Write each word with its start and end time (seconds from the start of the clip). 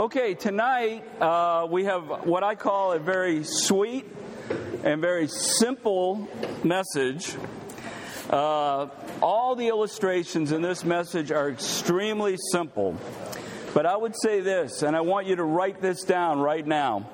Okay, 0.00 0.32
tonight 0.32 1.04
uh, 1.20 1.68
we 1.70 1.84
have 1.84 2.24
what 2.24 2.42
I 2.42 2.54
call 2.54 2.92
a 2.92 2.98
very 2.98 3.44
sweet 3.44 4.06
and 4.82 4.98
very 4.98 5.28
simple 5.28 6.26
message. 6.64 7.36
Uh, 8.30 8.86
all 9.20 9.56
the 9.56 9.68
illustrations 9.68 10.52
in 10.52 10.62
this 10.62 10.86
message 10.86 11.30
are 11.30 11.50
extremely 11.50 12.38
simple. 12.50 12.96
But 13.74 13.84
I 13.84 13.94
would 13.94 14.14
say 14.22 14.40
this, 14.40 14.82
and 14.82 14.96
I 14.96 15.02
want 15.02 15.26
you 15.26 15.36
to 15.36 15.44
write 15.44 15.82
this 15.82 16.02
down 16.02 16.40
right 16.40 16.66
now. 16.66 17.06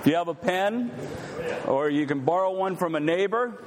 If 0.00 0.08
you 0.08 0.16
have 0.16 0.26
a 0.26 0.34
pen, 0.34 0.90
or 1.68 1.88
you 1.88 2.04
can 2.04 2.24
borrow 2.24 2.52
one 2.52 2.74
from 2.74 2.96
a 2.96 3.00
neighbor, 3.00 3.62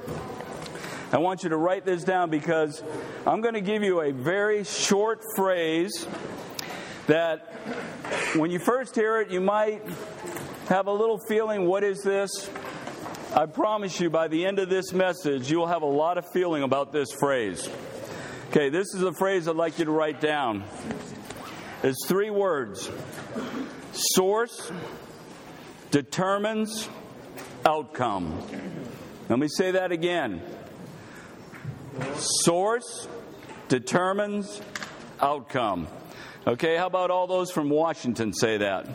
I 1.10 1.16
want 1.16 1.42
you 1.42 1.48
to 1.48 1.56
write 1.56 1.86
this 1.86 2.04
down 2.04 2.28
because 2.28 2.82
I'm 3.26 3.40
going 3.40 3.54
to 3.54 3.62
give 3.62 3.82
you 3.82 4.02
a 4.02 4.12
very 4.12 4.64
short 4.64 5.22
phrase 5.36 6.06
that 7.06 7.50
when 8.34 8.50
you 8.50 8.58
first 8.58 8.94
hear 8.94 9.20
it, 9.20 9.30
you 9.30 9.40
might 9.40 9.82
have 10.68 10.86
a 10.86 10.92
little 10.92 11.18
feeling 11.28 11.66
what 11.66 11.84
is 11.84 12.02
this? 12.02 12.50
I 13.34 13.46
promise 13.46 14.00
you, 14.00 14.10
by 14.10 14.28
the 14.28 14.46
end 14.46 14.58
of 14.58 14.68
this 14.68 14.92
message, 14.92 15.50
you 15.50 15.58
will 15.58 15.66
have 15.66 15.82
a 15.82 15.86
lot 15.86 16.18
of 16.18 16.24
feeling 16.32 16.62
about 16.62 16.92
this 16.92 17.08
phrase. 17.20 17.68
Okay, 18.50 18.70
this 18.70 18.94
is 18.94 19.02
a 19.02 19.12
phrase 19.12 19.46
I'd 19.46 19.56
like 19.56 19.78
you 19.78 19.84
to 19.84 19.90
write 19.90 20.20
down. 20.20 20.64
It's 21.82 22.06
three 22.06 22.30
words 22.30 22.90
source 23.92 24.72
determines 25.90 26.88
outcome. 27.64 28.40
Let 29.28 29.38
me 29.38 29.48
say 29.48 29.72
that 29.72 29.92
again. 29.92 30.40
Source 32.16 33.08
determines 33.68 34.60
outcome. 35.20 35.88
Okay, 36.48 36.78
how 36.78 36.86
about 36.86 37.10
all 37.10 37.26
those 37.26 37.50
from 37.50 37.68
Washington 37.68 38.32
say 38.32 38.56
that? 38.56 38.88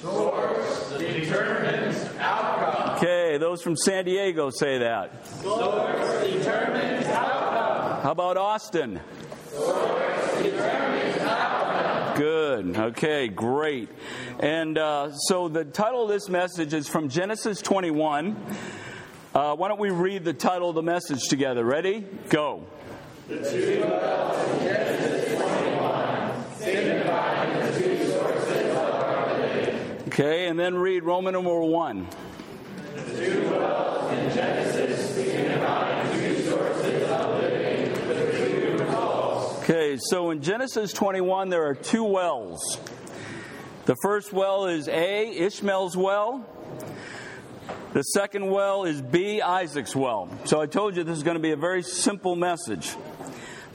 Source 0.00 0.94
determines 0.98 2.02
outcome. 2.18 2.96
Okay, 2.96 3.36
those 3.36 3.60
from 3.60 3.76
San 3.76 4.06
Diego 4.06 4.48
say 4.48 4.78
that. 4.78 5.26
Source 5.26 6.24
determines 6.24 7.04
outcome. 7.08 8.02
How 8.02 8.12
about 8.12 8.38
Austin? 8.38 9.00
Source 9.50 10.42
determines 10.42 11.18
outcome. 11.18 12.16
Good. 12.16 12.76
Okay, 12.78 13.28
great. 13.28 13.90
And 14.40 14.78
uh, 14.78 15.12
so 15.12 15.48
the 15.48 15.66
title 15.66 16.04
of 16.04 16.08
this 16.08 16.30
message 16.30 16.72
is 16.72 16.88
from 16.88 17.10
Genesis 17.10 17.60
21. 17.60 18.34
Uh, 19.34 19.56
why 19.56 19.68
don't 19.68 19.78
we 19.78 19.90
read 19.90 20.24
the 20.24 20.32
title 20.32 20.70
of 20.70 20.74
the 20.74 20.82
message 20.82 21.28
together? 21.28 21.66
Ready? 21.66 22.00
Go. 22.30 22.64
The 23.28 23.36
two 23.36 23.80
wells 23.82 24.48
in 24.52 24.66
Genesis 24.66 25.38
21 25.38 25.42
signifying 25.42 25.42
the 25.42 25.42
two 25.42 25.72
sources 25.72 25.72
of 25.72 25.82
our 25.82 26.00
living. 26.02 26.51
Okay, 30.06 30.46
and 30.46 30.56
then 30.56 30.76
read 30.76 31.02
Roman 31.02 31.32
number 31.32 31.58
1. 31.58 32.06
The 32.94 33.02
two 33.02 33.50
wells 33.50 34.12
in 34.12 34.30
Genesis 34.32 35.16
two 35.16 36.42
sources 36.44 37.10
of 37.10 37.40
living 37.40 37.90
with 38.06 38.36
two 38.36 38.76
results. 38.78 39.62
Okay, 39.64 39.98
so 40.00 40.30
in 40.30 40.40
Genesis 40.40 40.92
21, 40.92 41.48
there 41.48 41.66
are 41.66 41.74
two 41.74 42.04
wells. 42.04 42.78
The 43.86 43.96
first 44.00 44.32
well 44.32 44.66
is 44.66 44.86
A, 44.86 45.30
Ishmael's 45.30 45.96
well. 45.96 46.46
The 47.92 48.02
second 48.02 48.48
well 48.48 48.84
is 48.84 49.02
B, 49.02 49.42
Isaac's 49.42 49.96
well. 49.96 50.30
So 50.44 50.60
I 50.60 50.66
told 50.66 50.96
you 50.96 51.02
this 51.02 51.16
is 51.16 51.24
going 51.24 51.36
to 51.36 51.42
be 51.42 51.50
a 51.50 51.56
very 51.56 51.82
simple 51.82 52.36
message. 52.36 52.94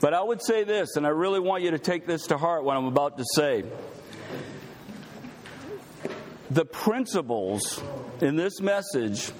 But 0.00 0.14
I 0.14 0.22
would 0.22 0.42
say 0.42 0.64
this, 0.64 0.96
and 0.96 1.06
I 1.06 1.10
really 1.10 1.40
want 1.40 1.62
you 1.64 1.72
to 1.72 1.78
take 1.78 2.06
this 2.06 2.28
to 2.28 2.38
heart 2.38 2.62
what 2.62 2.76
I'm 2.76 2.86
about 2.86 3.18
to 3.18 3.24
say. 3.34 3.64
The 6.50 6.64
principles 6.64 7.82
in 8.20 8.36
this 8.36 8.60
message, 8.60 9.30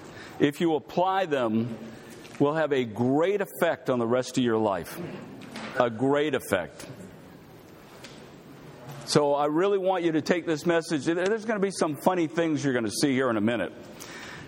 if 0.41 0.61
you 0.61 0.75
apply 0.75 1.27
them, 1.27 1.77
will 2.39 2.55
have 2.55 2.73
a 2.73 2.85
great 2.85 3.41
effect 3.41 3.89
on 3.89 3.99
the 3.99 4.07
rest 4.07 4.37
of 4.37 4.45
your 4.45 4.59
life. 4.59 4.99
A 5.79 5.91
great 5.91 6.35
effect. 6.35 6.87
So 9.07 9.35
I 9.35 9.47
really 9.47 9.79
want 9.79 10.05
you 10.05 10.13
to 10.13 10.21
take 10.21 10.45
this 10.45 10.67
message. 10.67 11.07
There's 11.07 11.45
going 11.45 11.59
to 11.59 11.65
be 11.65 11.71
some 11.71 11.97
funny 11.97 12.27
things 12.27 12.63
you're 12.63 12.75
going 12.75 12.85
to 12.85 12.91
see 12.91 13.13
here 13.13 13.31
in 13.31 13.37
a 13.37 13.41
minute. 13.41 13.73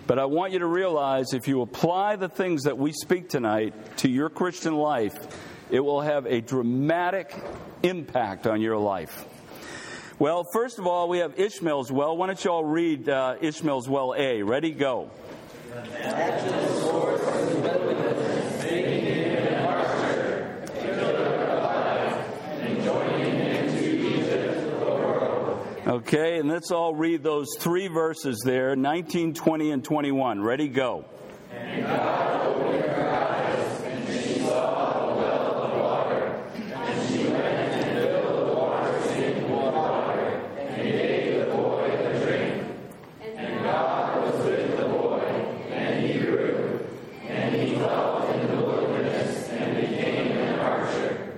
But 0.07 0.19
I 0.19 0.27
want 0.27 0.53
you 0.53 0.59
to 0.59 0.67
realize 0.67 1.33
if 1.33 1.49
you 1.49 1.63
apply 1.63 2.17
the 2.17 2.29
things 2.29 2.65
that 2.65 2.77
we 2.77 2.93
speak 2.93 3.29
tonight 3.29 3.97
to 3.99 4.11
your 4.11 4.29
Christian 4.29 4.75
life, 4.75 5.15
it 5.71 5.81
will 5.81 6.01
have 6.01 6.27
a 6.27 6.41
dramatic 6.41 7.35
impact 7.83 8.47
on 8.47 8.61
your 8.61 8.79
life. 8.79 9.25
Well, 10.19 10.45
first 10.53 10.79
of 10.79 10.87
all, 10.87 11.09
we 11.09 11.19
have 11.19 11.39
Ishmael's 11.39 11.91
well. 11.91 12.17
Why 12.17 12.27
don't 12.27 12.45
you 12.45 12.51
all 12.51 12.65
read 12.65 13.09
uh, 13.09 13.37
Ishmael's 13.41 13.89
well 13.89 14.15
A? 14.17 14.43
Ready? 14.43 14.73
Go. 14.73 15.11
Okay, 25.87 26.39
and 26.39 26.49
let's 26.49 26.71
all 26.71 26.95
read 26.95 27.23
those 27.25 27.49
three 27.59 27.89
verses 27.89 28.43
there 28.45 28.77
19, 28.77 29.35
20, 29.35 29.71
and 29.73 29.83
21. 29.85 30.41
Ready, 30.41 30.69
go. 30.69 31.05
And 31.53 31.83
God 31.85 32.47
opened 32.47 32.85
her 32.85 33.11
eyes, 33.11 33.81
and 33.83 34.07
she 34.09 34.39
saw 34.41 35.09
a 35.11 35.17
well 35.17 35.65
of 35.65 35.79
water. 35.81 36.43
And 36.55 37.09
she 37.09 37.25
went 37.25 37.45
and 37.45 37.99
filled 37.99 38.49
the 38.49 38.55
waters 38.55 39.07
into 39.13 39.47
water, 39.49 40.43
and 40.59 40.83
gave 40.83 41.41
the 41.41 41.47
boy 41.57 41.85
a 41.91 42.21
drink. 42.21 42.67
And 43.23 43.65
God 43.65 44.23
was 44.23 44.45
with 44.45 44.77
the 44.77 44.85
boy, 44.85 45.21
and 45.73 46.07
he 46.07 46.19
grew. 46.21 46.87
And 47.27 47.55
he 47.57 47.75
dwelt 47.75 48.31
in 48.37 48.47
the 48.47 48.63
wilderness, 48.63 49.49
and 49.49 49.77
became 49.77 50.37
an 50.39 50.59
archer. 50.61 51.35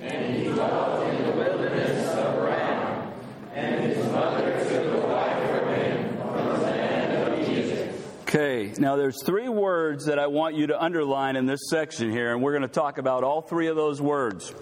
And 0.00 0.36
he 0.36 0.44
dwelt 0.44 1.06
in 1.06 1.26
the 1.26 1.32
wilderness 1.32 2.08
of 2.14 2.34
Paran. 2.34 3.12
And 3.54 3.80
his 3.84 4.06
mother 4.12 4.52
took 4.68 4.86
a 4.94 5.06
wife 5.06 5.50
for 5.50 5.74
him 5.74 6.16
from 6.16 6.46
the 6.46 6.58
land 6.62 7.12
of 7.32 7.48
Egypt. 7.48 7.94
Okay, 8.22 8.72
now 8.90 8.96
there's 8.96 9.22
three 9.22 9.48
words 9.48 10.06
that 10.06 10.18
I 10.18 10.26
want 10.26 10.56
you 10.56 10.66
to 10.66 10.82
underline 10.82 11.36
in 11.36 11.46
this 11.46 11.60
section 11.70 12.10
here, 12.10 12.32
and 12.32 12.42
we're 12.42 12.50
going 12.50 12.62
to 12.62 12.66
talk 12.66 12.98
about 12.98 13.22
all 13.22 13.40
three 13.40 13.68
of 13.68 13.76
those 13.76 14.02
words. 14.02 14.52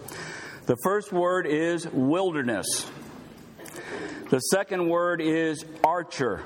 The 0.66 0.76
first 0.84 1.14
word 1.14 1.46
is 1.46 1.88
wilderness. 1.88 2.90
The 4.28 4.40
second 4.40 4.86
word 4.86 5.22
is 5.22 5.64
archer. 5.82 6.42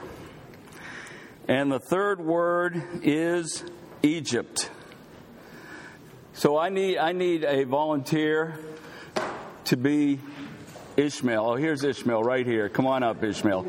And 1.48 1.72
the 1.72 1.80
third 1.80 2.20
word 2.20 2.80
is 3.02 3.64
Egypt. 4.04 4.70
So 6.34 6.56
I 6.56 6.68
need 6.68 6.98
I 6.98 7.10
need 7.10 7.42
a 7.42 7.64
volunteer 7.64 8.60
to 9.64 9.76
be 9.76 10.20
Ishmael. 10.96 11.50
Oh, 11.50 11.56
here's 11.56 11.82
Ishmael 11.82 12.22
right 12.22 12.46
here. 12.46 12.68
Come 12.68 12.86
on 12.86 13.02
up, 13.02 13.24
Ishmael. 13.24 13.66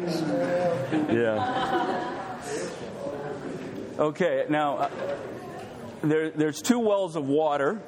Yeah. 1.10 2.03
Okay, 3.98 4.46
now 4.50 4.78
uh, 4.78 4.90
there, 6.02 6.32
there's 6.32 6.64
two 6.64 6.80
wells 6.80 7.16
of 7.16 7.28
water. 7.28 7.80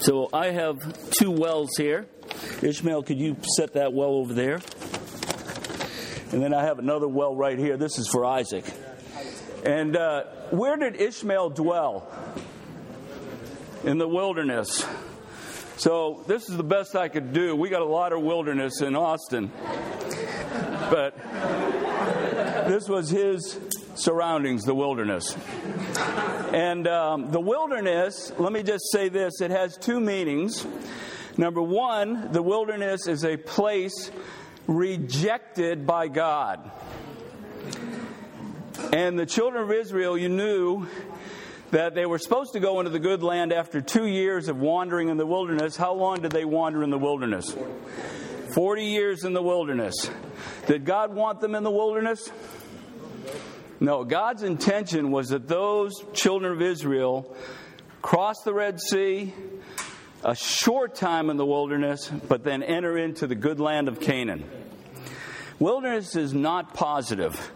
So 0.00 0.28
I 0.30 0.48
have 0.48 1.10
two 1.10 1.30
wells 1.30 1.70
here. 1.78 2.06
Ishmael, 2.60 3.02
could 3.04 3.18
you 3.18 3.38
set 3.56 3.72
that 3.74 3.94
well 3.94 4.10
over 4.10 4.34
there? 4.34 4.60
And 6.32 6.42
then 6.42 6.52
I 6.52 6.64
have 6.64 6.78
another 6.78 7.08
well 7.08 7.34
right 7.34 7.58
here. 7.58 7.78
This 7.78 7.98
is 7.98 8.08
for 8.08 8.26
Isaac. 8.26 8.66
And 9.64 9.96
uh, 9.96 10.24
where 10.50 10.76
did 10.76 11.00
Ishmael 11.00 11.50
dwell? 11.50 12.06
In 13.84 13.96
the 13.96 14.08
wilderness. 14.08 14.86
So 15.78 16.24
this 16.26 16.50
is 16.50 16.58
the 16.58 16.62
best 16.62 16.94
I 16.94 17.08
could 17.08 17.32
do. 17.32 17.56
We 17.56 17.70
got 17.70 17.80
a 17.80 17.86
lot 17.86 18.12
of 18.12 18.20
wilderness 18.20 18.82
in 18.82 18.96
Austin. 18.96 19.50
But 20.90 21.16
this 22.68 22.86
was 22.86 23.08
his 23.08 23.58
surroundings, 23.94 24.64
the 24.64 24.74
wilderness. 24.74 25.36
And 26.52 26.86
um, 26.86 27.30
the 27.30 27.40
wilderness, 27.40 28.32
let 28.38 28.52
me 28.52 28.62
just 28.62 28.90
say 28.90 29.08
this 29.08 29.40
it 29.40 29.50
has 29.50 29.76
two 29.76 30.00
meanings. 30.00 30.66
Number 31.36 31.62
one, 31.62 32.32
the 32.32 32.42
wilderness 32.42 33.08
is 33.08 33.24
a 33.24 33.36
place 33.36 34.10
rejected 34.66 35.86
by 35.86 36.08
God. 36.08 36.70
And 38.92 39.18
the 39.18 39.26
children 39.26 39.64
of 39.64 39.72
Israel, 39.72 40.16
you 40.16 40.28
knew 40.28 40.86
that 41.70 41.94
they 41.94 42.06
were 42.06 42.18
supposed 42.18 42.52
to 42.52 42.60
go 42.60 42.78
into 42.78 42.90
the 42.90 43.00
good 43.00 43.22
land 43.22 43.52
after 43.52 43.80
two 43.80 44.06
years 44.06 44.48
of 44.48 44.58
wandering 44.58 45.08
in 45.08 45.16
the 45.16 45.26
wilderness. 45.26 45.76
How 45.76 45.92
long 45.92 46.20
did 46.20 46.30
they 46.30 46.44
wander 46.44 46.84
in 46.84 46.90
the 46.90 46.98
wilderness? 46.98 47.56
40 48.54 48.84
years 48.84 49.24
in 49.24 49.32
the 49.32 49.42
wilderness. 49.42 50.08
Did 50.68 50.84
God 50.84 51.12
want 51.12 51.40
them 51.40 51.56
in 51.56 51.64
the 51.64 51.70
wilderness? 51.72 52.30
No, 53.80 54.04
God's 54.04 54.42
intention 54.42 55.10
was 55.10 55.28
that 55.30 55.48
those 55.48 55.92
children 56.12 56.52
of 56.52 56.62
Israel 56.62 57.36
cross 58.02 58.42
the 58.42 58.54
Red 58.54 58.80
Sea, 58.80 59.32
a 60.22 60.34
short 60.34 60.94
time 60.94 61.30
in 61.30 61.36
the 61.36 61.46
wilderness, 61.46 62.10
but 62.28 62.44
then 62.44 62.62
enter 62.62 62.96
into 62.96 63.26
the 63.26 63.34
good 63.34 63.60
land 63.60 63.88
of 63.88 64.00
Canaan. 64.00 64.44
Wilderness 65.58 66.16
is 66.16 66.34
not 66.34 66.74
positive. 66.74 67.50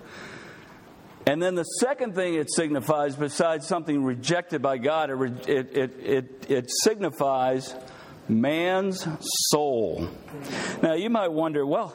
And 1.27 1.43
then 1.43 1.55
the 1.55 1.65
second 1.65 2.15
thing 2.15 2.35
it 2.35 2.51
signifies, 2.51 3.15
besides 3.15 3.67
something 3.67 4.03
rejected 4.03 4.63
by 4.63 4.79
God, 4.79 5.11
it, 5.11 5.49
it, 5.49 5.77
it, 5.77 6.51
it, 6.51 6.71
signifies 6.71 7.75
man's 8.29 9.07
soul. 9.51 10.09
Now, 10.83 10.95
you 10.95 11.11
might 11.11 11.29
wonder, 11.29 11.67
well, 11.67 11.95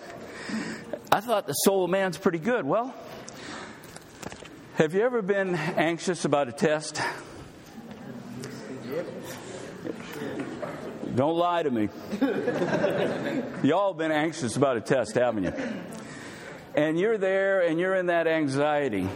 I 1.12 1.20
thought 1.20 1.48
the 1.48 1.54
soul 1.54 1.86
of 1.86 1.90
man's 1.90 2.18
pretty 2.18 2.38
good. 2.38 2.64
Well, 2.66 2.94
have 4.76 4.96
you 4.96 5.02
ever 5.02 5.22
been 5.22 5.56
anxious 5.56 6.26
about 6.26 6.50
a 6.50 6.52
test? 6.52 7.00
Don't 11.16 11.38
lie 11.38 11.62
to 11.62 11.70
me. 11.70 11.90
Y'all 13.64 13.94
been 13.94 14.12
anxious 14.12 14.56
about 14.56 14.78
a 14.78 14.82
test, 14.82 15.14
haven't 15.14 15.44
you? 15.44 15.54
And 16.74 17.00
you're 17.00 17.20
there 17.20 17.62
and 17.62 17.80
you're 17.80 17.94
in 17.94 18.08
that 18.08 18.26
anxiety. 18.26 19.08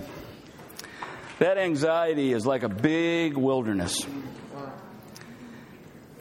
That 1.40 1.58
anxiety 1.58 2.34
is 2.34 2.46
like 2.46 2.62
a 2.62 2.70
big 2.70 3.36
wilderness. 3.36 4.06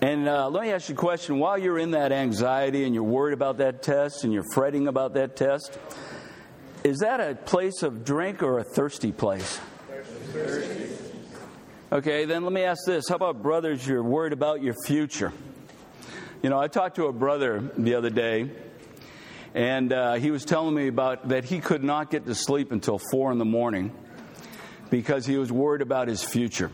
And 0.01 0.29
uh, 0.29 0.49
let 0.49 0.63
me 0.63 0.73
ask 0.73 0.89
you 0.89 0.95
a 0.95 0.99
question. 0.99 1.39
While 1.39 1.59
you're 1.59 1.79
in 1.79 1.91
that 1.91 2.11
anxiety 2.11 2.85
and 2.85 2.95
you're 2.95 3.05
worried 3.05 3.35
about 3.35 3.59
that 3.59 3.83
test 3.83 4.25
and 4.25 4.33
you're 4.33 4.49
fretting 4.55 4.89
about 4.89 5.15
that 5.15 5.37
test, 5.37 5.79
is 6.87 6.99
that 6.99 7.19
a 7.19 7.35
place 7.35 7.83
of 7.83 8.05
drink 8.05 8.45
or 8.45 8.61
a 8.61 8.65
thirsty 8.65 9.11
place? 9.11 9.59
Thirsty. 10.33 10.87
Okay, 11.91 12.27
then 12.27 12.45
let 12.45 12.53
me 12.53 12.63
ask 12.63 12.87
this. 12.87 13.09
How 13.09 13.17
about 13.17 13.43
brothers, 13.43 13.85
you're 13.85 14.05
worried 14.05 14.33
about 14.33 14.63
your 14.63 14.75
future? 14.85 15.33
You 16.45 16.51
know, 16.51 16.61
I 16.61 16.69
talked 16.69 16.95
to 16.97 17.07
a 17.07 17.13
brother 17.13 17.73
the 17.77 17.97
other 17.97 18.11
day, 18.11 18.51
and 19.53 19.93
uh, 19.93 20.15
he 20.15 20.31
was 20.31 20.45
telling 20.45 20.77
me 20.77 20.87
about 20.87 21.31
that 21.31 21.45
he 21.45 21.59
could 21.59 21.83
not 21.83 22.09
get 22.09 22.25
to 22.27 22.37
sleep 22.37 22.71
until 22.71 23.01
four 23.11 23.33
in 23.33 23.39
the 23.39 23.45
morning 23.45 23.91
because 24.89 25.27
he 25.27 25.39
was 25.39 25.51
worried 25.51 25.83
about 25.83 26.07
his 26.07 26.23
future. 26.23 26.71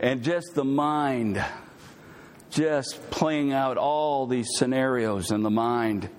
And 0.00 0.24
just 0.24 0.54
the 0.54 0.64
mind, 0.64 1.44
just 2.50 3.10
playing 3.12 3.52
out 3.52 3.76
all 3.76 4.26
these 4.26 4.48
scenarios 4.56 5.30
in 5.30 5.44
the 5.44 5.50
mind. 5.50 6.10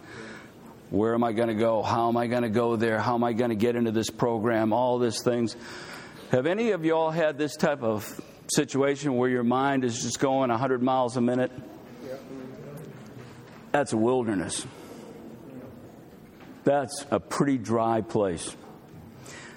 Where 0.91 1.13
am 1.13 1.23
I 1.23 1.31
going 1.31 1.47
to 1.47 1.55
go? 1.55 1.81
How 1.81 2.09
am 2.09 2.17
I 2.17 2.27
going 2.27 2.43
to 2.43 2.49
go 2.49 2.75
there? 2.75 2.99
How 2.99 3.15
am 3.15 3.23
I 3.23 3.31
going 3.31 3.49
to 3.49 3.55
get 3.55 3.77
into 3.77 3.91
this 3.91 4.09
program? 4.09 4.73
All 4.73 4.99
these 4.99 5.23
things. 5.23 5.55
Have 6.31 6.45
any 6.45 6.71
of 6.71 6.83
y'all 6.83 7.11
had 7.11 7.38
this 7.38 7.55
type 7.55 7.81
of 7.81 8.19
situation 8.53 9.15
where 9.15 9.29
your 9.29 9.43
mind 9.43 9.85
is 9.85 10.03
just 10.03 10.19
going 10.19 10.49
100 10.49 10.83
miles 10.83 11.15
a 11.15 11.21
minute? 11.21 11.51
That's 13.71 13.93
a 13.93 13.97
wilderness. 13.97 14.67
That's 16.65 17.05
a 17.09 17.21
pretty 17.21 17.57
dry 17.57 18.01
place. 18.01 18.53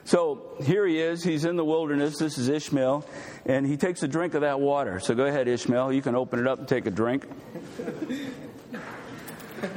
So 0.05 0.57
here 0.63 0.87
he 0.87 1.01
is. 1.01 1.25
He's 1.25 1.45
in 1.45 1.57
the 1.57 1.65
wilderness. 1.65 2.17
This 2.17 2.39
is 2.39 2.49
Ishmael. 2.49 3.05
And 3.45 3.67
he 3.67 3.77
takes 3.77 4.05
a 4.05 4.09
drink 4.09 4.35
of 4.35 4.43
that 4.43 4.61
water. 4.61 5.01
So 5.01 5.17
go 5.17 5.25
ahead, 5.25 5.49
Ishmael. 5.49 5.93
You 5.93 6.01
can 6.01 6.15
open 6.15 6.39
it 6.39 6.47
up 6.47 6.61
and 6.61 6.69
take 6.69 6.87
a 6.87 6.91
drink. 6.93 7.27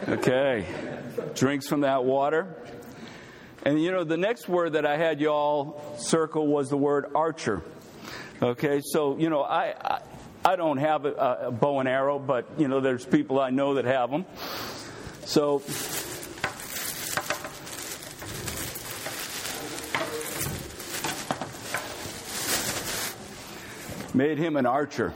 Okay. 0.08 0.68
Drinks 1.36 1.68
from 1.68 1.82
that 1.82 2.04
water. 2.04 2.56
And 3.64 3.82
you 3.82 3.92
know, 3.92 4.04
the 4.04 4.18
next 4.18 4.48
word 4.48 4.74
that 4.74 4.86
I 4.86 4.98
had 4.98 5.20
y'all 5.20 5.98
circle 5.98 6.48
was 6.48 6.70
the 6.70 6.78
word 6.78 7.08
archer. 7.16 7.62
Okay, 8.42 8.82
so, 8.84 9.18
you 9.18 9.30
know, 9.30 9.42
I, 9.42 9.74
I 9.84 10.02
I 10.46 10.56
don't 10.56 10.78
have 10.78 11.06
a, 11.06 11.14
a 11.48 11.52
bow 11.52 11.80
and 11.80 11.90
arrow, 11.90 12.20
but 12.20 12.48
you 12.58 12.70
know, 12.70 12.80
there's 12.80 13.06
people 13.06 13.38
I 13.38 13.50
know 13.50 13.74
that 13.74 13.84
have 13.84 14.10
them. 14.10 14.26
So 15.26 15.62
made 24.14 24.38
him 24.38 24.56
an 24.56 24.66
archer. 24.66 25.12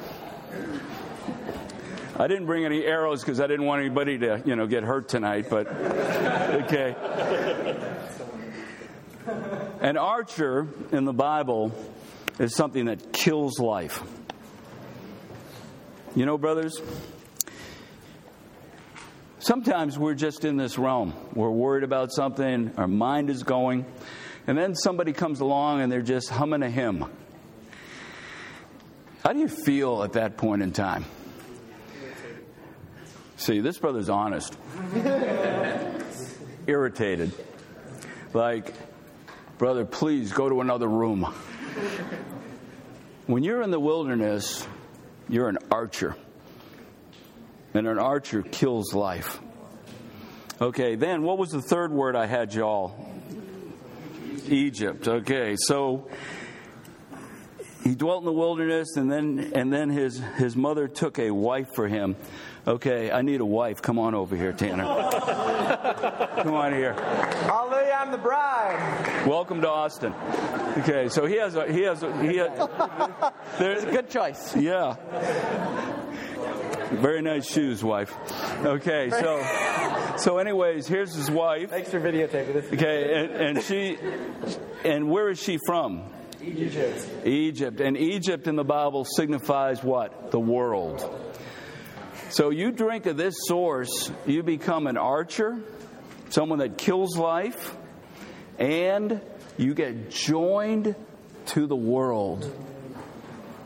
I 2.21 2.27
didn't 2.27 2.45
bring 2.45 2.65
any 2.65 2.85
arrows 2.85 3.21
because 3.21 3.39
I 3.39 3.47
didn't 3.47 3.65
want 3.65 3.79
anybody 3.81 4.19
to, 4.19 4.43
you 4.45 4.55
know, 4.55 4.67
get 4.67 4.83
hurt 4.83 5.09
tonight, 5.09 5.47
but 5.49 5.65
okay. 6.65 6.95
An 9.79 9.97
archer 9.97 10.67
in 10.91 11.05
the 11.05 11.13
Bible 11.13 11.71
is 12.37 12.55
something 12.55 12.85
that 12.85 13.11
kills 13.11 13.57
life. 13.57 14.03
You 16.15 16.27
know, 16.27 16.37
brothers, 16.37 16.79
sometimes 19.39 19.97
we're 19.97 20.13
just 20.13 20.45
in 20.45 20.57
this 20.57 20.77
realm. 20.77 21.15
We're 21.33 21.49
worried 21.49 21.83
about 21.83 22.11
something, 22.11 22.71
our 22.77 22.87
mind 22.87 23.31
is 23.31 23.41
going, 23.41 23.83
and 24.45 24.55
then 24.55 24.75
somebody 24.75 25.11
comes 25.11 25.39
along 25.39 25.81
and 25.81 25.91
they're 25.91 26.03
just 26.03 26.29
humming 26.29 26.61
a 26.61 26.69
hymn. 26.69 27.03
How 29.25 29.33
do 29.33 29.39
you 29.39 29.47
feel 29.47 30.03
at 30.03 30.13
that 30.13 30.37
point 30.37 30.61
in 30.61 30.71
time? 30.71 31.05
See, 33.41 33.59
this 33.59 33.79
brother's 33.79 34.07
honest. 34.07 34.55
Irritated. 36.67 37.31
Like, 38.35 38.71
brother, 39.57 39.83
please 39.83 40.31
go 40.31 40.47
to 40.47 40.61
another 40.61 40.87
room. 40.87 41.23
When 43.25 43.41
you're 43.41 43.63
in 43.63 43.71
the 43.71 43.79
wilderness, 43.79 44.67
you're 45.27 45.49
an 45.49 45.57
archer. 45.71 46.15
And 47.73 47.87
an 47.87 47.97
archer 47.97 48.43
kills 48.43 48.93
life. 48.93 49.39
Okay, 50.61 50.93
then 50.93 51.23
what 51.23 51.39
was 51.39 51.49
the 51.49 51.63
third 51.63 51.91
word 51.91 52.15
I 52.15 52.27
had 52.27 52.53
y'all? 52.53 52.93
Egypt. 54.49 55.07
Okay, 55.07 55.55
so 55.57 56.07
he 57.83 57.95
dwelt 57.95 58.21
in 58.21 58.25
the 58.25 58.31
wilderness 58.31 58.97
and 58.97 59.11
then 59.11 59.51
and 59.55 59.73
then 59.73 59.89
his 59.89 60.19
his 60.37 60.55
mother 60.55 60.87
took 60.87 61.17
a 61.17 61.31
wife 61.31 61.69
for 61.73 61.87
him. 61.87 62.15
Okay, 62.67 63.11
I 63.11 63.23
need 63.23 63.41
a 63.41 63.45
wife. 63.45 63.81
Come 63.81 63.97
on 63.97 64.13
over 64.13 64.35
here, 64.35 64.53
Tanner. 64.53 64.83
Come 66.43 66.53
on 66.53 66.73
here. 66.73 66.93
I'll 67.51 67.69
lay 67.69 67.91
on 67.91 68.11
the 68.11 68.19
bride. 68.19 69.25
Welcome 69.25 69.61
to 69.61 69.69
Austin. 69.69 70.13
Okay, 70.77 71.09
so 71.09 71.25
he 71.25 71.37
has 71.37 71.55
a 71.55 71.71
he 71.71 71.81
has 71.81 72.03
a, 72.03 72.21
he 72.21 72.37
has, 72.37 72.69
there's 73.57 73.83
a 73.83 73.91
good 73.91 74.09
choice. 74.11 74.55
Yeah. 74.55 74.95
Very 76.91 77.23
nice 77.23 77.49
shoes, 77.51 77.83
wife. 77.83 78.15
Okay, 78.63 79.09
so 79.09 80.15
so 80.17 80.37
anyways, 80.37 80.87
here's 80.87 81.15
his 81.15 81.31
wife. 81.31 81.71
Thanks 81.71 81.89
for 81.89 81.99
videotaping 81.99 82.53
this. 82.53 82.73
Okay, 82.73 83.23
and, 83.23 83.57
and 83.57 83.63
she 83.63 83.97
and 84.85 85.09
where 85.09 85.29
is 85.29 85.41
she 85.41 85.57
from? 85.65 86.03
Egypt. 86.43 87.07
Egypt. 87.25 87.81
And 87.81 87.97
Egypt 87.97 88.47
in 88.47 88.55
the 88.55 88.63
Bible 88.63 89.05
signifies 89.05 89.83
what? 89.83 90.31
The 90.31 90.39
world. 90.39 91.30
So 92.31 92.49
you 92.49 92.71
drink 92.71 93.07
of 93.07 93.17
this 93.17 93.35
source, 93.45 94.09
you 94.25 94.41
become 94.41 94.87
an 94.87 94.95
archer, 94.95 95.59
someone 96.29 96.59
that 96.59 96.77
kills 96.77 97.17
life, 97.17 97.75
and 98.57 99.19
you 99.57 99.73
get 99.73 100.09
joined 100.09 100.95
to 101.47 101.67
the 101.67 101.75
world. 101.75 102.49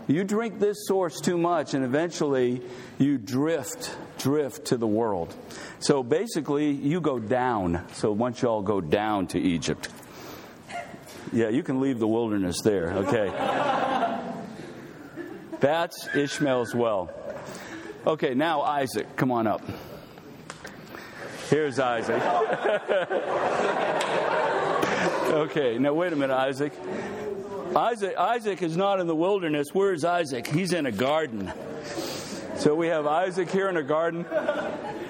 You 0.08 0.24
drink 0.24 0.60
this 0.60 0.88
source 0.88 1.22
too 1.22 1.38
much, 1.38 1.76
and 1.76 1.86
eventually 1.86 2.64
you 2.98 3.20
drift, 3.20 3.96
drift 4.18 4.66
to 4.66 4.78
the 4.78 4.88
world. 4.88 5.36
So 5.78 6.02
basically, 6.02 6.72
you 6.72 7.02
go 7.02 7.20
down. 7.20 7.86
So 7.94 8.12
once 8.12 8.42
y'all 8.42 8.64
go 8.64 8.82
down 8.82 9.28
to 9.28 9.40
Egypt, 9.40 9.90
yeah, 11.32 11.50
you 11.50 11.62
can 11.62 11.82
leave 11.82 12.00
the 12.00 12.08
wilderness 12.08 12.62
there, 12.64 12.94
okay? 12.94 13.30
That's 15.60 16.08
Ishmael's 16.16 16.74
well. 16.74 17.12
Okay, 18.08 18.36
now 18.36 18.62
Isaac, 18.62 19.16
come 19.16 19.32
on 19.32 19.48
up. 19.48 19.64
Here's 21.50 21.80
Isaac. 21.80 22.22
okay, 25.34 25.80
now 25.80 25.92
wait 25.92 26.14
a 26.14 26.16
minute, 26.16 26.36
Isaac. 26.36 26.72
Isaac. 27.76 28.16
Isaac 28.16 28.62
is 28.62 28.78
not 28.78 29.00
in 29.00 29.08
the 29.08 29.16
wilderness. 29.16 29.70
Where 29.74 29.92
is 29.92 30.06
Isaac? 30.06 30.46
He's 30.46 30.72
in 30.72 30.86
a 30.86 30.92
garden. 30.92 31.52
So 32.58 32.76
we 32.76 32.90
have 32.90 33.08
Isaac 33.08 33.50
here 33.50 33.70
in 33.70 33.78
a 33.78 33.84
garden. 33.84 34.28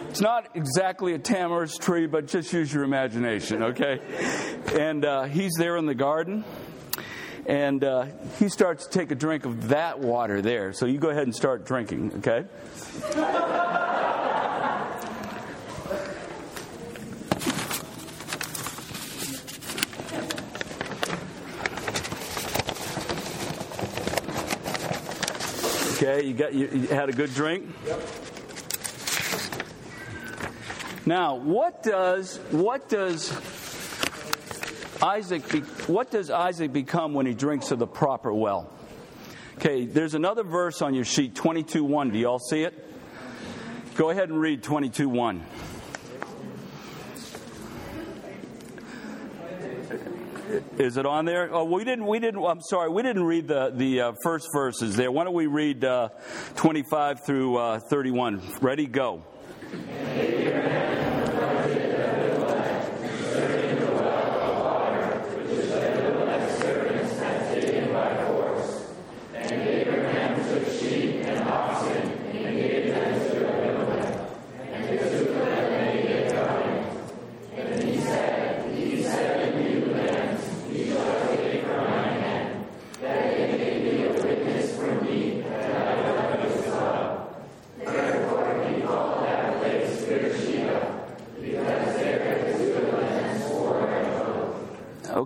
It's 0.10 0.22
not 0.22 0.48
exactly 0.56 1.14
a 1.14 1.20
tamarisk 1.20 1.82
tree, 1.82 2.08
but 2.08 2.28
just 2.28 2.54
use 2.54 2.74
your 2.74 2.86
imagination, 2.86 3.62
okay? 3.62 4.00
And 4.74 5.04
uh, 5.04 5.24
he's 5.24 5.52
there 5.58 5.76
in 5.76 5.86
the 5.86 5.96
garden 5.96 6.46
and 7.46 7.84
uh, 7.84 8.06
he 8.40 8.50
starts 8.50 8.86
to 8.88 8.92
take 8.92 9.12
a 9.12 9.16
drink 9.16 9.46
of 9.46 9.70
that 9.70 10.00
water 10.00 10.42
there. 10.42 10.74
So 10.74 10.86
you 10.86 10.98
go 10.98 11.10
ahead 11.10 11.24
and 11.24 11.36
start 11.36 11.66
drinking, 11.66 12.14
okay? 12.18 12.46
Okay, 25.96 26.26
you 26.26 26.34
got 26.34 26.54
you, 26.54 26.68
you 26.68 26.88
had 26.88 27.10
a 27.10 27.14
good 27.14 27.34
drink. 27.34 27.66
Yep. 27.88 28.02
Now, 31.06 31.36
what 31.36 31.84
does 31.84 32.38
what 32.52 32.90
does 32.90 33.30
Isaac 35.06 35.48
be, 35.50 35.60
what 35.86 36.10
does 36.10 36.32
Isaac 36.32 36.74
become 36.74 37.14
when 37.14 37.28
he 37.28 37.36
drinks 37.36 37.70
of 37.70 37.78
the 37.78 37.86
proper 37.86 38.34
well? 38.34 38.74
Okay, 39.58 39.86
there's 39.86 40.16
another 40.16 40.44
verse 40.44 40.82
on 40.82 40.96
your 40.96 41.06
sheet, 41.06 41.36
22:1. 41.36 42.12
Do 42.12 42.18
y'all 42.18 42.40
see 42.40 42.64
it? 42.64 42.74
Go 43.96 44.10
ahead 44.10 44.30
and 44.30 44.40
read 44.40 44.64
22:1. 44.64 45.44
Is 50.80 50.98
it 50.98 51.06
on 51.06 51.26
there? 51.26 51.54
Oh, 51.54 51.66
we 51.66 51.84
didn't. 51.84 52.08
We 52.08 52.18
didn't. 52.20 52.44
I'm 52.44 52.62
sorry. 52.62 52.90
We 52.90 53.04
didn't 53.04 53.26
read 53.26 53.48
the 53.48 53.72
the 53.76 54.02
uh, 54.02 54.14
first 54.24 54.48
verses 54.52 54.96
there. 54.96 55.12
Why 55.12 55.24
don't 55.24 55.36
we 55.36 55.46
read 55.46 55.86
uh, 55.86 56.10
25 56.56 57.24
through 57.24 57.58
uh, 57.58 57.80
31? 57.80 58.42
Ready? 58.60 58.88
Go. 58.88 59.24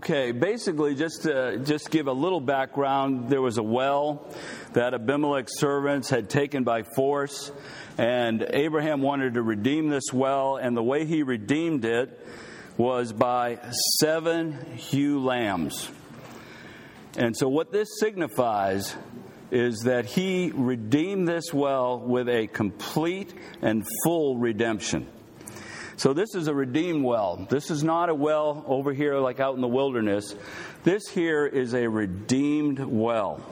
Okay, 0.09 0.31
basically, 0.31 0.95
just 0.95 1.21
to 1.21 1.59
just 1.59 1.91
give 1.91 2.07
a 2.07 2.11
little 2.11 2.41
background, 2.41 3.29
there 3.29 3.43
was 3.43 3.59
a 3.59 3.63
well 3.63 4.27
that 4.73 4.95
Abimelech's 4.95 5.59
servants 5.59 6.09
had 6.09 6.31
taken 6.31 6.63
by 6.63 6.81
force, 6.81 7.51
and 7.95 8.43
Abraham 8.49 9.03
wanted 9.03 9.35
to 9.35 9.43
redeem 9.43 9.89
this 9.89 10.11
well, 10.11 10.55
and 10.55 10.75
the 10.75 10.81
way 10.81 11.05
he 11.05 11.21
redeemed 11.21 11.85
it 11.85 12.25
was 12.75 13.13
by 13.13 13.59
seven 13.99 14.57
ewe 14.89 15.23
lambs. 15.23 15.91
And 17.15 17.37
so, 17.37 17.47
what 17.47 17.71
this 17.71 17.99
signifies 17.99 18.95
is 19.51 19.81
that 19.81 20.05
he 20.05 20.51
redeemed 20.55 21.27
this 21.27 21.53
well 21.53 21.99
with 21.99 22.27
a 22.29 22.47
complete 22.47 23.31
and 23.61 23.85
full 24.03 24.39
redemption. 24.39 25.07
So 25.99 26.13
this 26.13 26.33
is 26.33 26.47
a 26.47 26.53
redeemed 26.53 27.03
well. 27.03 27.45
This 27.49 27.69
is 27.69 27.83
not 27.83 28.07
a 28.07 28.15
well 28.15 28.63
over 28.67 28.93
here 28.93 29.17
like 29.17 29.41
out 29.41 29.55
in 29.55 29.61
the 29.61 29.67
wilderness. 29.67 30.33
This 30.85 31.09
here 31.09 31.45
is 31.45 31.73
a 31.73 31.89
redeemed 31.89 32.79
well. 32.79 33.43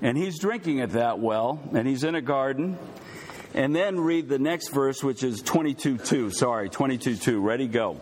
And 0.00 0.16
he's 0.16 0.38
drinking 0.38 0.80
at 0.80 0.90
that 0.90 1.18
well, 1.18 1.60
and 1.74 1.88
he's 1.88 2.04
in 2.04 2.14
a 2.14 2.20
garden. 2.20 2.78
And 3.52 3.74
then 3.74 3.98
read 3.98 4.28
the 4.28 4.38
next 4.38 4.68
verse, 4.68 5.02
which 5.02 5.24
is 5.24 5.42
22 5.42 5.98
2. 5.98 6.30
Sorry, 6.30 6.68
22 6.68 7.16
2. 7.16 7.40
Ready, 7.40 7.66
go. 7.66 7.98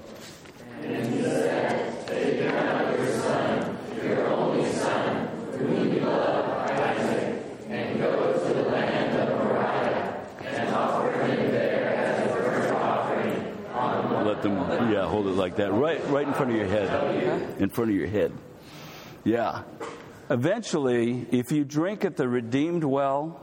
let 14.37 14.42
them, 14.42 14.90
yeah, 15.06 15.12
hold 15.12 15.26
it 15.26 15.36
like 15.36 15.56
that, 15.56 15.72
right, 15.72 16.04
right 16.08 16.26
in 16.26 16.34
front 16.34 16.50
of 16.50 16.56
your 16.56 16.66
head, 16.66 17.60
in 17.60 17.68
front 17.68 17.90
of 17.90 17.96
your 17.96 18.08
head. 18.08 18.32
Yeah. 19.25 19.62
Eventually, 20.28 21.26
if 21.30 21.52
you 21.52 21.64
drink 21.64 22.04
at 22.04 22.16
the 22.16 22.28
redeemed 22.28 22.84
well, 22.84 23.40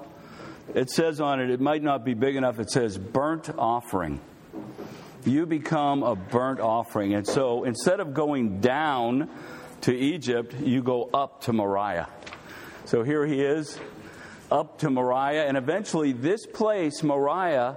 it 0.75 0.89
says 0.89 1.21
on 1.21 1.39
it, 1.39 1.49
it 1.49 1.61
might 1.61 1.81
not 1.81 2.03
be 2.03 2.13
big 2.13 2.35
enough, 2.35 2.59
it 2.59 2.69
says 2.69 2.97
burnt 2.97 3.49
offering. 3.57 4.19
You 5.25 5.45
become 5.45 6.03
a 6.03 6.15
burnt 6.15 6.59
offering. 6.59 7.13
And 7.13 7.25
so 7.25 7.63
instead 7.63 8.01
of 8.01 8.13
going 8.13 8.59
down 8.59 9.29
to 9.81 9.95
Egypt, 9.95 10.53
you 10.59 10.83
go 10.83 11.09
up 11.13 11.43
to 11.43 11.53
Moriah. 11.53 12.09
So 12.85 13.03
here 13.03 13.25
he 13.25 13.41
is, 13.41 13.79
up 14.53 14.77
to 14.77 14.89
Moriah, 14.91 15.47
and 15.47 15.57
eventually 15.57 16.11
this 16.11 16.45
place, 16.45 17.01
Moriah, 17.01 17.75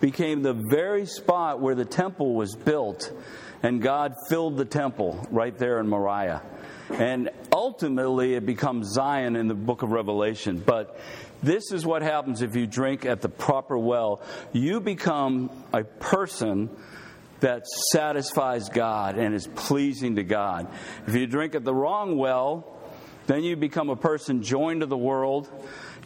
became 0.00 0.42
the 0.42 0.52
very 0.52 1.06
spot 1.06 1.58
where 1.58 1.74
the 1.74 1.86
temple 1.86 2.34
was 2.34 2.54
built, 2.54 3.10
and 3.62 3.80
God 3.80 4.12
filled 4.28 4.58
the 4.58 4.66
temple 4.66 5.26
right 5.30 5.56
there 5.56 5.80
in 5.80 5.88
Moriah. 5.88 6.42
And 6.90 7.30
ultimately, 7.50 8.34
it 8.34 8.44
becomes 8.44 8.92
Zion 8.92 9.36
in 9.36 9.48
the 9.48 9.54
book 9.54 9.82
of 9.82 9.90
Revelation. 9.90 10.62
But 10.64 11.00
this 11.42 11.72
is 11.72 11.86
what 11.86 12.02
happens 12.02 12.42
if 12.42 12.54
you 12.54 12.66
drink 12.66 13.06
at 13.06 13.22
the 13.22 13.28
proper 13.28 13.78
well. 13.78 14.22
You 14.52 14.80
become 14.80 15.50
a 15.72 15.84
person 15.84 16.68
that 17.40 17.66
satisfies 17.92 18.68
God 18.68 19.16
and 19.16 19.34
is 19.34 19.46
pleasing 19.46 20.16
to 20.16 20.24
God. 20.24 20.68
If 21.06 21.14
you 21.14 21.26
drink 21.26 21.54
at 21.54 21.64
the 21.64 21.74
wrong 21.74 22.18
well, 22.18 22.74
then 23.26 23.44
you 23.44 23.56
become 23.56 23.90
a 23.90 23.96
person 23.96 24.42
joined 24.42 24.80
to 24.80 24.86
the 24.86 24.96
world 24.96 25.48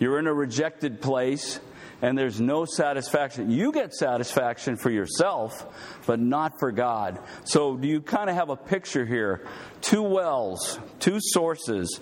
you're 0.02 0.18
in 0.18 0.26
a 0.26 0.34
rejected 0.34 1.00
place 1.00 1.60
and 2.02 2.18
there's 2.18 2.40
no 2.40 2.64
satisfaction. 2.64 3.52
You 3.52 3.70
get 3.70 3.94
satisfaction 3.94 4.76
for 4.76 4.90
yourself, 4.90 5.64
but 6.04 6.18
not 6.18 6.58
for 6.58 6.72
God. 6.72 7.20
So, 7.44 7.76
do 7.76 7.86
you 7.86 8.00
kind 8.00 8.28
of 8.28 8.34
have 8.34 8.50
a 8.50 8.56
picture 8.56 9.06
here? 9.06 9.46
Two 9.80 10.02
wells, 10.02 10.80
two 10.98 11.18
sources, 11.20 12.00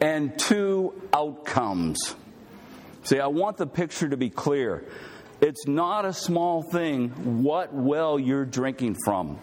and 0.00 0.38
two 0.38 0.94
outcomes. 1.12 2.14
See, 3.02 3.18
I 3.18 3.26
want 3.26 3.56
the 3.56 3.66
picture 3.66 4.08
to 4.08 4.16
be 4.16 4.30
clear. 4.30 4.84
It's 5.40 5.66
not 5.66 6.04
a 6.04 6.12
small 6.12 6.62
thing 6.62 7.42
what 7.42 7.74
well 7.74 8.20
you're 8.20 8.44
drinking 8.44 8.98
from. 9.04 9.40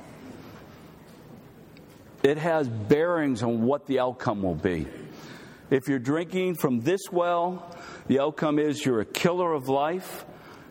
It 2.24 2.38
has 2.38 2.70
bearings 2.70 3.44
on 3.44 3.64
what 3.64 3.86
the 3.86 4.00
outcome 4.00 4.44
will 4.44 4.56
be. 4.56 4.88
If 5.70 5.88
you're 5.88 6.00
drinking 6.00 6.56
from 6.56 6.80
this 6.80 7.02
well, 7.12 7.76
the 8.10 8.20
outcome 8.20 8.58
is 8.58 8.84
you're 8.84 9.02
a 9.02 9.06
killer 9.06 9.54
of 9.54 9.70
life 9.70 10.26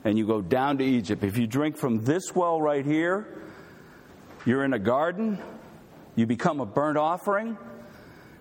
and 0.04 0.18
you 0.18 0.26
go 0.26 0.42
down 0.42 0.78
to 0.78 0.84
Egypt. 0.84 1.22
If 1.22 1.38
you 1.38 1.46
drink 1.46 1.76
from 1.76 2.04
this 2.04 2.34
well 2.34 2.60
right 2.60 2.84
here, 2.84 3.28
you're 4.44 4.64
in 4.64 4.72
a 4.72 4.78
garden, 4.80 5.38
you 6.16 6.26
become 6.26 6.58
a 6.58 6.66
burnt 6.66 6.98
offering, 6.98 7.56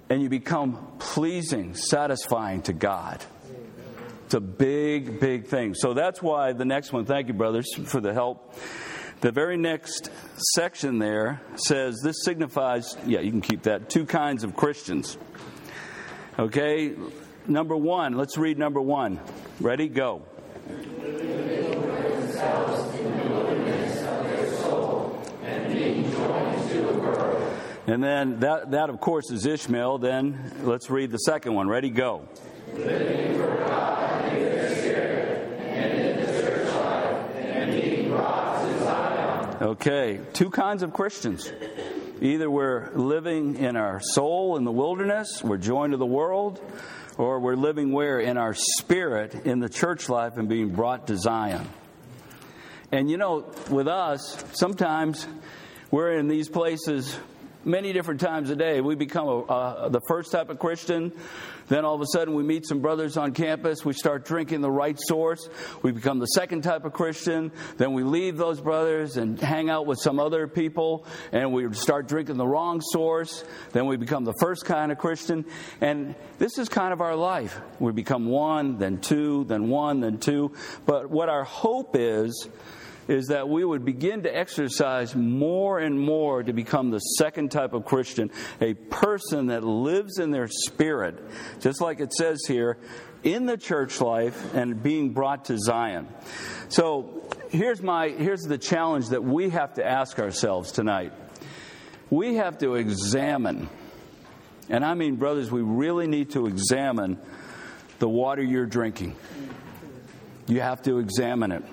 and 0.10 0.20
you 0.20 0.30
become 0.30 0.96
pleasing, 0.98 1.76
satisfying 1.76 2.64
to 2.64 2.74
God. 2.74 3.24
It's 4.26 4.34
a 4.34 4.40
big, 4.40 5.20
big 5.20 5.46
thing. 5.46 5.76
So 5.76 5.94
that's 5.94 6.20
why 6.20 6.54
the 6.54 6.66
next 6.66 6.92
one, 6.92 7.06
thank 7.06 7.28
you, 7.28 7.36
brothers, 7.36 7.72
for 7.76 8.02
the 8.02 8.16
help. 8.16 8.56
The 9.22 9.32
very 9.32 9.58
next 9.58 10.10
section 10.56 10.98
there 10.98 11.42
says 11.56 12.02
this 12.04 12.24
signifies, 12.24 12.98
yeah, 13.06 13.20
you 13.20 13.30
can 13.30 13.42
keep 13.42 13.62
that, 13.64 13.92
two 13.92 14.08
kinds 14.08 14.44
of 14.44 14.56
Christians. 14.56 15.20
Okay, 16.40 16.96
number 17.48 17.76
one. 17.76 18.16
Let's 18.18 18.38
read 18.38 18.58
number 18.58 18.82
one. 18.82 19.20
Ready? 19.60 19.88
Go. 19.88 20.24
And 27.88 28.04
then 28.04 28.42
that, 28.42 28.72
that, 28.72 28.90
of 28.90 29.00
course, 29.00 29.32
is 29.32 29.46
Ishmael. 29.46 30.00
Then 30.00 30.52
let's 30.64 30.90
read 30.90 31.10
the 31.12 31.20
second 31.20 31.54
one. 31.54 31.70
Ready? 31.70 31.90
Go. 31.90 32.28
Okay, 39.60 40.20
two 40.34 40.50
kinds 40.50 40.84
of 40.84 40.94
Christians. 40.94 41.52
Either 42.22 42.50
we're 42.50 42.92
living 42.94 43.58
in 43.58 43.76
our 43.76 44.00
soul 44.02 44.56
in 44.58 44.64
the 44.64 44.72
wilderness, 44.72 45.44
we're 45.44 45.58
joined 45.58 45.92
to 45.92 45.98
the 45.98 46.06
world, 46.06 46.62
or 47.18 47.40
we're 47.40 47.56
living 47.56 47.92
where? 47.92 48.20
In 48.20 48.38
our 48.38 48.54
spirit 48.54 49.34
in 49.46 49.60
the 49.60 49.70
church 49.70 50.10
life 50.10 50.38
and 50.38 50.48
being 50.48 50.70
brought 50.70 51.08
to 51.08 51.18
Zion. 51.18 51.68
And 52.92 53.10
you 53.10 53.18
know, 53.18 53.52
with 53.70 53.88
us, 53.88 54.44
sometimes 54.54 55.28
we're 55.92 56.14
in 56.14 56.28
these 56.28 56.48
places 56.48 57.18
many 57.66 57.92
different 57.92 58.22
times 58.22 58.50
a 58.50 58.56
day. 58.56 58.82
We 58.82 58.96
become 58.96 59.28
a, 59.28 59.40
uh, 59.42 59.90
the 59.90 60.02
first 60.08 60.32
type 60.32 60.50
of 60.50 60.60
Christian. 60.60 61.12
Then 61.68 61.86
all 61.86 61.96
of 61.96 62.02
a 62.02 62.08
sudden 62.08 62.34
we 62.34 62.44
meet 62.44 62.66
some 62.66 62.80
brothers 62.80 63.18
on 63.18 63.34
campus. 63.34 63.84
We 63.84 63.94
start 63.94 64.26
drinking 64.26 64.62
the 64.62 64.72
right 64.72 64.98
source. 65.00 65.50
We 65.82 65.92
become 65.92 66.20
the 66.20 66.28
second 66.28 66.64
type 66.64 66.86
of 66.86 66.94
Christian. 66.94 67.52
Then 67.78 67.94
we 67.94 68.04
leave 68.04 68.38
those 68.38 68.62
brothers 68.62 69.18
and 69.18 69.40
hang 69.40 69.70
out 69.70 69.86
with 69.86 70.00
some 70.00 70.20
other 70.20 70.48
people 70.48 71.06
and 71.32 71.54
we 71.54 71.74
start 71.74 72.08
drinking 72.08 72.38
the 72.38 72.48
wrong 72.48 72.82
source. 72.82 73.44
Then 73.72 73.86
we 73.88 73.98
become 73.98 74.24
the 74.24 74.36
first 74.40 74.66
kind 74.66 74.92
of 74.92 74.98
Christian. 74.98 75.46
And 75.82 76.16
this 76.40 76.58
is 76.58 76.70
kind 76.70 76.94
of 76.94 77.02
our 77.02 77.16
life. 77.16 77.60
We 77.80 77.92
become 77.92 78.28
one, 78.28 78.78
then 78.78 79.00
two, 79.00 79.44
then 79.46 79.70
one, 79.70 80.00
then 80.00 80.18
two. 80.18 80.54
But 80.86 81.10
what 81.10 81.30
our 81.30 81.44
hope 81.44 81.96
is, 81.96 82.48
is 83.08 83.28
that 83.28 83.48
we 83.48 83.64
would 83.64 83.86
begin 83.86 84.24
to 84.24 84.36
exercise 84.36 85.16
more 85.16 85.80
and 85.80 86.00
more 86.00 86.44
to 86.44 86.54
become 86.54 86.90
the 86.90 87.00
second 87.00 87.52
type 87.52 87.74
of 87.74 87.86
Christian, 87.86 88.32
a 88.62 88.74
person 88.74 89.48
that 89.48 89.64
lives 89.64 90.20
in 90.20 90.32
their 90.32 90.48
spirit, 90.48 91.24
just 91.60 91.82
like 91.82 92.00
it 92.00 92.14
says 92.14 92.40
here, 92.48 92.78
in 93.24 93.46
the 93.46 93.58
church 93.58 94.00
life 94.02 94.54
and 94.54 94.82
being 94.82 95.12
brought 95.12 95.46
to 95.46 95.58
Zion. 95.58 96.08
So 96.70 97.30
here's 97.50 97.82
my 97.82 98.10
here's 98.10 98.44
the 98.44 98.58
challenge 98.58 99.10
that 99.10 99.24
we 99.24 99.50
have 99.50 99.76
to 99.76 99.86
ask 99.86 100.20
ourselves 100.20 100.72
tonight. 100.72 101.14
We 102.10 102.36
have 102.36 102.60
to 102.60 102.76
examine, 102.76 103.70
and 104.70 104.86
I 104.86 104.94
mean, 104.94 105.16
brothers, 105.16 105.52
we 105.52 105.62
really 105.62 106.08
need 106.08 106.32
to 106.32 106.48
examine 106.48 107.20
the 108.00 108.08
water 108.08 108.42
you're 108.42 108.66
drinking. 108.66 109.16
You 110.48 110.62
have 110.62 110.82
to 110.84 111.00
examine 111.00 111.52
it. 111.52 111.64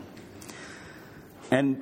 And 1.55 1.81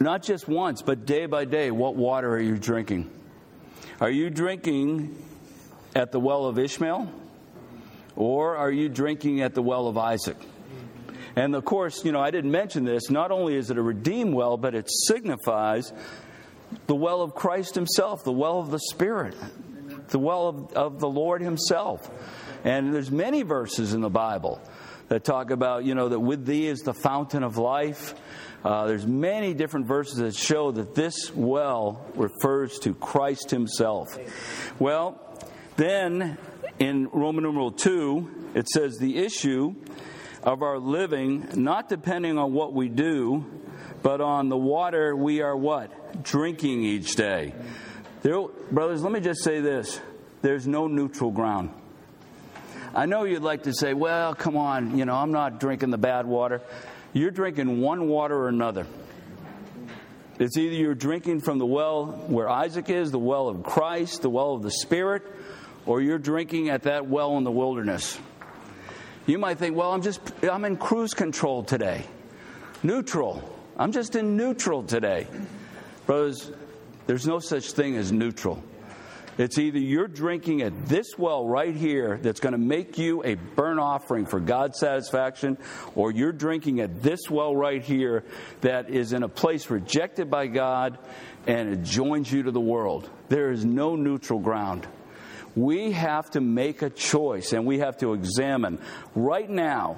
not 0.00 0.22
just 0.22 0.48
once, 0.48 0.80
but 0.80 1.04
day 1.04 1.26
by 1.26 1.44
day, 1.44 1.70
what 1.70 1.94
water 1.94 2.30
are 2.30 2.40
you 2.40 2.56
drinking? 2.56 3.10
Are 4.00 4.08
you 4.08 4.30
drinking 4.30 5.22
at 5.94 6.10
the 6.10 6.18
well 6.18 6.46
of 6.46 6.58
Ishmael? 6.58 7.12
Or 8.16 8.56
are 8.56 8.70
you 8.70 8.88
drinking 8.88 9.42
at 9.42 9.54
the 9.54 9.60
well 9.60 9.88
of 9.88 9.98
Isaac? 9.98 10.38
And 11.36 11.54
of 11.54 11.66
course, 11.66 12.02
you 12.02 12.12
know, 12.12 12.20
I 12.20 12.30
didn't 12.30 12.50
mention 12.50 12.86
this. 12.86 13.10
Not 13.10 13.30
only 13.30 13.56
is 13.56 13.70
it 13.70 13.76
a 13.76 13.82
redeemed 13.82 14.32
well, 14.32 14.56
but 14.56 14.74
it 14.74 14.88
signifies 14.88 15.92
the 16.86 16.94
well 16.94 17.20
of 17.20 17.34
Christ 17.34 17.74
Himself, 17.74 18.24
the 18.24 18.32
well 18.32 18.58
of 18.58 18.70
the 18.70 18.80
Spirit, 18.90 19.36
the 20.08 20.18
well 20.18 20.48
of, 20.48 20.72
of 20.72 21.00
the 21.00 21.10
Lord 21.10 21.42
Himself. 21.42 22.10
And 22.64 22.94
there's 22.94 23.10
many 23.10 23.42
verses 23.42 23.92
in 23.92 24.00
the 24.00 24.08
Bible 24.08 24.62
that 25.08 25.24
talk 25.24 25.50
about, 25.50 25.84
you 25.84 25.94
know, 25.94 26.08
that 26.08 26.20
with 26.20 26.46
thee 26.46 26.66
is 26.66 26.80
the 26.80 26.94
fountain 26.94 27.42
of 27.42 27.58
life. 27.58 28.14
Uh, 28.64 28.86
there's 28.86 29.06
many 29.06 29.52
different 29.52 29.86
verses 29.86 30.16
that 30.16 30.34
show 30.34 30.70
that 30.70 30.94
this 30.94 31.30
well 31.34 32.02
refers 32.14 32.78
to 32.78 32.94
Christ 32.94 33.50
Himself. 33.50 34.18
Well, 34.78 35.20
then 35.76 36.38
in 36.78 37.08
Roman 37.08 37.44
numeral 37.44 37.72
2, 37.72 38.52
it 38.54 38.68
says 38.68 38.96
the 38.96 39.18
issue 39.18 39.74
of 40.42 40.62
our 40.62 40.78
living 40.78 41.46
not 41.54 41.90
depending 41.90 42.38
on 42.38 42.52
what 42.52 42.72
we 42.72 42.88
do, 42.88 43.44
but 44.02 44.22
on 44.22 44.48
the 44.48 44.56
water 44.56 45.14
we 45.14 45.42
are 45.42 45.56
what? 45.56 46.22
Drinking 46.22 46.84
each 46.84 47.16
day. 47.16 47.54
There, 48.22 48.46
brothers, 48.70 49.02
let 49.02 49.12
me 49.12 49.20
just 49.20 49.44
say 49.44 49.60
this 49.60 50.00
there's 50.40 50.66
no 50.66 50.86
neutral 50.86 51.30
ground. 51.30 51.70
I 52.94 53.06
know 53.06 53.24
you'd 53.24 53.42
like 53.42 53.64
to 53.64 53.74
say, 53.74 53.92
well, 53.92 54.34
come 54.34 54.56
on, 54.56 54.96
you 54.96 55.04
know, 55.04 55.16
I'm 55.16 55.32
not 55.32 55.58
drinking 55.58 55.90
the 55.90 55.98
bad 55.98 56.26
water. 56.26 56.62
You're 57.14 57.30
drinking 57.30 57.80
one 57.80 58.08
water 58.08 58.36
or 58.36 58.48
another. 58.48 58.86
It's 60.40 60.56
either 60.58 60.74
you're 60.74 60.96
drinking 60.96 61.42
from 61.42 61.58
the 61.58 61.66
well 61.66 62.06
where 62.26 62.50
Isaac 62.50 62.90
is, 62.90 63.12
the 63.12 63.20
well 63.20 63.48
of 63.48 63.62
Christ, 63.62 64.22
the 64.22 64.30
well 64.30 64.54
of 64.54 64.62
the 64.62 64.72
Spirit, 64.72 65.22
or 65.86 66.00
you're 66.00 66.18
drinking 66.18 66.70
at 66.70 66.82
that 66.82 67.06
well 67.06 67.36
in 67.36 67.44
the 67.44 67.52
wilderness. 67.52 68.18
You 69.26 69.38
might 69.38 69.58
think, 69.58 69.76
well, 69.76 69.92
I'm 69.92 70.02
just, 70.02 70.20
I'm 70.42 70.64
in 70.64 70.76
cruise 70.76 71.14
control 71.14 71.62
today. 71.62 72.04
Neutral. 72.82 73.48
I'm 73.76 73.92
just 73.92 74.16
in 74.16 74.36
neutral 74.36 74.82
today. 74.82 75.28
Brothers, 76.06 76.50
there's 77.06 77.28
no 77.28 77.38
such 77.38 77.72
thing 77.72 77.96
as 77.96 78.10
neutral. 78.10 78.60
It's 79.36 79.58
either 79.58 79.78
you're 79.78 80.08
drinking 80.08 80.62
at 80.62 80.86
this 80.86 81.06
well 81.18 81.46
right 81.46 81.74
here 81.74 82.18
that's 82.22 82.40
going 82.40 82.52
to 82.52 82.58
make 82.58 82.98
you 82.98 83.24
a 83.24 83.34
burnt 83.34 83.80
offering 83.80 84.26
for 84.26 84.38
God's 84.38 84.78
satisfaction, 84.78 85.58
or 85.94 86.12
you're 86.12 86.32
drinking 86.32 86.80
at 86.80 87.02
this 87.02 87.28
well 87.28 87.54
right 87.54 87.82
here 87.82 88.24
that 88.60 88.90
is 88.90 89.12
in 89.12 89.22
a 89.22 89.28
place 89.28 89.70
rejected 89.70 90.30
by 90.30 90.46
God 90.46 90.98
and 91.46 91.68
it 91.68 91.82
joins 91.82 92.32
you 92.32 92.44
to 92.44 92.50
the 92.50 92.60
world. 92.60 93.10
There 93.28 93.50
is 93.50 93.64
no 93.64 93.96
neutral 93.96 94.38
ground. 94.38 94.86
We 95.56 95.92
have 95.92 96.30
to 96.30 96.40
make 96.40 96.82
a 96.82 96.90
choice 96.90 97.52
and 97.52 97.66
we 97.66 97.78
have 97.78 97.98
to 97.98 98.14
examine 98.14 98.80
right 99.14 99.48
now 99.48 99.96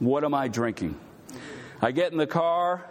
what 0.00 0.24
am 0.24 0.32
I 0.32 0.48
drinking? 0.48 0.98
I 1.82 1.92
get 1.92 2.10
in 2.10 2.18
the 2.18 2.26
car 2.26 2.86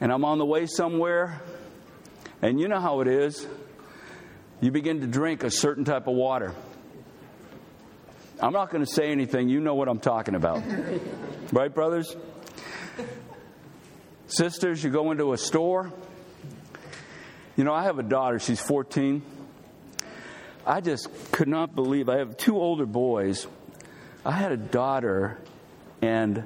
and 0.00 0.12
I'm 0.12 0.24
on 0.24 0.38
the 0.38 0.44
way 0.44 0.66
somewhere, 0.66 1.40
and 2.42 2.58
you 2.58 2.68
know 2.68 2.80
how 2.80 3.00
it 3.00 3.08
is. 3.08 3.46
You 4.60 4.70
begin 4.70 5.00
to 5.00 5.06
drink 5.06 5.42
a 5.42 5.50
certain 5.50 5.84
type 5.84 6.06
of 6.06 6.14
water. 6.14 6.54
I'm 8.42 8.52
not 8.52 8.70
going 8.70 8.84
to 8.84 8.90
say 8.90 9.10
anything. 9.10 9.48
You 9.48 9.60
know 9.60 9.74
what 9.74 9.88
I'm 9.88 10.00
talking 10.00 10.34
about. 10.34 10.62
right, 11.52 11.74
brothers? 11.74 12.14
Sisters, 14.26 14.84
you 14.84 14.90
go 14.90 15.10
into 15.12 15.32
a 15.32 15.38
store. 15.38 15.92
You 17.56 17.64
know, 17.64 17.72
I 17.72 17.84
have 17.84 17.98
a 17.98 18.02
daughter, 18.02 18.38
she's 18.38 18.60
14. 18.60 19.22
I 20.66 20.80
just 20.80 21.08
could 21.32 21.48
not 21.48 21.74
believe. 21.74 22.08
I 22.08 22.18
have 22.18 22.36
two 22.36 22.56
older 22.56 22.86
boys. 22.86 23.46
I 24.24 24.32
had 24.32 24.52
a 24.52 24.56
daughter, 24.56 25.38
and 26.02 26.44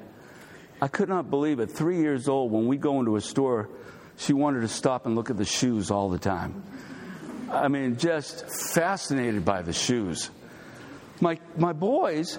I 0.80 0.86
could 0.86 1.08
not 1.08 1.30
believe 1.30 1.58
at 1.58 1.70
three 1.70 1.98
years 1.98 2.28
old, 2.28 2.52
when 2.52 2.68
we 2.68 2.76
go 2.76 3.00
into 3.00 3.16
a 3.16 3.20
store, 3.20 3.68
she 4.16 4.32
wanted 4.32 4.60
to 4.60 4.68
stop 4.68 5.06
and 5.06 5.16
look 5.16 5.30
at 5.30 5.36
the 5.36 5.44
shoes 5.44 5.90
all 5.90 6.08
the 6.08 6.18
time. 6.18 6.62
I 7.54 7.68
mean, 7.68 7.96
just 7.96 8.44
fascinated 8.74 9.44
by 9.44 9.62
the 9.62 9.72
shoes. 9.72 10.30
My, 11.20 11.38
my 11.56 11.72
boys, 11.72 12.38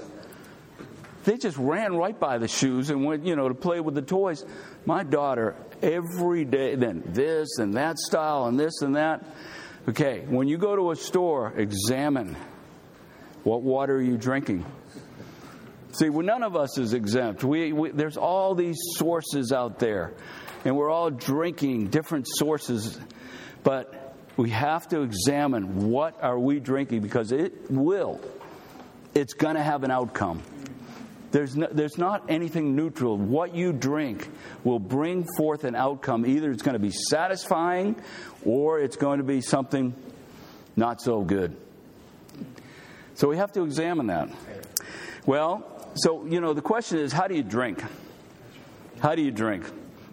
they 1.23 1.37
just 1.37 1.57
ran 1.57 1.95
right 1.95 2.19
by 2.19 2.37
the 2.37 2.47
shoes 2.47 2.89
and 2.89 3.05
went, 3.05 3.25
you 3.25 3.35
know, 3.35 3.47
to 3.47 3.55
play 3.55 3.79
with 3.79 3.95
the 3.95 4.01
toys. 4.01 4.45
My 4.85 5.03
daughter, 5.03 5.55
every 5.81 6.45
day, 6.45 6.75
then 6.75 7.03
this 7.07 7.57
and 7.57 7.75
that 7.75 7.97
style 7.97 8.45
and 8.45 8.59
this 8.59 8.81
and 8.81 8.95
that. 8.95 9.25
Okay, 9.87 10.25
when 10.27 10.47
you 10.47 10.57
go 10.57 10.75
to 10.75 10.91
a 10.91 10.95
store, 10.95 11.53
examine 11.55 12.35
what 13.43 13.61
water 13.61 13.95
are 13.95 14.01
you 14.01 14.17
drinking? 14.17 14.65
See, 15.93 16.09
well, 16.09 16.25
none 16.25 16.43
of 16.43 16.55
us 16.55 16.77
is 16.77 16.93
exempt. 16.93 17.43
We, 17.43 17.71
we, 17.71 17.91
there's 17.91 18.17
all 18.17 18.53
these 18.53 18.77
sources 18.97 19.53
out 19.53 19.79
there, 19.79 20.13
and 20.65 20.75
we're 20.75 20.89
all 20.89 21.09
drinking 21.09 21.87
different 21.87 22.27
sources. 22.27 22.99
But 23.63 24.04
we 24.37 24.49
have 24.49 24.87
to 24.89 25.01
examine 25.01 25.89
what 25.89 26.21
are 26.21 26.37
we 26.39 26.59
drinking 26.59 27.01
because 27.01 27.31
it 27.31 27.71
will. 27.71 28.19
It's 29.13 29.33
going 29.33 29.55
to 29.55 29.63
have 29.63 29.83
an 29.83 29.91
outcome. 29.91 30.41
There's, 31.31 31.55
no, 31.55 31.67
there's 31.71 31.97
not 31.97 32.23
anything 32.29 32.75
neutral. 32.75 33.17
What 33.17 33.55
you 33.55 33.73
drink 33.73 34.29
will 34.63 34.79
bring 34.79 35.25
forth 35.37 35.63
an 35.63 35.75
outcome. 35.75 36.25
Either 36.25 36.51
it's 36.51 36.61
going 36.61 36.73
to 36.73 36.79
be 36.79 36.91
satisfying 36.91 37.95
or 38.45 38.79
it's 38.79 38.95
going 38.95 39.17
to 39.17 39.23
be 39.23 39.41
something 39.41 39.93
not 40.75 41.01
so 41.01 41.21
good. 41.21 41.55
So 43.15 43.29
we 43.29 43.37
have 43.37 43.51
to 43.53 43.63
examine 43.63 44.07
that. 44.07 44.29
Well, 45.25 45.91
so, 45.95 46.25
you 46.25 46.41
know, 46.41 46.53
the 46.53 46.61
question 46.61 46.99
is 46.99 47.13
how 47.13 47.27
do 47.27 47.35
you 47.35 47.43
drink? 47.43 47.83
How 48.99 49.15
do 49.15 49.21
you 49.21 49.31
drink? 49.31 49.65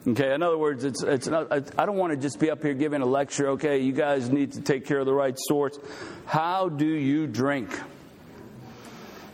Okay, 0.06 0.34
in 0.34 0.42
other 0.42 0.58
words, 0.58 0.82
it's, 0.82 1.02
it's 1.04 1.28
not, 1.28 1.52
I 1.52 1.86
don't 1.86 1.96
want 1.96 2.12
to 2.12 2.16
just 2.16 2.40
be 2.40 2.50
up 2.50 2.60
here 2.62 2.74
giving 2.74 3.02
a 3.02 3.06
lecture, 3.06 3.50
okay, 3.50 3.78
you 3.78 3.92
guys 3.92 4.30
need 4.30 4.52
to 4.54 4.60
take 4.60 4.84
care 4.84 4.98
of 4.98 5.06
the 5.06 5.14
right 5.14 5.38
sorts. 5.38 5.78
How 6.26 6.68
do 6.68 6.86
you 6.86 7.28
drink? 7.28 7.70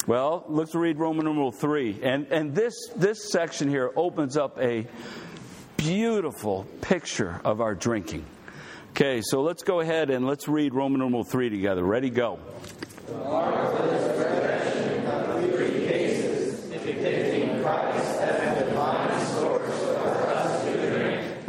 Well, 0.06 0.44
let's 0.48 0.74
read 0.74 0.98
Roman 0.98 1.24
numeral 1.24 1.52
3. 1.52 2.00
And, 2.02 2.26
and 2.26 2.54
this, 2.54 2.74
this 2.96 3.30
section 3.30 3.68
here 3.70 3.90
opens 3.96 4.36
up 4.36 4.58
a 4.58 4.86
beautiful 5.78 6.66
picture 6.82 7.40
of 7.44 7.62
our 7.62 7.74
drinking. 7.74 8.26
Okay, 8.90 9.22
so 9.22 9.40
let's 9.42 9.62
go 9.62 9.80
ahead 9.80 10.10
and 10.10 10.26
let's 10.26 10.48
read 10.48 10.74
Roman 10.74 11.00
numeral 11.00 11.24
3 11.24 11.48
together. 11.48 11.82
Ready, 11.82 12.10
go. 12.10 12.38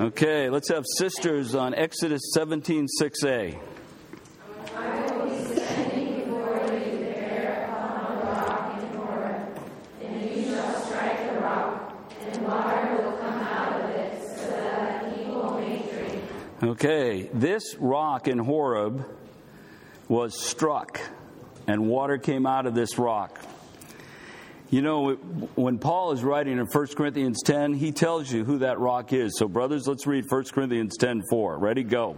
Okay, 0.09 0.49
let's 0.49 0.69
have 0.69 0.85
sisters 0.97 1.53
on 1.53 1.75
Exodus 1.75 2.31
17 2.33 2.87
6a. 2.99 3.59
Okay, 16.63 17.29
this 17.31 17.75
rock 17.75 18.27
in 18.27 18.39
Horeb 18.39 19.05
was 20.07 20.43
struck, 20.43 20.99
and 21.67 21.87
water 21.87 22.17
came 22.17 22.47
out 22.47 22.65
of 22.65 22.73
this 22.73 22.97
rock. 22.97 23.39
You 24.71 24.83
know, 24.83 25.13
when 25.55 25.79
Paul 25.79 26.11
is 26.11 26.23
writing 26.23 26.59
in 26.59 26.67
1 26.67 26.87
Corinthians 26.95 27.41
10, 27.43 27.73
he 27.73 27.91
tells 27.91 28.31
you 28.31 28.45
who 28.45 28.59
that 28.59 28.79
rock 28.79 29.13
is. 29.13 29.35
So, 29.35 29.47
brothers, 29.47 29.87
let's 29.87 30.05
read 30.05 30.25
1 30.29 30.43
Corinthians 30.53 30.95
10 30.95 31.23
4. 31.27 31.57
Ready, 31.57 31.83
go. 31.83 32.15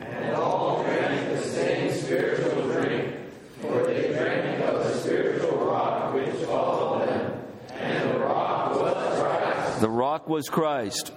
And 0.00 0.34
all 0.36 0.82
drank 0.82 1.28
the 1.28 1.42
same 1.42 1.92
spiritual 1.92 2.62
drink, 2.72 3.14
for 3.60 3.84
they 3.84 4.08
drank 4.14 4.64
of 4.64 4.84
the 4.84 4.98
spiritual 5.00 5.66
rock 5.66 6.14
which 6.14 6.34
followed 6.46 7.08
them, 7.08 7.42
and 7.72 8.10
the 8.10 8.18
rock 8.20 8.80
was 8.80 9.20
Christ. 9.20 9.80
The 9.82 9.90
rock 9.90 10.28
was 10.30 10.48
Christ. 10.48 11.12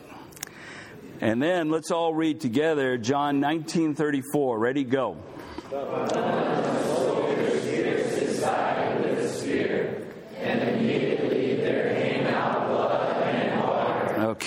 And 1.22 1.41
then 1.41 1.69
let's 1.69 1.89
all 1.91 2.13
read 2.13 2.41
together 2.41 2.98
John 2.98 3.39
19:34. 3.39 4.60
Ready 4.60 4.84
go. 4.84 5.17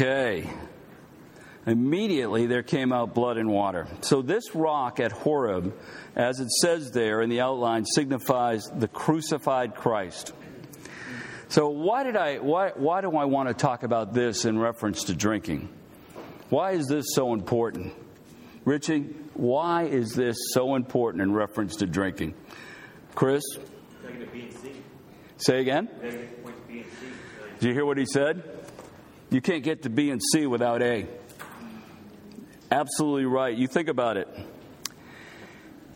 Okay. 0.02 0.50
Immediately 1.64 2.46
there 2.46 2.64
came 2.64 2.92
out 2.92 3.14
blood 3.14 3.36
and 3.36 3.48
water. 3.48 3.86
So 4.00 4.20
this 4.20 4.52
rock 4.52 4.98
at 4.98 5.12
Horeb, 5.12 5.78
as 6.16 6.40
it 6.40 6.50
says 6.50 6.90
there 6.90 7.22
in 7.22 7.30
the 7.30 7.40
outline, 7.40 7.84
signifies 7.84 8.64
the 8.74 8.88
crucified 8.88 9.76
Christ. 9.76 10.32
So 11.50 11.68
why 11.68 12.02
did 12.02 12.16
I 12.16 12.38
why 12.38 12.72
why 12.74 13.00
do 13.00 13.16
I 13.16 13.26
want 13.26 13.48
to 13.48 13.54
talk 13.54 13.84
about 13.84 14.12
this 14.12 14.44
in 14.44 14.58
reference 14.58 15.04
to 15.04 15.14
drinking? 15.14 15.68
Why 16.48 16.72
is 16.72 16.88
this 16.88 17.04
so 17.14 17.32
important? 17.32 17.94
Richie, 18.64 19.02
why 19.34 19.84
is 19.84 20.14
this 20.14 20.36
so 20.52 20.74
important 20.74 21.22
in 21.22 21.32
reference 21.32 21.76
to 21.76 21.86
drinking? 21.86 22.34
Chris? 23.14 23.44
Say 25.36 25.60
again? 25.60 25.88
Did 27.60 27.68
you 27.68 27.72
hear 27.72 27.86
what 27.86 27.98
he 27.98 28.06
said? 28.06 28.61
You 29.32 29.40
can't 29.40 29.64
get 29.64 29.82
to 29.84 29.88
B 29.88 30.10
and 30.10 30.20
C 30.22 30.46
without 30.46 30.82
A. 30.82 31.06
Absolutely 32.70 33.24
right. 33.24 33.56
You 33.56 33.66
think 33.66 33.88
about 33.88 34.18
it. 34.18 34.28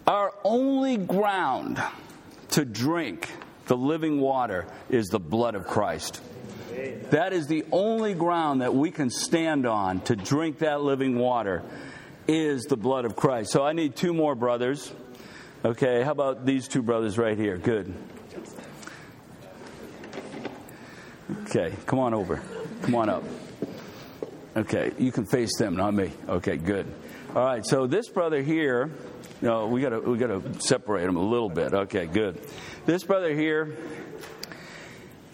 Our 0.07 0.33
only 0.43 0.97
ground 0.97 1.83
to 2.53 2.65
drink 2.65 3.31
the 3.67 3.77
living 3.77 4.21
water 4.21 4.67
is 4.89 5.09
the 5.09 5.19
blood 5.19 5.55
of 5.55 5.67
Christ. 5.67 6.23
That 7.11 7.35
is 7.35 7.47
the 7.47 7.65
only 7.73 8.15
ground 8.15 8.63
that 8.63 8.75
we 8.75 8.91
can 8.91 9.11
stand 9.11 9.67
on 9.67 10.01
to 10.03 10.17
drink 10.17 10.61
that 10.61 10.81
living 10.81 11.19
water 11.19 11.63
is 12.27 12.65
the 12.65 12.77
blood 12.77 13.05
of 13.05 13.17
Christ. 13.17 13.51
So 13.51 13.63
I 13.63 13.75
need 13.75 13.97
two 13.97 14.15
more 14.15 14.35
brothers. 14.35 14.91
Okay, 15.63 16.03
how 16.03 16.13
about 16.13 16.47
these 16.47 16.69
two 16.69 16.83
brothers 16.83 17.19
right 17.19 17.37
here? 17.37 17.59
Good. 17.59 17.93
Okay, 21.43 21.75
come 21.87 21.99
on 21.99 22.15
over. 22.15 22.43
Come 22.83 22.95
on 22.95 23.09
up. 23.09 23.25
Okay, 24.57 24.93
you 24.99 25.13
can 25.13 25.27
face 25.27 25.57
them, 25.59 25.77
not 25.77 25.93
me. 25.93 26.11
Okay, 26.29 26.57
good. 26.57 26.87
All 27.35 27.45
right, 27.45 27.67
so 27.67 27.87
this 27.87 28.09
brother 28.09 28.41
here, 28.43 28.91
no, 29.43 29.67
we 29.67 29.83
gotta 29.83 30.01
we 30.01 30.17
gotta 30.17 30.41
separate 30.61 31.05
them 31.05 31.17
a 31.17 31.23
little 31.23 31.51
bit. 31.51 31.75
Okay, 31.75 32.07
good. 32.07 32.41
This 32.87 33.05
brother 33.05 33.35
here, 33.35 33.77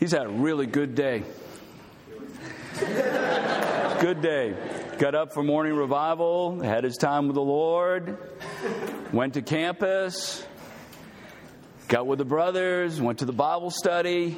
he's 0.00 0.10
had 0.10 0.26
a 0.26 0.28
really 0.28 0.66
good 0.66 0.94
day. 0.94 1.22
good 2.80 4.20
day. 4.20 4.56
Got 4.98 5.14
up 5.14 5.32
for 5.32 5.44
morning 5.44 5.74
revival, 5.74 6.60
had 6.60 6.82
his 6.82 6.96
time 6.96 7.28
with 7.28 7.34
the 7.34 7.42
Lord, 7.42 8.18
went 9.12 9.34
to 9.34 9.42
campus, 9.42 10.44
got 11.86 12.06
with 12.06 12.18
the 12.18 12.24
brothers, 12.24 13.00
went 13.00 13.20
to 13.20 13.24
the 13.24 13.32
Bible 13.32 13.70
study, 13.70 14.36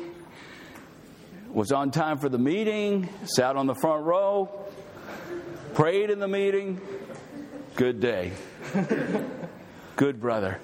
was 1.55 1.71
on 1.71 1.93
time 1.93 2.19
for 2.19 2.29
the 2.29 2.39
meeting, 2.39 3.09
sat 3.25 3.57
on 3.57 3.67
the 3.67 3.75
front 3.75 4.05
row, 4.05 4.67
prayed 5.75 6.11
in 6.11 6.19
the 6.19 6.29
meeting. 6.29 6.81
Good 7.77 8.01
day. 8.01 8.33
Good 9.97 10.21
brother. 10.21 10.59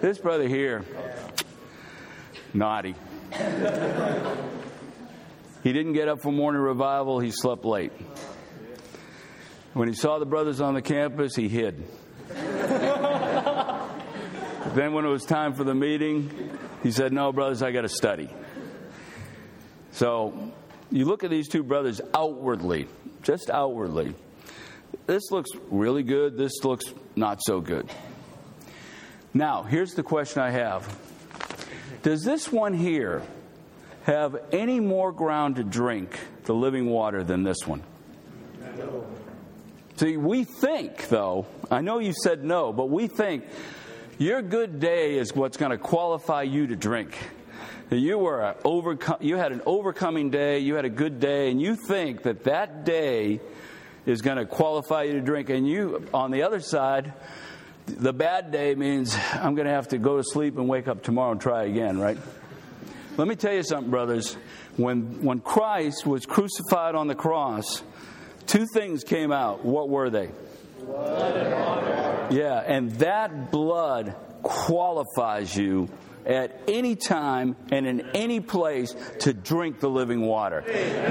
This 0.00 0.18
brother 0.18 0.48
here, 0.48 0.84
naughty. 2.54 2.94
He 5.62 5.72
didn't 5.72 5.92
get 5.92 6.08
up 6.08 6.22
for 6.22 6.32
morning 6.32 6.62
revival, 6.62 7.20
he 7.20 7.30
slept 7.30 7.66
late. 7.66 7.92
When 9.74 9.88
he 9.88 9.94
saw 9.94 10.18
the 10.18 10.26
brothers 10.26 10.62
on 10.62 10.72
the 10.72 10.82
campus, 10.82 11.36
he 11.36 11.48
hid. 11.48 11.84
then, 12.28 12.92
when 14.92 15.04
it 15.04 15.08
was 15.08 15.24
time 15.24 15.52
for 15.52 15.64
the 15.64 15.74
meeting, 15.74 16.30
he 16.82 16.90
said, 16.90 17.12
No, 17.12 17.32
brothers, 17.32 17.62
I 17.62 17.72
got 17.72 17.82
to 17.82 17.88
study. 17.88 18.30
So, 19.92 20.52
you 20.90 21.04
look 21.04 21.24
at 21.24 21.30
these 21.30 21.48
two 21.48 21.62
brothers 21.62 22.00
outwardly, 22.14 22.88
just 23.22 23.50
outwardly. 23.50 24.14
This 25.06 25.30
looks 25.30 25.50
really 25.70 26.02
good, 26.02 26.36
this 26.36 26.64
looks 26.64 26.84
not 27.16 27.40
so 27.42 27.60
good. 27.60 27.88
Now, 29.34 29.62
here's 29.62 29.92
the 29.94 30.02
question 30.02 30.42
I 30.42 30.50
have 30.50 30.98
Does 32.02 32.22
this 32.22 32.50
one 32.50 32.74
here 32.74 33.22
have 34.04 34.36
any 34.52 34.80
more 34.80 35.12
ground 35.12 35.56
to 35.56 35.64
drink 35.64 36.18
the 36.44 36.54
living 36.54 36.86
water 36.86 37.22
than 37.22 37.42
this 37.42 37.66
one? 37.66 37.82
No. 38.76 39.06
See, 39.96 40.16
we 40.16 40.44
think, 40.44 41.08
though, 41.08 41.46
I 41.70 41.80
know 41.80 41.98
you 41.98 42.12
said 42.12 42.44
no, 42.44 42.72
but 42.72 42.88
we 42.88 43.08
think 43.08 43.44
your 44.16 44.42
good 44.42 44.80
day 44.80 45.18
is 45.18 45.34
what's 45.34 45.56
going 45.56 45.72
to 45.72 45.78
qualify 45.78 46.42
you 46.42 46.68
to 46.68 46.76
drink. 46.76 47.16
You 47.90 48.18
were 48.18 48.54
overcome, 48.64 49.16
you 49.20 49.36
had 49.36 49.52
an 49.52 49.62
overcoming 49.64 50.28
day, 50.28 50.58
you 50.58 50.74
had 50.74 50.84
a 50.84 50.90
good 50.90 51.20
day, 51.20 51.50
and 51.50 51.60
you 51.60 51.74
think 51.74 52.24
that 52.24 52.44
that 52.44 52.84
day 52.84 53.40
is 54.04 54.20
going 54.20 54.36
to 54.36 54.44
qualify 54.44 55.04
you 55.04 55.12
to 55.14 55.20
drink. 55.22 55.48
And 55.48 55.66
you, 55.66 56.06
on 56.12 56.30
the 56.30 56.42
other 56.42 56.60
side, 56.60 57.14
the 57.86 58.12
bad 58.12 58.50
day 58.50 58.74
means 58.74 59.16
I'm 59.32 59.54
going 59.54 59.66
to 59.66 59.72
have 59.72 59.88
to 59.88 59.98
go 59.98 60.18
to 60.18 60.22
sleep 60.22 60.58
and 60.58 60.68
wake 60.68 60.86
up 60.86 61.02
tomorrow 61.02 61.32
and 61.32 61.40
try 61.40 61.64
again, 61.64 61.98
right? 61.98 62.18
Let 63.16 63.26
me 63.26 63.36
tell 63.36 63.54
you 63.54 63.62
something, 63.62 63.90
brothers. 63.90 64.36
When, 64.76 65.22
when 65.22 65.40
Christ 65.40 66.06
was 66.06 66.26
crucified 66.26 66.94
on 66.94 67.06
the 67.06 67.14
cross, 67.14 67.82
two 68.46 68.66
things 68.74 69.02
came 69.02 69.32
out. 69.32 69.64
What 69.64 69.88
were 69.88 70.10
they? 70.10 70.30
Blood 70.78 71.36
and 71.36 71.54
water. 71.54 72.28
Yeah, 72.30 72.62
and 72.66 72.92
that 72.96 73.50
blood 73.50 74.14
qualifies 74.42 75.56
you 75.56 75.88
at 76.28 76.60
any 76.68 76.94
time 76.94 77.56
and 77.72 77.86
in 77.86 78.02
any 78.14 78.38
place 78.38 78.94
to 79.20 79.32
drink 79.32 79.80
the 79.80 79.88
living 79.88 80.20
water. 80.20 80.62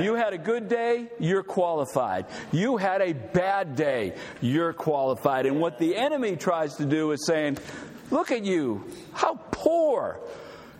You 0.01 0.13
had 0.13 0.33
a 0.33 0.37
good 0.37 0.69
day, 0.69 1.09
you're 1.19 1.43
qualified. 1.43 2.27
You 2.51 2.77
had 2.77 3.01
a 3.01 3.13
bad 3.13 3.75
day, 3.75 4.15
you're 4.39 4.73
qualified. 4.73 5.47
And 5.47 5.59
what 5.59 5.79
the 5.79 5.95
enemy 5.95 6.35
tries 6.35 6.75
to 6.75 6.85
do 6.85 7.11
is 7.11 7.25
saying, 7.25 7.57
Look 8.09 8.31
at 8.31 8.45
you, 8.45 8.85
how 9.11 9.35
poor. 9.51 10.21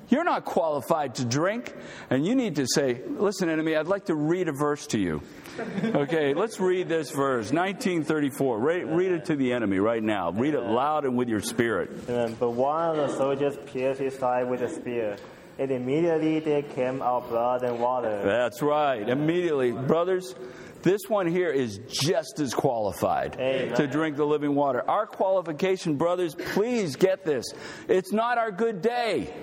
You're 0.10 0.24
not 0.24 0.46
qualified 0.46 1.16
to 1.16 1.26
drink. 1.26 1.76
And 2.10 2.26
you 2.26 2.36
need 2.36 2.56
to 2.56 2.68
say, 2.68 3.02
Listen, 3.06 3.50
enemy, 3.50 3.76
I'd 3.76 3.88
like 3.88 4.06
to 4.06 4.16
read 4.16 4.48
a 4.48 4.54
verse 4.54 4.88
to 4.88 5.00
you. 5.00 5.22
Okay, 5.98 6.34
let's 6.34 6.60
read 6.60 6.88
this 6.88 7.12
verse, 7.12 7.52
1934. 7.52 8.60
Read, 8.60 8.84
read, 8.86 9.12
it 9.12 9.26
to 9.26 9.36
the 9.36 9.54
enemy 9.54 9.80
right 9.80 10.04
now. 10.04 10.32
Read 10.32 10.54
it 10.54 10.62
loud 10.62 11.06
and 11.06 11.18
with 11.18 11.30
your 11.30 11.42
spirit. 11.42 12.08
But 12.08 12.52
one 12.52 12.92
of 12.92 12.98
the 12.98 13.18
soldiers 13.18 13.58
pierced 13.66 14.00
his 14.00 14.18
side 14.18 14.50
with 14.50 14.62
a 14.62 14.70
spear. 14.70 15.18
And 15.60 15.72
immediately 15.72 16.40
there 16.40 16.62
came 16.62 17.02
out 17.02 17.30
blood 17.30 17.64
and 17.64 17.80
water. 17.80 18.22
That's 18.24 18.62
right. 18.62 19.08
Immediately. 19.08 19.72
Brothers, 19.72 20.36
this 20.84 21.02
one 21.08 21.28
here 21.28 21.50
is 21.50 21.80
just 21.88 22.40
as 22.40 22.54
qualified 22.54 23.36
Amen. 23.40 23.76
to 23.76 23.88
drink 23.88 24.18
the 24.18 24.26
living 24.26 24.54
water. 24.54 24.88
Our 24.88 25.08
qualification, 25.08 25.96
brothers, 25.96 26.36
please 26.36 26.96
get 26.96 27.26
this. 27.26 27.46
It's 27.88 28.14
not 28.14 28.38
our 28.38 28.52
good 28.52 28.82
day. 28.82 29.34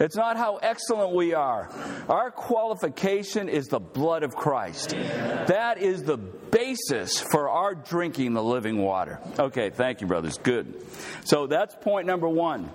It's 0.00 0.16
not 0.16 0.36
how 0.36 0.56
excellent 0.56 1.14
we 1.14 1.34
are. 1.34 1.68
Our 2.08 2.30
qualification 2.30 3.48
is 3.48 3.66
the 3.66 3.80
blood 3.80 4.22
of 4.22 4.36
Christ. 4.36 4.90
That 4.90 5.78
is 5.78 6.04
the 6.04 6.16
basis 6.16 7.20
for 7.20 7.48
our 7.48 7.74
drinking 7.74 8.34
the 8.34 8.42
living 8.42 8.78
water. 8.78 9.18
Okay, 9.38 9.70
thank 9.70 10.00
you, 10.00 10.06
brothers. 10.06 10.38
Good. 10.38 10.86
So 11.24 11.46
that's 11.46 11.74
point 11.74 12.06
number 12.06 12.28
one. 12.28 12.70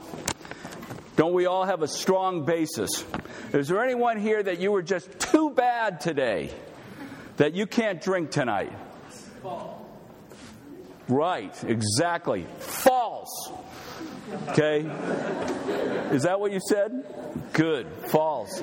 Don't 1.16 1.34
we 1.34 1.46
all 1.46 1.64
have 1.64 1.82
a 1.82 1.88
strong 1.88 2.44
basis? 2.44 3.06
Is 3.54 3.68
there 3.68 3.84
anyone 3.84 4.18
here 4.18 4.42
that 4.42 4.60
you 4.60 4.72
were 4.72 4.82
just 4.82 5.20
too 5.20 5.52
bad 5.52 6.02
today 6.02 6.50
that 7.38 7.54
you 7.54 7.68
can't 7.68 8.02
drink 8.02 8.32
tonight? 8.32 8.72
False. 9.42 9.80
Right, 11.08 11.64
exactly. 11.64 12.48
False. 12.60 13.52
Okay? 14.50 14.80
Is 16.12 16.24
that 16.24 16.40
what 16.40 16.52
you 16.52 16.60
said? 16.60 17.04
Good. 17.54 17.88
False. 18.08 18.62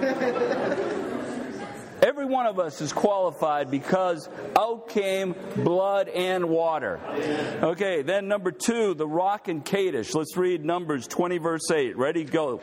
Every 2.03 2.25
one 2.25 2.47
of 2.47 2.59
us 2.59 2.81
is 2.81 2.95
qualified 2.95 3.71
because 3.71 4.29
out 4.57 4.89
came 4.89 5.35
blood 5.57 6.09
and 6.09 6.49
water. 6.49 6.99
Okay, 7.63 8.01
then 8.03 8.27
number 8.27 8.53
two, 8.53 8.95
the 8.95 9.07
rock 9.07 9.49
and 9.49 9.63
Kadesh. 9.63 10.15
Let's 10.15 10.37
read 10.37 10.65
Numbers 10.65 11.07
20, 11.07 11.39
verse 11.39 11.71
8. 11.71 11.99
Ready? 11.99 12.25
Go. 12.25 12.63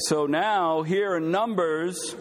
So 0.00 0.26
now 0.26 0.82
here 0.82 1.16
in 1.16 1.30
Numbers, 1.30 2.14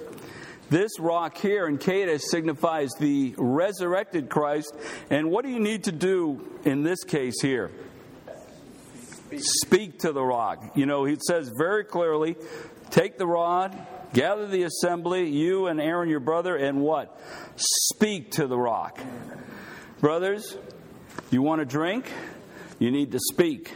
this 0.70 1.00
rock 1.00 1.38
here 1.38 1.68
in 1.68 1.78
Kadesh 1.78 2.22
signifies 2.24 2.92
the 3.00 3.36
resurrected 3.38 4.30
Christ. 4.30 4.76
And 5.10 5.30
what 5.30 5.46
do 5.46 5.52
you 5.52 5.60
need 5.60 5.86
to 5.86 5.92
do 5.92 6.60
in 6.66 6.84
this 6.84 7.04
case 7.04 7.42
here? 7.42 7.72
Speak, 9.28 9.42
Speak 9.44 10.00
to 10.00 10.12
the 10.12 10.24
rock. 10.24 10.72
You 10.76 10.86
know, 10.86 11.06
he 11.06 11.18
says 11.28 11.52
very 11.58 11.84
clearly 11.84 12.36
take 12.90 13.18
the 13.18 13.28
rod, 13.28 13.78
gather 14.14 14.48
the 14.48 14.64
assembly, 14.64 15.30
you 15.30 15.68
and 15.68 15.80
Aaron 15.80 16.10
your 16.10 16.20
brother, 16.20 16.56
and 16.56 16.82
what? 16.82 17.20
Speak 17.56 18.32
to 18.32 18.48
the 18.48 18.58
rock. 18.58 19.00
Brothers, 20.00 20.58
you 21.30 21.42
want 21.42 21.60
to 21.60 21.66
drink? 21.66 22.12
You 22.80 22.92
need 22.92 23.12
to 23.12 23.20
speak. 23.20 23.74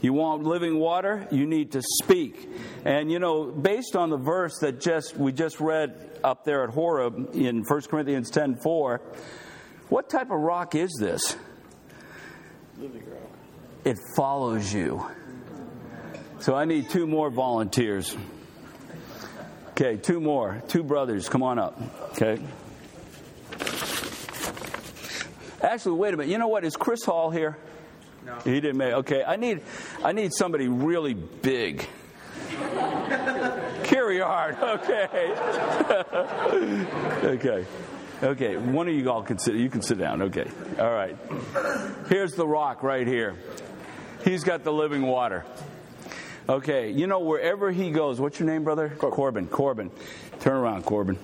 You 0.00 0.14
want 0.14 0.44
living 0.44 0.78
water? 0.78 1.28
You 1.30 1.46
need 1.46 1.72
to 1.72 1.82
speak. 2.02 2.48
And 2.84 3.10
you 3.10 3.18
know, 3.18 3.44
based 3.44 3.96
on 3.96 4.10
the 4.10 4.16
verse 4.16 4.58
that 4.60 4.80
just 4.80 5.16
we 5.16 5.32
just 5.32 5.60
read 5.60 5.94
up 6.24 6.44
there 6.44 6.64
at 6.64 6.70
Horeb 6.70 7.34
in 7.34 7.64
1 7.64 7.80
Corinthians 7.88 8.30
10:4, 8.30 9.00
what 9.88 10.08
type 10.08 10.30
of 10.30 10.40
rock 10.40 10.74
is 10.74 10.90
this? 10.98 11.36
It 13.84 13.98
follows 14.16 14.72
you. 14.72 15.04
So 16.40 16.54
I 16.54 16.64
need 16.64 16.88
two 16.88 17.06
more 17.06 17.30
volunteers. 17.30 18.16
Okay, 19.70 19.96
two 19.96 20.20
more. 20.20 20.62
Two 20.68 20.82
brothers, 20.82 21.28
come 21.28 21.42
on 21.42 21.58
up. 21.58 21.80
Okay. 22.12 22.38
Actually, 25.62 25.96
wait 25.96 26.14
a 26.14 26.16
minute. 26.16 26.30
You 26.30 26.38
know 26.38 26.48
what? 26.48 26.64
Is 26.64 26.76
Chris 26.76 27.04
Hall 27.04 27.30
here? 27.30 27.58
No. 28.24 28.36
He 28.44 28.60
didn't 28.60 28.76
make. 28.76 28.92
Okay, 28.92 29.24
I 29.24 29.36
need, 29.36 29.62
I 30.04 30.12
need 30.12 30.32
somebody 30.34 30.68
really 30.68 31.14
big. 31.14 31.86
Carry 33.84 34.20
hard. 34.20 34.56
Okay. 34.60 35.06
okay. 37.24 37.66
Okay. 38.22 38.56
One 38.56 38.88
of 38.88 38.94
you 38.94 39.10
all 39.10 39.22
can 39.22 39.38
sit. 39.38 39.54
You 39.54 39.70
can 39.70 39.82
sit 39.82 39.98
down. 39.98 40.22
Okay. 40.22 40.48
All 40.78 40.92
right. 40.92 41.16
Here's 42.08 42.34
the 42.34 42.46
rock 42.46 42.82
right 42.82 43.06
here. 43.06 43.36
He's 44.24 44.44
got 44.44 44.64
the 44.64 44.72
living 44.72 45.02
water. 45.02 45.44
Okay. 46.48 46.90
You 46.90 47.06
know 47.06 47.20
wherever 47.20 47.70
he 47.70 47.90
goes. 47.90 48.20
What's 48.20 48.38
your 48.38 48.48
name, 48.48 48.64
brother? 48.64 48.90
Corbin. 48.90 49.48
Corbin. 49.48 49.90
Turn 50.40 50.56
around, 50.56 50.84
Corbin. 50.84 51.18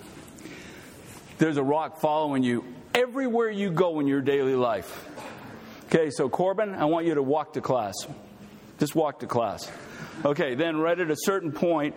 There's 1.38 1.58
a 1.58 1.62
rock 1.62 2.00
following 2.00 2.42
you 2.42 2.64
everywhere 2.94 3.50
you 3.50 3.70
go 3.70 4.00
in 4.00 4.06
your 4.06 4.22
daily 4.22 4.54
life. 4.54 5.04
Okay, 5.86 6.10
so 6.10 6.28
Corbin, 6.28 6.74
I 6.74 6.86
want 6.86 7.06
you 7.06 7.14
to 7.14 7.22
walk 7.22 7.52
to 7.52 7.60
class. 7.60 7.94
Just 8.78 8.94
walk 8.94 9.20
to 9.20 9.26
class. 9.26 9.70
Okay, 10.24 10.54
then 10.54 10.78
right 10.78 10.98
at 10.98 11.10
a 11.10 11.16
certain 11.16 11.52
point, 11.52 11.94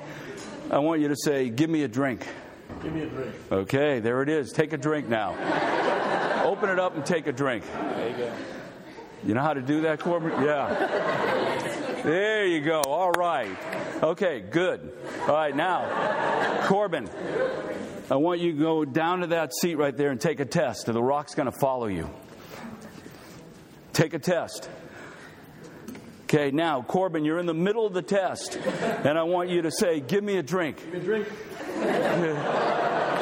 I 0.69 0.77
want 0.79 1.01
you 1.01 1.07
to 1.07 1.15
say, 1.15 1.49
Give 1.49 1.69
me 1.69 1.83
a 1.83 1.87
drink. 1.87 2.27
Give 2.83 2.93
me 2.93 3.01
a 3.01 3.07
drink. 3.07 3.35
Okay, 3.51 3.99
there 3.99 4.21
it 4.21 4.29
is. 4.29 4.51
Take 4.51 4.73
a 4.73 4.77
drink 4.77 5.09
now. 5.09 5.31
Open 6.45 6.69
it 6.69 6.79
up 6.79 6.95
and 6.95 7.05
take 7.05 7.25
a 7.25 7.31
drink. 7.31 7.63
There 7.73 8.09
you 8.09 8.17
go. 8.17 8.33
You 9.25 9.33
know 9.33 9.41
how 9.41 9.53
to 9.53 9.61
do 9.61 9.81
that, 9.81 9.99
Corbin? 9.99 10.31
Yeah. 10.43 12.01
There 12.03 12.45
you 12.45 12.61
go. 12.61 12.81
All 12.81 13.11
right. 13.11 13.57
Okay, 14.03 14.39
good. 14.39 14.95
All 15.23 15.33
right, 15.33 15.55
now, 15.55 16.67
Corbin, 16.67 17.09
I 18.09 18.15
want 18.15 18.39
you 18.39 18.53
to 18.53 18.57
go 18.57 18.85
down 18.85 19.21
to 19.21 19.27
that 19.27 19.53
seat 19.53 19.75
right 19.75 19.95
there 19.95 20.11
and 20.11 20.21
take 20.21 20.39
a 20.39 20.45
test. 20.45 20.85
The 20.85 21.01
rock's 21.01 21.35
going 21.35 21.51
to 21.51 21.59
follow 21.59 21.87
you. 21.87 22.09
Take 23.93 24.13
a 24.13 24.19
test. 24.19 24.69
Okay, 26.23 26.51
now, 26.51 26.83
Corbin, 26.83 27.25
you're 27.25 27.39
in 27.39 27.47
the 27.47 27.55
middle 27.55 27.87
of 27.87 27.93
the 27.93 28.03
test, 28.03 28.55
and 28.55 29.17
I 29.17 29.23
want 29.23 29.49
you 29.49 29.63
to 29.63 29.71
say, 29.71 29.99
Give 29.99 30.23
me 30.23 30.37
a 30.37 30.43
drink. 30.43 30.77
Give 30.77 30.93
me 30.93 30.99
a 30.99 31.03
drink. 31.03 31.27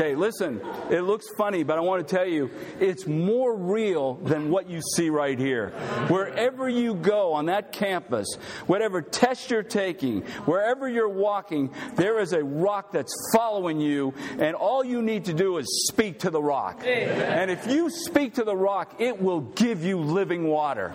Okay, 0.00 0.14
listen, 0.14 0.62
it 0.90 1.02
looks 1.02 1.28
funny, 1.36 1.62
but 1.62 1.76
I 1.76 1.82
want 1.82 2.08
to 2.08 2.16
tell 2.16 2.26
you, 2.26 2.50
it's 2.80 3.06
more 3.06 3.54
real 3.54 4.14
than 4.14 4.50
what 4.50 4.70
you 4.70 4.80
see 4.96 5.10
right 5.10 5.38
here. 5.38 5.72
Wherever 6.08 6.70
you 6.70 6.94
go 6.94 7.34
on 7.34 7.44
that 7.46 7.70
campus, 7.70 8.26
whatever 8.66 9.02
test 9.02 9.50
you're 9.50 9.62
taking, 9.62 10.22
wherever 10.46 10.88
you're 10.88 11.10
walking, 11.10 11.70
there 11.96 12.18
is 12.18 12.32
a 12.32 12.42
rock 12.42 12.92
that's 12.92 13.12
following 13.34 13.78
you, 13.78 14.14
and 14.38 14.56
all 14.56 14.82
you 14.82 15.02
need 15.02 15.26
to 15.26 15.34
do 15.34 15.58
is 15.58 15.66
speak 15.90 16.20
to 16.20 16.30
the 16.30 16.42
rock. 16.42 16.80
And 16.86 17.50
if 17.50 17.66
you 17.66 17.90
speak 17.90 18.36
to 18.36 18.42
the 18.42 18.56
rock, 18.56 19.02
it 19.02 19.20
will 19.20 19.42
give 19.42 19.84
you 19.84 20.00
living 20.00 20.48
water. 20.48 20.94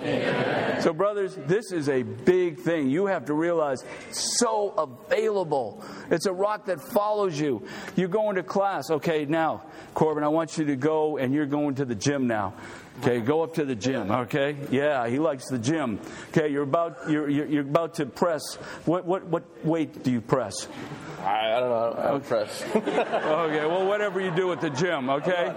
So, 0.81 0.93
brothers, 0.93 1.37
this 1.45 1.71
is 1.71 1.89
a 1.89 2.01
big 2.01 2.59
thing. 2.59 2.89
You 2.89 3.05
have 3.05 3.25
to 3.25 3.35
realize 3.35 3.83
so 4.09 4.71
available. 4.71 5.83
It's 6.09 6.25
a 6.25 6.33
rock 6.33 6.65
that 6.65 6.81
follows 6.81 7.39
you. 7.39 7.67
You 7.95 8.07
go 8.07 8.31
into 8.31 8.41
class, 8.41 8.89
okay, 8.95 9.25
now, 9.25 9.63
Corbin, 9.93 10.23
I 10.23 10.27
want 10.27 10.57
you 10.57 10.65
to 10.65 10.75
go 10.75 11.17
and 11.17 11.33
you're 11.33 11.45
going 11.45 11.75
to 11.75 11.85
the 11.85 11.95
gym 11.95 12.27
now. 12.27 12.53
Okay, 13.01 13.19
go 13.19 13.43
up 13.43 13.55
to 13.55 13.65
the 13.65 13.75
gym. 13.75 14.09
Okay, 14.09 14.55
yeah, 14.71 15.07
he 15.07 15.19
likes 15.19 15.49
the 15.49 15.59
gym. 15.59 15.99
Okay, 16.29 16.47
you're 16.47 16.63
about 16.63 17.09
you're 17.09 17.29
you're, 17.29 17.45
you're 17.45 17.61
about 17.61 17.95
to 17.95 18.05
press. 18.05 18.55
What 18.85 19.05
what 19.05 19.25
what 19.25 19.65
weight 19.65 20.01
do 20.01 20.11
you 20.11 20.21
press? 20.21 20.69
I, 21.19 21.55
I 21.55 21.59
don't 21.59 21.69
know. 21.69 22.01
I'm 22.01 22.21
press. 22.21 22.63
Okay, 22.75 23.65
well, 23.65 23.85
whatever 23.85 24.21
you 24.21 24.31
do 24.31 24.51
at 24.51 24.61
the 24.61 24.69
gym, 24.69 25.09
okay? 25.09 25.53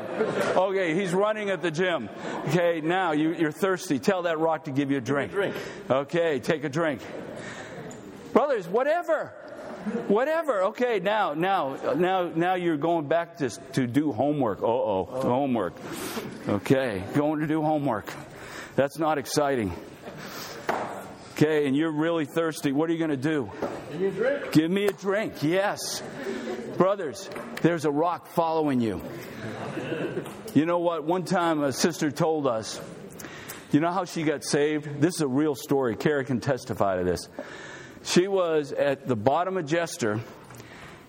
Okay, 0.56 0.94
he's 0.94 1.12
running 1.12 1.50
at 1.50 1.62
the 1.62 1.70
gym. 1.70 2.08
Okay, 2.48 2.80
now 2.80 3.12
you, 3.12 3.34
you're 3.34 3.52
thirsty. 3.52 3.98
Tell 3.98 4.22
that 4.22 4.38
rock 4.38 4.64
to 4.64 4.70
give 4.70 4.90
you 4.90 4.98
a 4.98 5.00
drink. 5.00 5.32
drink. 5.32 5.54
Okay, 5.88 6.40
take 6.40 6.64
a 6.64 6.68
drink. 6.68 7.02
Brothers, 8.32 8.66
whatever. 8.66 9.32
Whatever. 10.08 10.64
Okay, 10.64 11.00
now, 11.00 11.34
now, 11.34 11.94
now, 11.94 12.30
now 12.34 12.54
you're 12.54 12.76
going 12.76 13.08
back 13.08 13.38
to, 13.38 13.50
to 13.72 13.86
do 13.86 14.12
homework. 14.12 14.62
Uh 14.62 14.66
oh, 14.66 15.04
homework. 15.04 15.74
Okay, 16.48 17.02
going 17.14 17.40
to 17.40 17.46
do 17.46 17.62
homework. 17.62 18.12
That's 18.76 18.98
not 18.98 19.18
exciting. 19.18 19.72
Okay, 21.32 21.66
and 21.66 21.76
you're 21.76 21.92
really 21.92 22.24
thirsty. 22.24 22.72
What 22.72 22.90
are 22.90 22.92
you 22.92 22.98
going 22.98 23.10
to 23.10 23.16
do? 23.16 23.50
Give 23.92 24.00
me 24.00 24.06
a 24.06 24.10
drink. 24.10 24.52
Give 24.52 24.70
me 24.70 24.86
a 24.86 24.92
drink. 24.92 25.42
Yes. 25.42 26.02
Brothers, 26.76 27.30
there's 27.62 27.84
a 27.84 27.90
rock 27.90 28.26
following 28.28 28.80
you. 28.80 29.00
You 30.54 30.66
know 30.66 30.80
what? 30.80 31.04
One 31.04 31.24
time 31.24 31.62
a 31.62 31.72
sister 31.72 32.10
told 32.10 32.46
us, 32.46 32.80
you 33.70 33.80
know 33.80 33.92
how 33.92 34.04
she 34.04 34.22
got 34.22 34.44
saved? 34.44 35.00
This 35.00 35.16
is 35.16 35.20
a 35.20 35.28
real 35.28 35.54
story. 35.54 35.94
Kara 35.94 36.24
can 36.24 36.40
testify 36.40 36.98
to 36.98 37.04
this. 37.04 37.28
She 38.04 38.28
was 38.28 38.72
at 38.72 39.06
the 39.06 39.16
bottom 39.16 39.56
of 39.56 39.66
Jester, 39.66 40.20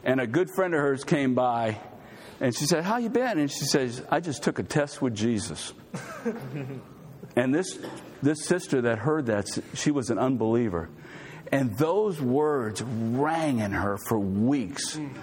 and 0.03 0.19
a 0.19 0.27
good 0.27 0.49
friend 0.49 0.73
of 0.73 0.79
hers 0.79 1.03
came 1.03 1.35
by, 1.35 1.79
and 2.39 2.55
she 2.55 2.65
said, 2.65 2.83
How 2.83 2.97
you 2.97 3.09
been? 3.09 3.39
And 3.39 3.51
she 3.51 3.65
says, 3.65 4.03
I 4.09 4.19
just 4.19 4.43
took 4.43 4.59
a 4.59 4.63
test 4.63 5.01
with 5.01 5.15
Jesus. 5.15 5.73
And 7.35 7.53
this, 7.53 7.77
this 8.21 8.45
sister 8.45 8.81
that 8.81 8.99
heard 8.99 9.27
that, 9.27 9.47
she 9.73 9.91
was 9.91 10.09
an 10.09 10.19
unbeliever. 10.19 10.89
And 11.51 11.77
those 11.77 12.21
words 12.21 12.81
rang 12.81 13.59
in 13.59 13.71
her 13.71 13.97
for 14.07 14.19
weeks. 14.19 14.97
Mm. 14.97 15.13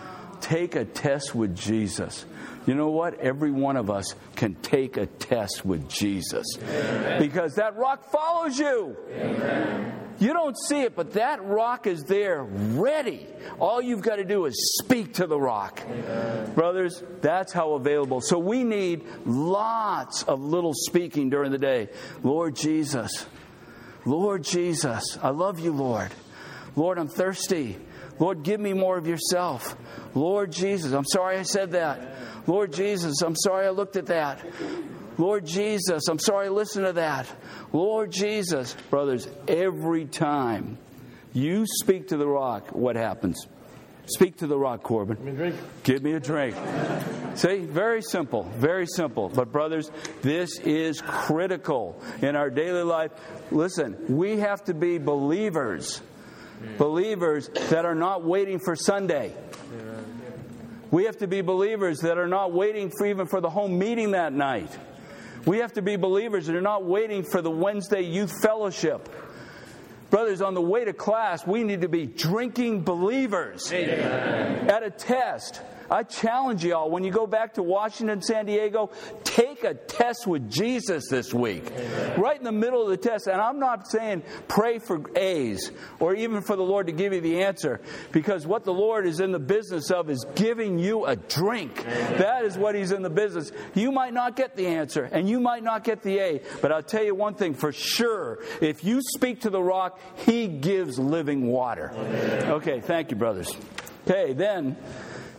Take 0.41 0.77
a 0.77 0.85
test 0.85 1.35
with 1.35 1.57
Jesus. 1.57 2.25
You 2.67 2.75
know 2.75 2.91
what? 2.91 3.21
Every 3.21 3.51
one 3.51 3.77
of 3.77 3.91
us 3.91 4.15
can 4.35 4.55
take 4.57 4.97
a 4.97 5.07
test 5.07 5.65
with 5.65 5.89
Jesus. 5.89 6.47
Because 7.19 7.55
that 7.55 7.77
rock 7.77 8.11
follows 8.11 8.59
you. 8.59 8.97
You 10.19 10.33
don't 10.33 10.57
see 10.69 10.81
it, 10.81 10.97
but 10.97 11.13
that 11.13 11.45
rock 11.45 11.87
is 11.87 12.03
there 12.05 12.43
ready. 12.43 13.27
All 13.59 13.83
you've 13.83 14.01
got 14.01 14.17
to 14.17 14.25
do 14.25 14.47
is 14.47 14.79
speak 14.83 15.15
to 15.15 15.27
the 15.27 15.39
rock. 15.39 15.83
Brothers, 16.55 17.03
that's 17.21 17.53
how 17.53 17.75
available. 17.75 18.21
So 18.21 18.39
we 18.39 18.65
need 18.65 19.05
lots 19.27 20.23
of 20.23 20.41
little 20.41 20.73
speaking 20.75 21.29
during 21.29 21.53
the 21.53 21.59
day. 21.59 21.91
Lord 22.23 22.57
Jesus, 22.57 23.27
Lord 24.07 24.43
Jesus, 24.43 25.19
I 25.23 25.31
love 25.31 25.61
you, 25.61 25.73
Lord. 25.73 26.11
Lord, 26.77 26.99
I'm 26.99 27.09
thirsty. 27.09 27.77
Lord, 28.19 28.43
give 28.43 28.61
me 28.61 28.73
more 28.73 28.97
of 28.97 29.07
yourself. 29.07 29.77
Lord 30.15 30.53
Jesus, 30.53 30.93
I'm 30.93 31.05
sorry 31.05 31.39
I 31.39 31.43
said 31.43 31.73
that. 31.73 32.49
Lord 32.49 32.73
Jesus, 32.73 33.21
I'm 33.23 33.37
sorry 33.37 33.67
I 33.67 33.71
looked 33.71 33.97
at 33.97 34.07
that. 34.07 34.45
Lord 35.19 35.47
Jesus, 35.47 36.09
I'm 36.09 36.19
sorry 36.19 36.47
I 36.47 36.51
listened 36.51 36.87
to 36.87 36.93
that. 36.95 37.27
Lord 37.73 38.11
Jesus. 38.11 38.77
Brothers, 38.91 39.29
every 39.49 40.05
time 40.05 40.79
you 41.33 41.65
speak 41.67 42.09
to 42.09 42.17
the 42.17 42.27
rock, 42.27 42.71
what 42.73 42.97
happens? 42.97 43.47
Speak 44.07 44.37
to 44.39 44.47
the 44.47 44.57
rock, 44.57 44.83
Corbin. 44.83 45.17
Give 45.17 45.25
me 45.25 45.33
a 45.33 45.35
drink. 45.35 45.57
Give 45.83 46.03
me 46.03 46.13
a 46.13 46.21
drink. 46.21 46.57
See, 47.35 47.59
very 47.59 48.03
simple, 48.03 48.45
very 48.45 48.87
simple. 48.87 49.29
But, 49.29 49.51
brothers, 49.51 49.91
this 50.23 50.59
is 50.61 51.03
critical 51.03 52.01
in 52.23 52.37
our 52.37 52.49
daily 52.49 52.85
life. 52.85 53.11
Listen, 53.51 53.97
we 54.17 54.39
have 54.39 54.63
to 54.65 54.75
be 54.75 54.99
believers, 54.99 56.01
believers 56.79 57.49
that 57.71 57.85
are 57.85 57.95
not 57.95 58.25
waiting 58.25 58.59
for 58.59 58.77
Sunday. 58.77 59.33
We 60.91 61.05
have 61.05 61.19
to 61.19 61.27
be 61.27 61.41
believers 61.41 61.99
that 62.01 62.17
are 62.17 62.29
not 62.29 62.53
waiting 62.53 62.93
for 62.97 63.07
even 63.07 63.27
for 63.27 63.41
the 63.41 63.51
home 63.51 63.79
meeting 63.79 64.13
that 64.13 64.33
night. 64.33 64.71
We 65.45 65.59
have 65.59 65.73
to 65.75 65.83
be 65.83 65.97
believers 65.97 66.47
that 66.47 66.57
are 66.57 66.61
not 66.61 66.85
waiting 66.85 67.23
for 67.23 67.43
the 67.43 67.51
Wednesday 67.51 68.03
youth 68.03 68.33
fellowship. 68.43 69.09
Brothers, 70.11 70.41
on 70.41 70.55
the 70.55 70.63
way 70.63 70.85
to 70.85 70.93
class, 70.93 71.47
we 71.47 71.65
need 71.65 71.81
to 71.81 71.89
be 71.89 72.07
drinking 72.07 72.83
believers. 72.83 73.73
At 73.73 74.83
a 74.83 74.91
test, 74.91 75.61
I 75.91 76.03
challenge 76.03 76.65
y'all 76.65 76.91
when 76.91 77.05
you 77.05 77.11
go 77.11 77.27
back 77.27 77.55
to 77.55 77.63
Washington, 77.63 78.23
San 78.23 78.47
Diego, 78.47 78.91
take 79.25 79.65
a 79.65 79.75
test 79.75 80.27
with 80.27 80.51
Jesus 80.51 81.09
this 81.11 81.33
week. 81.33 81.71
Right 82.17 82.39
in 82.39 82.45
the 82.45 82.53
middle 82.53 82.83
of 82.83 82.89
the 82.89 82.97
test. 82.97 83.27
And 83.27 83.41
I'm 83.41 83.59
not 83.59 83.89
saying 83.89 84.23
pray 84.49 84.79
for 84.79 85.03
A's 85.17 85.71
or 86.01 86.15
even 86.15 86.43
for 86.43 86.57
the 86.57 86.63
Lord 86.63 86.87
to 86.87 86.93
give 86.93 87.13
you 87.13 87.21
the 87.21 87.43
answer, 87.43 87.81
because 88.13 88.47
what 88.47 88.65
the 88.65 88.73
Lord 88.73 89.07
is 89.07 89.21
in 89.21 89.33
the 89.33 89.39
business 89.39 89.91
of 89.91 90.11
is 90.11 90.25
giving 90.35 90.79
you 90.79 91.07
a 91.07 91.17
drink. 91.17 91.85
That 91.85 92.45
is 92.45 92.57
what 92.57 92.75
He's 92.75 92.93
in 92.93 93.03
the 93.03 93.11
business. 93.11 93.53
You 93.75 93.93
might 93.93 94.13
not 94.13 94.37
get 94.37 94.57
the 94.57 94.67
answer 94.67 95.09
and 95.13 95.29
you 95.29 95.41
might 95.41 95.63
not 95.63 95.85
get 95.85 96.03
the 96.03 96.19
A, 96.19 96.43
but 96.61 96.73
I'll 96.73 96.83
tell 96.83 97.05
you 97.05 97.15
one 97.15 97.35
thing 97.35 97.55
for 97.55 97.73
sure 97.73 98.39
if 98.61 98.85
you 98.85 99.01
speak 99.03 99.43
to 99.43 99.51
the 99.51 99.63
rock, 99.63 100.01
He 100.25 100.49
gives 100.49 100.99
living 100.99 101.47
water. 101.47 101.91
Okay, 102.47 102.81
thank 102.81 103.11
you, 103.11 103.17
brothers. 103.17 103.55
Okay, 104.09 104.33
then 104.33 104.77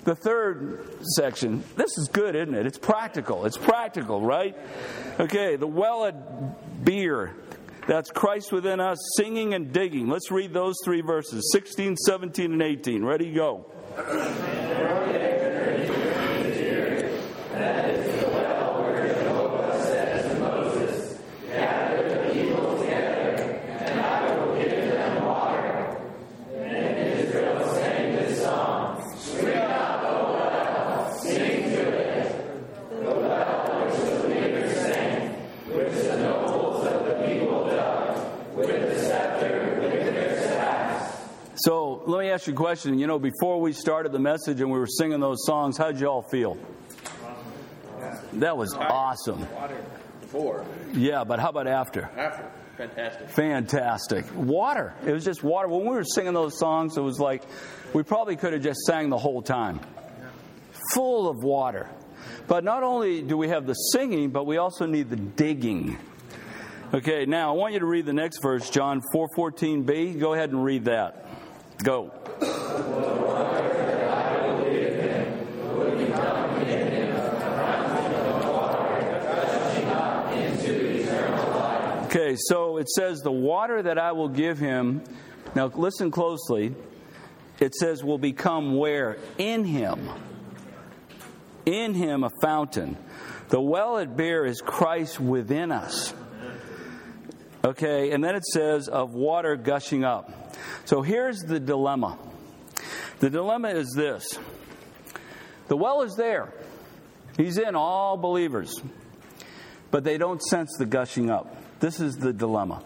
the 0.08 0.15
third 0.15 0.88
section. 1.02 1.62
This 1.76 1.98
is 1.98 2.08
good, 2.08 2.34
isn't 2.34 2.56
it? 2.56 2.65
It's 2.65 2.78
practical. 2.78 3.46
It's 3.46 3.58
practical, 3.58 4.22
right? 4.22 4.58
Okay, 5.20 5.58
the 5.58 5.67
well 5.67 6.06
at 6.06 6.86
Beer. 6.86 7.36
That's 7.88 8.10
Christ 8.10 8.54
within 8.54 8.80
us, 8.80 8.98
singing 9.17 9.54
and 9.54 9.74
digging. 9.74 10.08
Let's 10.08 10.32
read 10.32 10.54
those 10.54 10.76
three 10.86 11.02
verses 11.02 11.50
16, 11.52 11.98
17, 11.98 12.54
and 12.54 12.62
18. 12.62 13.04
Ready, 13.04 13.34
go. 13.34 13.65
So 41.67 42.04
let 42.06 42.20
me 42.20 42.30
ask 42.30 42.37
you 42.48 42.54
a 42.54 42.56
question. 42.56 42.98
You 42.98 43.08
know, 43.08 43.20
before 43.20 43.62
we 43.62 43.74
started 43.74 44.12
the 44.12 44.20
message 44.20 44.62
and 44.62 44.72
we 44.72 44.80
were 44.80 44.88
singing 44.88 45.20
those 45.20 45.46
songs, 45.46 45.78
how'd 45.78 46.00
you 46.00 46.08
all 46.08 46.22
feel? 46.22 46.58
That 48.34 48.58
was 48.58 48.74
awesome. 48.74 49.50
Water 49.54 49.84
before. 50.22 50.66
Yeah, 50.94 51.24
but 51.24 51.40
how 51.40 51.50
about 51.50 51.68
after? 51.68 52.10
After. 52.18 52.52
Fantastic. 52.78 53.30
Fantastic. 53.30 54.26
Water. 54.36 54.94
It 55.06 55.12
was 55.12 55.26
just 55.26 55.44
water. 55.44 55.68
When 55.68 55.82
we 55.82 55.90
were 55.90 56.04
singing 56.04 56.34
those 56.34 56.60
songs, 56.60 56.96
it 56.98 57.02
was 57.02 57.20
like 57.20 57.44
we 57.94 58.04
probably 58.04 58.36
could 58.36 58.54
have 58.54 58.62
just 58.62 58.82
sang 58.82 59.10
the 59.10 59.18
whole 59.18 59.42
time. 59.42 59.80
Full 60.94 61.28
of 61.28 61.44
water. 61.44 61.90
But 62.48 62.64
not 62.64 62.84
only 62.84 63.22
do 63.22 63.36
we 63.36 63.50
have 63.50 63.66
the 63.66 63.74
singing, 63.74 64.30
but 64.30 64.46
we 64.46 64.58
also 64.58 64.86
need 64.86 65.10
the 65.10 65.16
digging. 65.16 65.98
Okay, 66.94 67.26
now 67.26 67.50
I 67.50 67.58
want 67.58 67.74
you 67.74 67.80
to 67.80 67.86
read 67.86 68.06
the 68.06 68.14
next 68.14 68.42
verse, 68.42 68.70
John 68.70 69.02
4:14b. 69.14 70.20
Go 70.20 70.34
ahead 70.34 70.52
and 70.52 70.64
read 70.64 70.86
that. 70.86 71.26
Go. 71.84 72.12
Okay, 82.06 82.36
so 82.38 82.78
it 82.78 82.90
says, 82.90 83.22
The 83.22 83.32
water 83.32 83.84
that 83.84 83.98
I 83.98 84.13
will 84.13 84.30
give 84.30 84.58
him. 84.58 85.02
Now, 85.56 85.68
listen 85.68 86.12
closely. 86.12 86.74
It 87.60 87.74
says, 87.74 88.04
will 88.04 88.18
become 88.18 88.76
where? 88.76 89.18
In 89.38 89.63
him. 89.63 90.10
In 91.66 91.94
him 91.94 92.24
a 92.24 92.30
fountain. 92.42 92.98
The 93.50 93.60
well 93.60 93.98
at 93.98 94.16
Beer 94.16 94.46
is 94.46 94.62
Christ 94.62 95.20
within 95.20 95.72
us. 95.72 96.13
Okay, 97.63 98.12
and 98.12 98.24
then 98.24 98.36
it 98.36 98.46
says, 98.46 98.88
of 98.88 99.13
water 99.13 99.56
gushing 99.56 100.04
up. 100.04 100.56
So 100.86 101.02
here's 101.02 101.40
the 101.40 101.60
dilemma. 101.60 102.18
The 103.19 103.30
dilemma 103.30 103.69
is 103.69 103.93
this 103.95 104.27
the 105.67 105.75
well 105.77 106.01
is 106.01 106.15
there, 106.15 106.53
he's 107.36 107.58
in 107.58 107.75
all 107.75 108.17
believers, 108.17 108.73
but 109.91 110.03
they 110.03 110.17
don't 110.17 110.41
sense 110.41 110.75
the 110.77 110.86
gushing 110.86 111.30
up. 111.30 111.56
This 111.80 111.99
is 111.99 112.15
the 112.15 112.34
dilemma. 112.34 112.84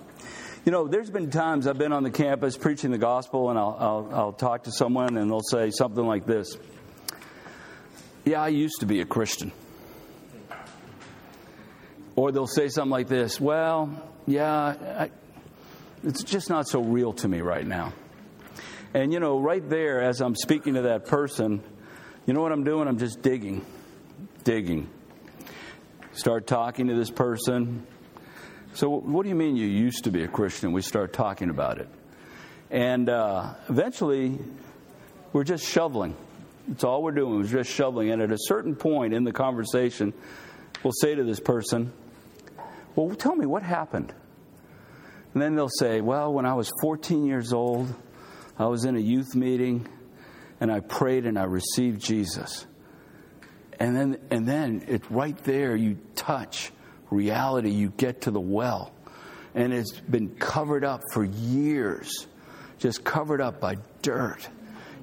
You 0.66 0.72
know, 0.72 0.88
there's 0.88 1.10
been 1.10 1.32
times 1.32 1.66
I've 1.66 1.78
been 1.78 1.92
on 1.92 2.04
the 2.04 2.12
campus 2.12 2.56
preaching 2.56 2.92
the 2.92 2.98
gospel, 2.98 3.50
and 3.50 3.58
I'll, 3.58 3.78
I'll, 3.80 4.10
I'll 4.14 4.34
talk 4.34 4.64
to 4.64 4.72
someone, 4.72 5.18
and 5.18 5.30
they'll 5.30 5.42
say 5.42 5.72
something 5.72 6.06
like 6.06 6.26
this 6.26 6.56
Yeah, 8.26 8.42
I 8.42 8.50
used 8.50 8.80
to 8.82 8.86
be 8.86 9.02
a 9.02 9.06
Christian. 9.06 9.52
Or 12.16 12.32
they'll 12.32 12.46
say 12.46 12.68
something 12.68 12.92
like 12.92 13.08
this 13.08 13.40
Well, 13.40 14.02
yeah, 14.28 14.54
I, 14.54 15.12
it's 16.04 16.24
just 16.24 16.50
not 16.50 16.68
so 16.68 16.82
real 16.82 17.14
to 17.14 17.28
me 17.28 17.42
right 17.42 17.66
now. 17.66 17.94
And, 18.94 19.14
you 19.14 19.22
know, 19.22 19.40
right 19.40 19.68
there, 19.70 20.02
as 20.02 20.20
I'm 20.20 20.36
speaking 20.36 20.74
to 20.74 20.82
that 20.82 21.06
person, 21.06 21.64
you 22.26 22.34
know 22.34 22.42
what 22.42 22.52
I'm 22.52 22.66
doing? 22.66 22.90
I'm 22.90 22.98
just 22.98 23.22
digging, 23.22 23.66
digging. 24.44 24.90
Start 26.12 26.46
talking 26.46 26.88
to 26.88 26.96
this 26.96 27.10
person. 27.10 27.88
So, 28.74 28.90
what 28.90 29.24
do 29.24 29.30
you 29.30 29.36
mean 29.36 29.56
you 29.56 29.68
used 29.68 30.04
to 30.04 30.12
be 30.12 30.24
a 30.24 30.28
Christian? 30.28 30.74
We 30.74 30.82
start 30.82 31.14
talking 31.14 31.50
about 31.50 31.78
it. 31.78 31.88
And 32.70 33.08
uh, 33.08 33.54
eventually, 33.70 34.38
we're 35.32 35.46
just 35.46 35.66
shoveling. 35.66 36.18
That's 36.68 36.84
all 36.84 37.02
we're 37.02 37.12
doing, 37.12 37.38
we're 37.38 37.48
just 37.48 37.72
shoveling. 37.72 38.12
And 38.12 38.22
at 38.22 38.32
a 38.32 38.38
certain 38.38 38.76
point 38.76 39.14
in 39.14 39.24
the 39.24 39.32
conversation, 39.32 40.14
we'll 40.84 40.94
say 41.00 41.16
to 41.16 41.24
this 41.24 41.40
person, 41.40 41.94
Well, 42.98 43.16
tell 43.16 43.38
me 43.38 43.46
what 43.46 43.64
happened. 43.64 44.14
And 45.34 45.42
then 45.42 45.56
they'll 45.56 45.70
say, 45.70 46.02
Well, 46.02 46.34
when 46.34 46.46
I 46.46 46.56
was 46.56 46.70
14 46.82 47.26
years 47.26 47.54
old, 47.54 47.88
I 48.62 48.68
was 48.68 48.86
in 48.86 48.96
a 48.96 49.00
youth 49.00 49.36
meeting 49.36 49.88
and 50.60 50.72
I 50.72 50.80
prayed 50.80 51.26
and 51.26 51.38
I 51.38 51.44
received 51.44 52.02
Jesus. 52.02 52.66
And 53.80 53.96
then, 53.96 54.20
and 54.30 54.48
then 54.48 54.86
it 54.88 55.10
right 55.10 55.38
there, 55.44 55.76
you 55.76 55.98
touch 56.16 56.72
reality, 57.10 57.72
you 57.72 57.90
get 57.90 58.22
to 58.22 58.32
the 58.32 58.40
well. 58.40 58.94
And 59.56 59.74
it's 59.74 60.00
been 60.00 60.36
covered 60.36 60.84
up 60.84 61.02
for 61.12 61.24
years, 61.24 62.28
just 62.78 63.04
covered 63.04 63.42
up 63.42 63.60
by 63.60 63.78
dirt. 64.02 64.48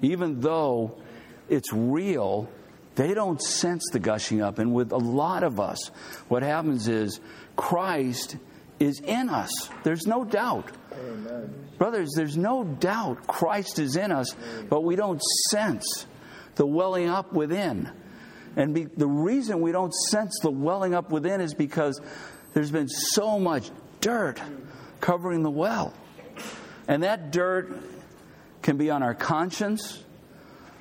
Even 0.01 0.40
though 0.40 1.03
it's 1.49 1.73
real, 1.73 2.49
they 2.94 3.14
don't 3.14 3.42
sense 3.42 3.83
the 3.92 3.99
gushing 3.99 4.40
up. 4.40 4.59
And 4.59 4.73
with 4.73 4.92
a 4.92 4.97
lot 4.97 5.42
of 5.42 5.61
us, 5.61 5.88
what 6.29 6.42
happens 6.42 6.88
is 6.88 7.21
Christ 7.57 8.37
is 8.79 9.01
in 9.01 9.29
us. 9.29 9.51
There's 9.83 10.07
no 10.07 10.25
doubt. 10.25 10.71
Amen. 10.98 11.68
Brothers, 11.78 12.11
there's 12.16 12.37
no 12.37 12.64
doubt 12.64 13.26
Christ 13.26 13.78
is 13.78 13.96
in 13.96 14.11
us, 14.12 14.34
but 14.68 14.82
we 14.82 14.96
don't 14.96 15.22
sense 15.50 16.06
the 16.56 16.66
welling 16.66 17.08
up 17.08 17.32
within. 17.32 17.90
And 18.56 18.74
be, 18.74 18.84
the 18.84 19.06
reason 19.06 19.61
we 19.61 19.70
don't 19.72 19.94
sense 19.94 20.37
the 20.42 20.50
welling 20.50 20.94
up 20.94 21.11
within 21.11 21.40
is 21.40 21.54
because 21.54 22.00
there's 22.52 22.72
been 22.72 22.88
so 22.88 23.38
much 23.38 23.70
dirt 24.00 24.40
covering 25.00 25.42
the 25.42 25.50
well. 25.50 25.94
And 26.88 27.02
that 27.02 27.30
dirt 27.30 27.80
can 28.62 28.76
be 28.76 28.90
on 28.90 29.02
our 29.02 29.14
conscience, 29.14 30.02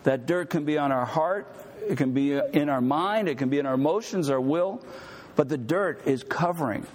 that 0.04 0.26
dirt 0.26 0.50
can 0.50 0.66
be 0.66 0.78
on 0.78 0.92
our 0.92 1.06
heart, 1.06 1.54
it 1.88 1.98
can 1.98 2.14
be 2.14 2.34
in 2.34 2.70
our 2.70 2.82
mind, 2.82 3.30
it 3.30 3.38
can 3.38 3.50
be 3.50 3.60
in 3.60 3.66
our 3.66 3.76
emotions, 3.76 4.30
our 4.30 4.42
will, 4.42 4.84
but 5.36 5.48
the 5.50 5.58
dirt 5.58 6.08
is 6.08 6.24
covering. 6.24 6.88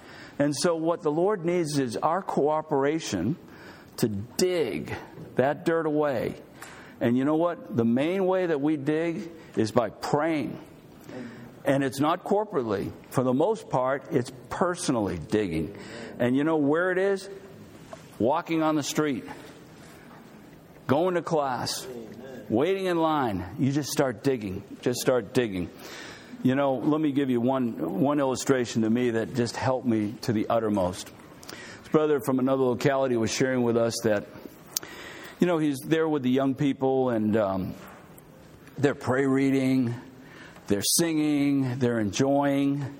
And 0.43 0.53
so, 0.53 0.75
what 0.75 1.03
the 1.03 1.09
Lord 1.09 1.45
needs 1.45 1.79
is 1.79 1.95
our 1.95 2.21
cooperation 2.21 3.37
to 3.95 4.09
dig 4.09 4.93
that 5.35 5.63
dirt 5.63 5.85
away. 5.85 6.35
And 6.99 7.17
you 7.17 7.23
know 7.23 7.37
what? 7.37 7.77
The 7.77 7.85
main 7.85 8.25
way 8.25 8.47
that 8.47 8.59
we 8.59 8.75
dig 8.75 9.31
is 9.55 9.71
by 9.71 9.91
praying. 9.91 10.59
And 11.63 11.81
it's 11.81 12.01
not 12.01 12.25
corporately. 12.25 12.91
For 13.11 13.23
the 13.23 13.33
most 13.33 13.69
part, 13.69 14.07
it's 14.11 14.33
personally 14.49 15.17
digging. 15.17 15.77
And 16.19 16.35
you 16.35 16.43
know 16.43 16.57
where 16.57 16.91
it 16.91 16.97
is? 16.97 17.29
Walking 18.19 18.61
on 18.61 18.75
the 18.75 18.83
street, 18.83 19.23
going 20.87 21.15
to 21.15 21.21
class, 21.21 21.87
waiting 22.49 22.87
in 22.87 22.97
line. 22.97 23.45
You 23.59 23.71
just 23.71 23.91
start 23.93 24.25
digging. 24.25 24.61
Just 24.81 24.99
start 24.99 25.33
digging. 25.33 25.69
You 26.43 26.55
know, 26.55 26.73
let 26.73 26.99
me 26.99 27.13
give 27.13 27.29
you 27.29 27.39
one, 27.39 28.01
one 28.01 28.19
illustration 28.19 28.81
to 28.81 28.89
me 28.89 29.11
that 29.11 29.33
just 29.33 29.55
helped 29.55 29.87
me 29.87 30.13
to 30.23 30.33
the 30.33 30.45
uttermost. 30.49 31.09
This 31.47 31.87
brother 31.89 32.19
from 32.19 32.37
another 32.37 32.63
locality 32.63 33.15
was 33.15 33.31
sharing 33.31 33.63
with 33.63 33.77
us 33.77 33.93
that, 34.03 34.27
you 35.39 35.47
know, 35.47 35.57
he's 35.57 35.79
there 35.79 36.05
with 36.05 36.21
the 36.21 36.29
young 36.29 36.53
people 36.53 37.11
and 37.11 37.37
um, 37.37 37.75
they're 38.77 38.93
prayer 38.93 39.29
reading, 39.29 39.95
they're 40.67 40.83
singing, 40.83 41.79
they're 41.79 42.01
enjoying. 42.01 42.93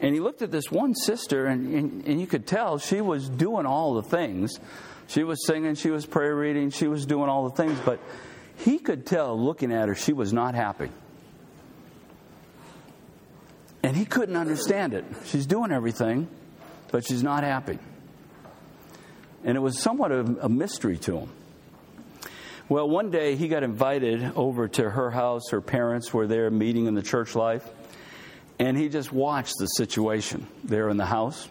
And 0.00 0.14
he 0.14 0.20
looked 0.20 0.40
at 0.40 0.52
this 0.52 0.70
one 0.70 0.94
sister, 0.94 1.46
and, 1.46 1.74
and, 1.74 2.06
and 2.06 2.20
you 2.20 2.28
could 2.28 2.46
tell 2.46 2.78
she 2.78 3.00
was 3.00 3.28
doing 3.28 3.66
all 3.66 3.94
the 3.94 4.04
things. 4.04 4.60
She 5.08 5.24
was 5.24 5.44
singing, 5.44 5.74
she 5.74 5.90
was 5.90 6.06
prayer 6.06 6.36
reading, 6.36 6.70
she 6.70 6.86
was 6.86 7.04
doing 7.04 7.28
all 7.28 7.48
the 7.48 7.56
things, 7.56 7.80
but 7.84 7.98
he 8.58 8.78
could 8.78 9.06
tell 9.06 9.36
looking 9.36 9.72
at 9.72 9.88
her 9.88 9.96
she 9.96 10.12
was 10.12 10.32
not 10.32 10.54
happy. 10.54 10.90
And 13.82 13.96
he 13.96 14.04
couldn't 14.04 14.36
understand 14.36 14.94
it. 14.94 15.04
She's 15.24 15.46
doing 15.46 15.72
everything, 15.72 16.28
but 16.92 17.06
she's 17.06 17.22
not 17.22 17.44
happy. 17.44 17.78
And 19.44 19.56
it 19.56 19.60
was 19.60 19.78
somewhat 19.78 20.12
of 20.12 20.38
a 20.42 20.48
mystery 20.48 20.98
to 20.98 21.18
him. 21.18 21.28
Well, 22.68 22.88
one 22.88 23.10
day 23.10 23.36
he 23.36 23.48
got 23.48 23.62
invited 23.62 24.32
over 24.36 24.68
to 24.68 24.90
her 24.90 25.10
house. 25.10 25.48
Her 25.50 25.60
parents 25.60 26.12
were 26.12 26.26
there 26.26 26.50
meeting 26.50 26.86
in 26.86 26.94
the 26.94 27.02
church 27.02 27.34
life. 27.34 27.68
And 28.58 28.76
he 28.76 28.88
just 28.90 29.10
watched 29.10 29.54
the 29.58 29.66
situation 29.66 30.46
there 30.62 30.90
in 30.90 30.98
the 30.98 31.06
house. 31.06 31.48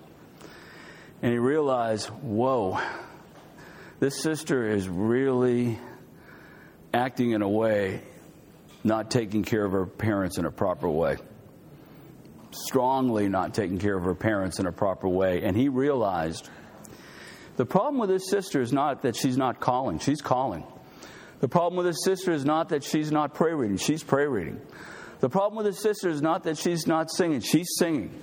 And 1.21 1.31
he 1.31 1.39
realized, 1.39 2.07
whoa, 2.07 2.79
this 3.99 4.21
sister 4.21 4.69
is 4.69 4.87
really 4.87 5.79
acting 6.93 7.31
in 7.31 7.41
a 7.41 7.49
way 7.49 8.01
not 8.83 9.11
taking 9.11 9.43
care 9.43 9.65
of 9.65 9.71
her 9.73 9.85
parents 9.85 10.37
in 10.37 10.45
a 10.45 10.51
proper 10.51 10.87
way 10.87 11.17
strongly 12.51 13.29
not 13.29 13.53
taking 13.53 13.77
care 13.77 13.97
of 13.97 14.03
her 14.03 14.15
parents 14.15 14.59
in 14.59 14.65
a 14.65 14.71
proper 14.71 15.07
way. 15.07 15.43
And 15.43 15.55
he 15.55 15.69
realized 15.69 16.49
the 17.57 17.65
problem 17.65 17.99
with 17.99 18.09
his 18.09 18.29
sister 18.29 18.61
is 18.61 18.71
not 18.71 19.01
that 19.03 19.15
she's 19.15 19.37
not 19.37 19.59
calling, 19.59 19.99
she's 19.99 20.21
calling. 20.21 20.63
The 21.39 21.47
problem 21.47 21.77
with 21.77 21.87
his 21.87 22.03
sister 22.03 22.31
is 22.31 22.45
not 22.45 22.69
that 22.69 22.83
she's 22.83 23.11
not 23.11 23.33
prayer 23.33 23.55
reading, 23.55 23.77
she's 23.77 24.03
prayer 24.03 24.29
reading. 24.29 24.61
The 25.19 25.29
problem 25.29 25.57
with 25.57 25.65
his 25.65 25.81
sister 25.81 26.09
is 26.09 26.21
not 26.21 26.43
that 26.43 26.57
she's 26.57 26.87
not 26.87 27.11
singing, 27.11 27.41
she's 27.41 27.67
singing. 27.77 28.17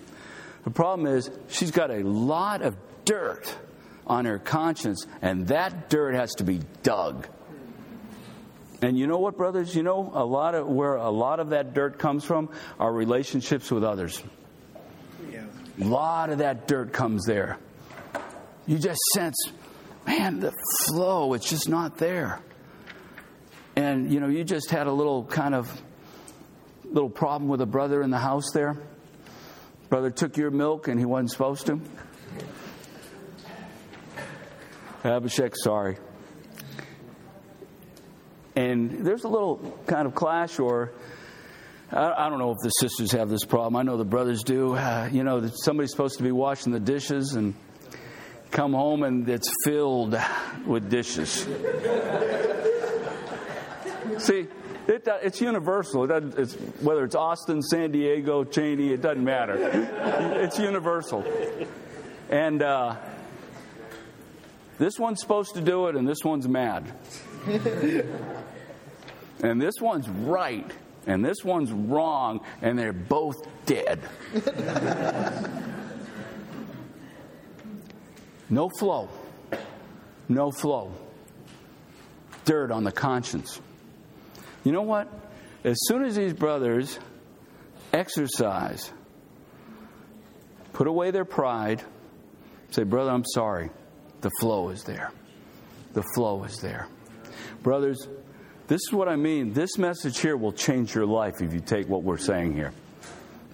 The 0.64 0.70
problem 0.70 1.06
is 1.06 1.30
she's 1.48 1.70
got 1.70 1.90
a 1.90 2.02
lot 2.02 2.62
of 2.62 2.76
dirt 3.04 3.54
on 4.06 4.24
her 4.24 4.38
conscience, 4.38 5.06
and 5.22 5.48
that 5.48 5.90
dirt 5.90 6.14
has 6.14 6.34
to 6.36 6.44
be 6.44 6.60
dug. 6.82 7.28
And 8.82 8.98
you 8.98 9.06
know 9.06 9.18
what, 9.18 9.36
brothers? 9.36 9.74
You 9.74 9.82
know 9.82 10.10
a 10.12 10.24
lot 10.24 10.54
of 10.54 10.66
where 10.66 10.96
a 10.96 11.10
lot 11.10 11.40
of 11.40 11.50
that 11.50 11.72
dirt 11.72 11.98
comes 11.98 12.24
from 12.24 12.50
are 12.78 12.92
relationships 12.92 13.70
with 13.70 13.82
others. 13.82 14.22
Yeah. 15.30 15.44
A 15.80 15.84
lot 15.84 16.30
of 16.30 16.38
that 16.38 16.68
dirt 16.68 16.92
comes 16.92 17.24
there. 17.24 17.58
You 18.66 18.78
just 18.78 19.00
sense, 19.14 19.36
man, 20.06 20.40
the 20.40 20.52
flow, 20.84 21.32
it's 21.32 21.48
just 21.48 21.68
not 21.68 21.96
there. 21.96 22.40
And 23.76 24.12
you 24.12 24.20
know, 24.20 24.28
you 24.28 24.44
just 24.44 24.70
had 24.70 24.86
a 24.86 24.92
little 24.92 25.24
kind 25.24 25.54
of 25.54 25.82
little 26.84 27.10
problem 27.10 27.48
with 27.48 27.60
a 27.62 27.66
brother 27.66 28.02
in 28.02 28.10
the 28.10 28.18
house 28.18 28.50
there. 28.52 28.76
Brother 29.88 30.10
took 30.10 30.36
your 30.36 30.50
milk 30.50 30.88
and 30.88 30.98
he 30.98 31.06
wasn't 31.06 31.30
supposed 31.30 31.66
to. 31.66 31.80
Abhishek, 35.02 35.54
sorry 35.56 35.98
and 38.56 39.04
there's 39.04 39.24
a 39.24 39.28
little 39.28 39.78
kind 39.86 40.06
of 40.06 40.14
clash 40.14 40.58
or 40.58 40.92
I, 41.92 42.28
don't 42.28 42.40
know 42.40 42.50
if 42.50 42.58
the 42.64 42.70
sisters 42.70 43.12
have 43.12 43.28
this 43.28 43.44
problem. 43.44 43.76
I 43.76 43.82
know 43.82 43.96
the 43.96 44.04
brothers 44.04 44.42
do. 44.42 44.74
Uh, 44.74 45.08
you 45.12 45.22
know, 45.22 45.48
somebody's 45.54 45.92
supposed 45.92 46.16
to 46.16 46.24
be 46.24 46.32
washing 46.32 46.72
the 46.72 46.80
dishes 46.80 47.34
and 47.34 47.54
come 48.50 48.72
home 48.72 49.04
and 49.04 49.28
it's 49.28 49.48
filled 49.64 50.18
with 50.66 50.90
dishes. 50.90 51.46
See, 54.18 54.48
it, 54.88 55.06
it's 55.06 55.40
universal. 55.40 56.10
It 56.10 56.38
it's, 56.38 56.54
whether 56.80 57.04
it's 57.04 57.14
Austin, 57.14 57.62
San 57.62 57.92
Diego, 57.92 58.42
Cheney, 58.42 58.92
it 58.92 59.00
doesn't 59.00 59.22
matter. 59.22 59.56
It's 60.42 60.58
universal. 60.58 61.24
And 62.30 62.62
uh, 62.62 62.96
this 64.78 64.98
one's 64.98 65.20
supposed 65.20 65.54
to 65.54 65.60
do 65.60 65.86
it, 65.86 65.94
and 65.94 66.08
this 66.08 66.24
one's 66.24 66.48
mad 66.48 66.92
and 69.42 69.60
this 69.60 69.74
one's 69.80 70.08
right, 70.08 70.70
and 71.06 71.24
this 71.24 71.44
one's 71.44 71.70
wrong, 71.72 72.40
and 72.62 72.78
they're 72.78 72.92
both 72.92 73.36
dead. 73.66 74.00
no 78.48 78.68
flow. 78.78 79.08
No 80.28 80.50
flow. 80.50 80.92
Dirt 82.44 82.70
on 82.70 82.84
the 82.84 82.92
conscience. 82.92 83.60
You 84.64 84.72
know 84.72 84.82
what? 84.82 85.08
As 85.64 85.76
soon 85.86 86.04
as 86.04 86.16
these 86.16 86.32
brothers 86.32 86.98
exercise, 87.92 88.90
put 90.72 90.86
away 90.86 91.10
their 91.10 91.24
pride, 91.24 91.82
say, 92.70 92.84
Brother, 92.84 93.10
I'm 93.10 93.24
sorry, 93.24 93.70
the 94.20 94.30
flow 94.40 94.68
is 94.70 94.84
there. 94.84 95.10
The 95.92 96.04
flow 96.14 96.44
is 96.44 96.58
there. 96.58 96.88
Brothers, 97.62 98.06
this 98.68 98.80
is 98.82 98.92
what 98.92 99.08
I 99.08 99.16
mean. 99.16 99.52
This 99.52 99.78
message 99.78 100.18
here 100.18 100.36
will 100.36 100.52
change 100.52 100.94
your 100.94 101.06
life 101.06 101.40
if 101.40 101.52
you 101.54 101.60
take 101.60 101.88
what 101.88 102.02
we're 102.02 102.18
saying 102.18 102.54
here. 102.54 102.72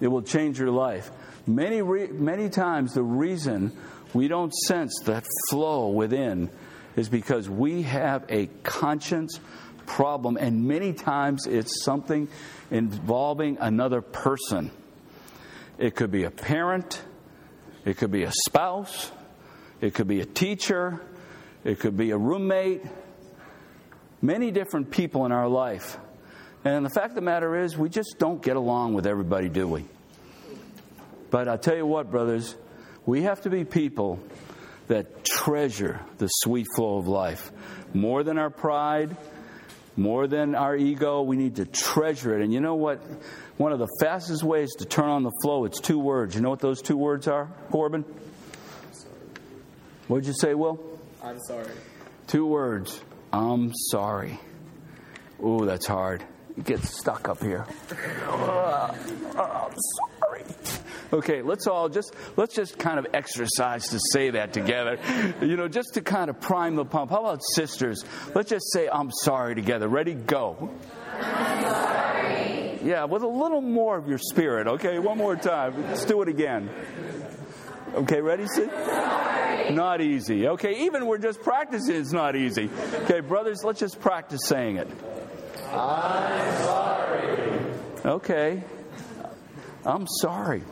It 0.01 0.07
will 0.07 0.23
change 0.23 0.59
your 0.59 0.71
life. 0.71 1.11
Many, 1.45 1.81
re- 1.81 2.07
many 2.07 2.49
times, 2.49 2.93
the 2.93 3.03
reason 3.03 3.77
we 4.13 4.27
don't 4.27 4.53
sense 4.53 4.93
that 5.05 5.25
flow 5.49 5.89
within 5.89 6.49
is 6.95 7.09
because 7.09 7.49
we 7.49 7.83
have 7.83 8.25
a 8.29 8.47
conscience 8.63 9.39
problem, 9.85 10.37
and 10.37 10.67
many 10.67 10.93
times 10.93 11.45
it's 11.45 11.83
something 11.83 12.27
involving 12.71 13.57
another 13.59 14.01
person. 14.01 14.71
It 15.77 15.95
could 15.95 16.11
be 16.11 16.23
a 16.23 16.31
parent, 16.31 17.01
it 17.85 17.97
could 17.97 18.11
be 18.11 18.23
a 18.23 18.31
spouse, 18.45 19.11
it 19.81 19.93
could 19.93 20.07
be 20.07 20.21
a 20.21 20.25
teacher, 20.25 21.01
it 21.63 21.79
could 21.79 21.97
be 21.97 22.11
a 22.11 22.17
roommate, 22.17 22.83
many 24.23 24.49
different 24.49 24.89
people 24.89 25.25
in 25.25 25.31
our 25.31 25.47
life. 25.47 25.97
And 26.65 26.85
the 26.85 26.89
fact 26.89 27.09
of 27.09 27.15
the 27.15 27.21
matter 27.21 27.59
is, 27.59 27.77
we 27.77 27.89
just 27.89 28.15
don't 28.17 28.41
get 28.41 28.55
along 28.55 28.93
with 28.93 29.05
everybody, 29.05 29.49
do 29.49 29.67
we? 29.67 29.83
But 31.29 31.47
I'll 31.49 31.57
tell 31.57 31.75
you 31.75 31.85
what, 31.85 32.09
brothers, 32.09 32.55
we 33.05 33.23
have 33.23 33.41
to 33.41 33.49
be 33.49 33.65
people 33.65 34.19
that 34.87 35.25
treasure 35.25 35.99
the 36.19 36.27
sweet 36.27 36.65
flow 36.75 36.97
of 36.97 37.07
life. 37.07 37.51
More 37.93 38.23
than 38.23 38.37
our 38.37 38.49
pride, 38.49 39.15
more 39.97 40.25
than 40.25 40.55
our 40.55 40.75
ego, 40.75 41.21
we 41.21 41.35
need 41.35 41.57
to 41.57 41.65
treasure 41.65 42.37
it. 42.37 42.43
And 42.43 42.53
you 42.53 42.61
know 42.61 42.75
what? 42.75 43.01
One 43.57 43.73
of 43.73 43.79
the 43.79 43.89
fastest 43.99 44.41
ways 44.41 44.73
to 44.75 44.85
turn 44.85 45.09
on 45.09 45.23
the 45.23 45.33
flow, 45.43 45.65
it's 45.65 45.81
two 45.81 45.99
words. 45.99 46.33
You 46.33 46.41
know 46.41 46.49
what 46.49 46.59
those 46.59 46.81
two 46.81 46.97
words 46.97 47.27
are, 47.27 47.49
Corbin? 47.71 48.05
What'd 50.07 50.27
you 50.27 50.33
say, 50.33 50.53
Will? 50.53 50.79
I'm 51.21 51.39
sorry. 51.41 51.71
Two 52.27 52.45
words 52.45 53.01
I'm 53.33 53.73
sorry. 53.73 54.39
Ooh, 55.43 55.65
that's 55.65 55.87
hard. 55.87 56.23
It 56.55 56.65
gets 56.65 56.95
stuck 56.99 57.27
up 57.27 57.41
here. 57.41 57.65
Uh, 58.27 58.95
I'm 59.35 59.75
sorry. 59.75 60.43
Okay, 61.11 61.41
let's 61.41 61.65
all 61.65 61.89
just 61.89 62.13
let's 62.37 62.53
just 62.53 62.77
kind 62.77 62.99
of 62.99 63.07
exercise 63.13 63.87
to 63.89 63.99
say 64.11 64.29
that 64.31 64.53
together. 64.53 64.99
You 65.41 65.57
know, 65.57 65.67
just 65.67 65.95
to 65.95 66.01
kind 66.01 66.29
of 66.29 66.39
prime 66.41 66.75
the 66.75 66.85
pump. 66.85 67.09
How 67.09 67.21
about 67.21 67.41
sisters? 67.55 68.03
Let's 68.35 68.51
just 68.51 68.71
say 68.71 68.87
I'm 68.87 69.09
sorry 69.11 69.55
together. 69.55 69.87
Ready? 69.87 70.13
Go. 70.13 70.69
I'm 71.19 71.63
sorry. 71.63 72.79
Yeah, 72.83 73.05
with 73.05 73.23
a 73.23 73.27
little 73.27 73.61
more 73.61 73.97
of 73.97 74.07
your 74.07 74.19
spirit. 74.19 74.67
Okay, 74.67 74.99
one 74.99 75.17
more 75.17 75.35
time. 75.35 75.83
Let's 75.87 76.05
do 76.05 76.21
it 76.21 76.27
again. 76.27 76.69
Okay, 77.95 78.21
ready? 78.21 78.45
Sid? 78.47 78.69
Not 79.75 80.01
easy. 80.01 80.47
Okay, 80.47 80.85
even 80.85 81.05
we're 81.05 81.17
just 81.17 81.41
practicing, 81.41 81.95
it's 81.95 82.11
not 82.11 82.35
easy. 82.35 82.69
Okay, 83.03 83.19
brothers, 83.19 83.63
let's 83.63 83.79
just 83.79 83.99
practice 83.99 84.41
saying 84.45 84.77
it. 84.77 84.87
I'm 85.71 86.63
sorry. 86.63 87.59
Okay. 88.05 88.63
I'm 89.85 90.07
sorry. 90.07 90.63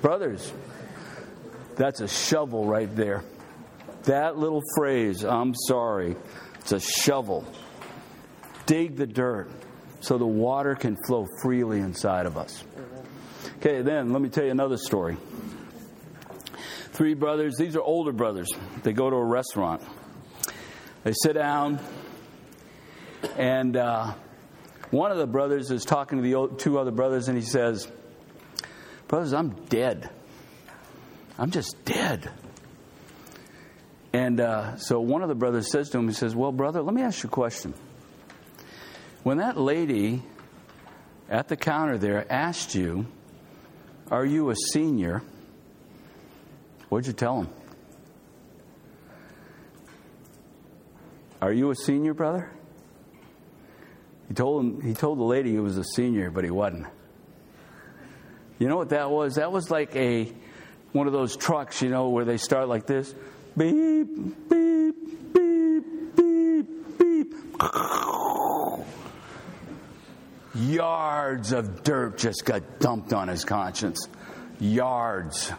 Brothers, 0.00 0.52
that's 1.76 2.00
a 2.00 2.08
shovel 2.08 2.66
right 2.66 2.94
there. 2.94 3.24
That 4.04 4.36
little 4.36 4.62
phrase, 4.76 5.24
I'm 5.24 5.54
sorry, 5.54 6.16
it's 6.60 6.72
a 6.72 6.80
shovel. 6.80 7.44
Dig 8.66 8.96
the 8.96 9.06
dirt 9.06 9.50
so 10.00 10.18
the 10.18 10.26
water 10.26 10.74
can 10.74 10.96
flow 11.06 11.26
freely 11.42 11.80
inside 11.80 12.26
of 12.26 12.36
us. 12.36 12.64
Okay, 13.58 13.80
then 13.82 14.12
let 14.12 14.20
me 14.20 14.28
tell 14.28 14.44
you 14.44 14.50
another 14.50 14.76
story. 14.76 15.16
Three 16.94 17.14
brothers, 17.14 17.56
these 17.56 17.74
are 17.74 17.82
older 17.82 18.12
brothers. 18.12 18.48
They 18.84 18.92
go 18.92 19.10
to 19.10 19.16
a 19.16 19.24
restaurant. 19.24 19.82
They 21.02 21.12
sit 21.12 21.32
down, 21.32 21.80
and 23.36 23.76
uh, 23.76 24.14
one 24.92 25.10
of 25.10 25.18
the 25.18 25.26
brothers 25.26 25.72
is 25.72 25.84
talking 25.84 26.22
to 26.22 26.22
the 26.22 26.56
two 26.56 26.78
other 26.78 26.92
brothers, 26.92 27.26
and 27.26 27.36
he 27.36 27.42
says, 27.42 27.90
Brothers, 29.08 29.32
I'm 29.32 29.50
dead. 29.66 30.08
I'm 31.36 31.50
just 31.50 31.84
dead. 31.84 32.30
And 34.12 34.38
uh, 34.40 34.76
so 34.76 35.00
one 35.00 35.22
of 35.22 35.28
the 35.28 35.34
brothers 35.34 35.72
says 35.72 35.90
to 35.90 35.98
him, 35.98 36.06
he 36.06 36.14
says, 36.14 36.36
Well, 36.36 36.52
brother, 36.52 36.80
let 36.80 36.94
me 36.94 37.02
ask 37.02 37.24
you 37.24 37.26
a 37.26 37.30
question. 37.32 37.74
When 39.24 39.38
that 39.38 39.58
lady 39.58 40.22
at 41.28 41.48
the 41.48 41.56
counter 41.56 41.98
there 41.98 42.24
asked 42.32 42.76
you, 42.76 43.08
Are 44.12 44.24
you 44.24 44.50
a 44.50 44.54
senior? 44.54 45.22
What'd 46.88 47.06
you 47.06 47.12
tell 47.12 47.42
him? 47.42 47.48
Are 51.40 51.52
you 51.52 51.70
a 51.70 51.74
senior, 51.74 52.14
brother? 52.14 52.50
He 54.28 54.34
told 54.34 54.64
him 54.64 54.80
he 54.80 54.94
told 54.94 55.18
the 55.18 55.24
lady 55.24 55.50
he 55.52 55.58
was 55.58 55.76
a 55.76 55.84
senior, 55.84 56.30
but 56.30 56.44
he 56.44 56.50
wasn't. 56.50 56.86
You 58.58 58.68
know 58.68 58.76
what 58.76 58.90
that 58.90 59.10
was? 59.10 59.34
That 59.34 59.52
was 59.52 59.70
like 59.70 59.94
a 59.96 60.32
one 60.92 61.06
of 61.06 61.12
those 61.12 61.36
trucks, 61.36 61.82
you 61.82 61.90
know, 61.90 62.08
where 62.08 62.24
they 62.24 62.36
start 62.36 62.68
like 62.68 62.86
this. 62.86 63.14
Beep, 63.56 64.08
beep, 64.48 65.34
beep, 65.34 66.16
beep, 66.16 66.98
beep. 66.98 67.34
Yards 70.54 71.52
of 71.52 71.82
dirt 71.82 72.18
just 72.18 72.44
got 72.44 72.78
dumped 72.78 73.12
on 73.12 73.28
his 73.28 73.44
conscience. 73.44 74.08
Yards. 74.60 75.52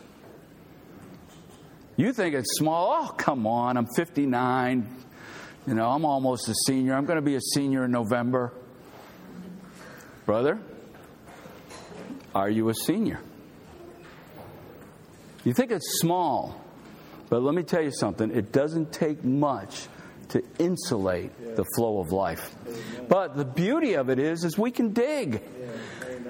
You 1.97 2.11
think 2.11 2.35
it's 2.35 2.57
small? 2.57 2.91
Oh, 2.91 3.07
come 3.13 3.47
on, 3.47 3.77
I'm 3.77 3.87
59. 3.95 4.87
You 5.65 5.73
know, 5.73 5.89
I'm 5.89 6.03
almost 6.03 6.49
a 6.49 6.55
senior. 6.67 6.93
I'm 6.93 7.05
going 7.05 7.17
to 7.17 7.21
be 7.21 7.35
a 7.35 7.41
senior 7.41 7.85
in 7.85 7.91
November. 7.91 8.51
Brother, 10.25 10.59
are 12.33 12.49
you 12.49 12.69
a 12.69 12.73
senior? 12.73 13.19
You 15.45 15.53
think 15.53 15.71
it's 15.71 15.99
small, 15.99 16.59
but 17.29 17.41
let 17.41 17.55
me 17.55 17.63
tell 17.63 17.81
you 17.81 17.91
something. 17.91 18.31
It 18.31 18.51
doesn't 18.51 18.91
take 18.91 19.23
much 19.23 19.87
to 20.29 20.43
insulate 20.59 21.55
the 21.55 21.63
flow 21.75 21.99
of 21.99 22.11
life. 22.11 22.55
But 23.07 23.37
the 23.37 23.45
beauty 23.45 23.93
of 23.93 24.09
it 24.09 24.19
is, 24.19 24.43
is 24.43 24.57
we 24.57 24.71
can 24.71 24.91
dig. 24.91 25.41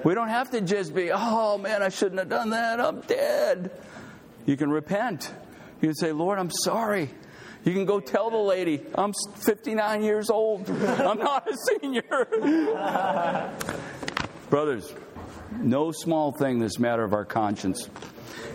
We 0.04 0.14
don't 0.14 0.28
have 0.28 0.50
to 0.50 0.60
just 0.60 0.94
be, 0.94 1.10
oh 1.12 1.58
man, 1.58 1.82
I 1.82 1.88
shouldn't 1.88 2.18
have 2.20 2.28
done 2.28 2.50
that. 2.50 2.78
I'm 2.78 3.00
dead. 3.00 3.70
You 4.44 4.56
can 4.56 4.70
repent. 4.70 5.32
You 5.80 5.88
can 5.88 5.94
say, 5.94 6.12
Lord, 6.12 6.38
I'm 6.38 6.50
sorry. 6.50 7.10
You 7.64 7.72
can 7.72 7.84
go 7.84 8.00
tell 8.00 8.30
the 8.30 8.36
lady, 8.36 8.80
I'm 8.94 9.12
59 9.44 10.02
years 10.02 10.30
old. 10.30 10.70
I'm 10.70 11.18
not 11.18 11.50
a 11.50 11.56
senior. 11.80 12.02
Brothers, 14.50 14.94
no 15.58 15.90
small 15.90 16.32
thing 16.32 16.60
this 16.60 16.78
matter 16.78 17.02
of 17.02 17.12
our 17.12 17.24
conscience. 17.24 17.90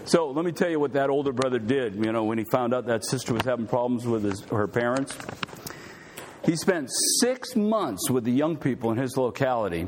So 0.06 0.32
let 0.32 0.46
me 0.46 0.52
tell 0.52 0.70
you 0.70 0.80
what 0.80 0.94
that 0.94 1.10
older 1.10 1.34
brother 1.34 1.60
did. 1.60 1.96
You 1.96 2.12
know, 2.12 2.24
when 2.24 2.38
he 2.38 2.46
found 2.46 2.74
out 2.74 2.88
that 2.88 3.06
sister 3.06 3.34
was 3.34 3.44
having 3.44 3.68
problems 3.68 4.08
with 4.08 4.24
his, 4.24 4.42
her 4.46 4.68
parents, 4.68 5.16
he 6.46 6.56
spent 6.56 6.90
six 7.20 7.56
months 7.56 8.10
with 8.10 8.24
the 8.24 8.32
young 8.32 8.58
people 8.58 8.92
in 8.92 8.98
his 8.98 9.16
locality, 9.16 9.88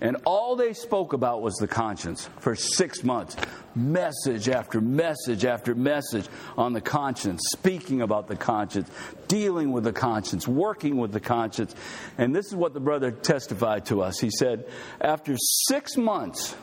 and 0.00 0.16
all 0.24 0.54
they 0.54 0.72
spoke 0.74 1.12
about 1.12 1.42
was 1.42 1.54
the 1.56 1.66
conscience 1.66 2.28
for 2.38 2.54
six 2.54 3.02
months. 3.02 3.36
Message 3.74 4.48
after 4.48 4.80
message 4.80 5.44
after 5.44 5.74
message 5.74 6.26
on 6.56 6.72
the 6.72 6.80
conscience, 6.80 7.40
speaking 7.52 8.02
about 8.02 8.28
the 8.28 8.36
conscience, 8.36 8.88
dealing 9.26 9.72
with 9.72 9.84
the 9.84 9.92
conscience, 9.92 10.46
working 10.46 10.98
with 10.98 11.12
the 11.12 11.20
conscience. 11.20 11.74
And 12.16 12.34
this 12.34 12.46
is 12.46 12.54
what 12.54 12.74
the 12.74 12.80
brother 12.80 13.10
testified 13.10 13.86
to 13.86 14.02
us. 14.02 14.20
He 14.20 14.30
said, 14.30 14.68
after 15.00 15.36
six 15.36 15.96
months, 15.96 16.54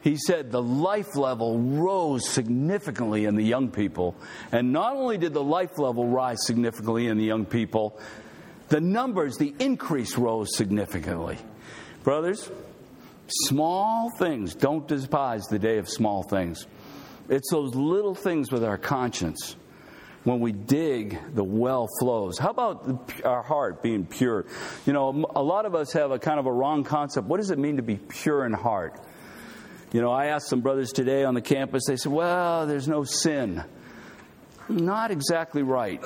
he 0.00 0.16
said 0.16 0.50
the 0.50 0.62
life 0.62 1.16
level 1.16 1.58
rose 1.58 2.26
significantly 2.28 3.26
in 3.26 3.34
the 3.34 3.44
young 3.44 3.70
people. 3.70 4.16
And 4.52 4.72
not 4.72 4.96
only 4.96 5.18
did 5.18 5.34
the 5.34 5.42
life 5.44 5.78
level 5.78 6.06
rise 6.06 6.46
significantly 6.46 7.08
in 7.08 7.18
the 7.18 7.24
young 7.24 7.44
people, 7.44 7.98
the 8.68 8.80
numbers, 8.80 9.36
the 9.36 9.54
increase 9.58 10.16
rose 10.16 10.56
significantly. 10.56 11.38
Brothers, 12.04 12.50
small 13.28 14.10
things, 14.18 14.54
don't 14.54 14.86
despise 14.86 15.44
the 15.46 15.58
day 15.58 15.78
of 15.78 15.88
small 15.88 16.22
things. 16.22 16.66
It's 17.28 17.50
those 17.50 17.74
little 17.74 18.14
things 18.14 18.50
with 18.50 18.64
our 18.64 18.78
conscience. 18.78 19.56
When 20.24 20.40
we 20.40 20.52
dig, 20.52 21.18
the 21.34 21.44
well 21.44 21.86
flows. 22.00 22.38
How 22.38 22.50
about 22.50 23.12
our 23.24 23.42
heart 23.42 23.82
being 23.82 24.04
pure? 24.04 24.46
You 24.84 24.92
know, 24.92 25.26
a 25.34 25.42
lot 25.42 25.64
of 25.64 25.74
us 25.74 25.92
have 25.92 26.10
a 26.10 26.18
kind 26.18 26.38
of 26.38 26.46
a 26.46 26.52
wrong 26.52 26.84
concept. 26.84 27.26
What 27.26 27.38
does 27.38 27.50
it 27.50 27.58
mean 27.58 27.76
to 27.76 27.82
be 27.82 27.96
pure 27.96 28.44
in 28.44 28.52
heart? 28.52 29.00
You 29.92 30.02
know, 30.02 30.10
I 30.10 30.26
asked 30.26 30.48
some 30.48 30.60
brothers 30.60 30.92
today 30.92 31.24
on 31.24 31.34
the 31.34 31.40
campus, 31.40 31.84
they 31.86 31.96
said, 31.96 32.12
well, 32.12 32.66
there's 32.66 32.88
no 32.88 33.04
sin. 33.04 33.64
Not 34.68 35.10
exactly 35.10 35.62
right. 35.62 36.04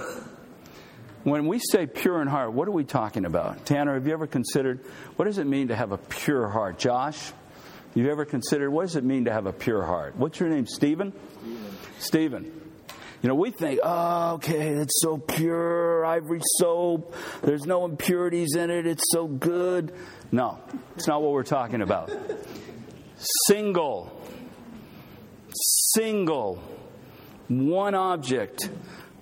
When 1.25 1.47
we 1.47 1.61
say 1.61 1.87
pure 1.87 2.21
in 2.21 2.27
heart, 2.27 2.53
what 2.53 2.67
are 2.67 2.73
we 2.73 2.85
talking 2.85 3.25
about? 3.25 3.65
Tanner, 3.65 3.95
have 3.95 4.07
you 4.07 4.13
ever 4.13 4.27
considered 4.27 4.81
what 5.17 5.27
does 5.27 5.39
it 5.39 5.47
mean 5.47 5.69
to 5.69 5.77
have 5.77 5.93
a 5.93 5.99
pure 5.99 6.49
heart? 6.49 6.79
Josh, 6.79 7.33
you 7.95 8.11
ever 8.11 8.25
considered 8.25 8.71
what 8.71 8.83
does 8.83 8.97
it 8.97 9.05
mean 9.05 9.27
to 9.27 9.33
have 9.33 9.47
a 9.47 9.53
pure 9.53 9.85
heart? 9.85 10.17
What's 10.17 10.41
your 10.41 10.49
name, 10.49 10.67
Stephen? 10.67 11.13
Stephen. 11.99 12.61
You 13.23 13.29
know, 13.29 13.37
we 13.37 13.53
think, 13.53 13.79
oh, 13.85 14.33
okay, 14.35 14.71
it's 14.71 15.01
so 15.01 15.17
pure, 15.17 16.05
ivory 16.05 16.41
soap, 16.59 17.15
there's 17.43 17.67
no 17.67 17.85
impurities 17.85 18.57
in 18.57 18.69
it, 18.71 18.85
it's 18.85 19.05
so 19.13 19.29
good. 19.29 19.95
No, 20.33 20.59
it's 20.97 21.07
not 21.07 21.23
what 21.23 21.31
we're 21.31 21.45
talking 21.45 21.83
about. 21.83 22.11
Single. 23.47 24.21
Single. 25.95 26.57
One 27.47 27.95
object. 27.95 28.69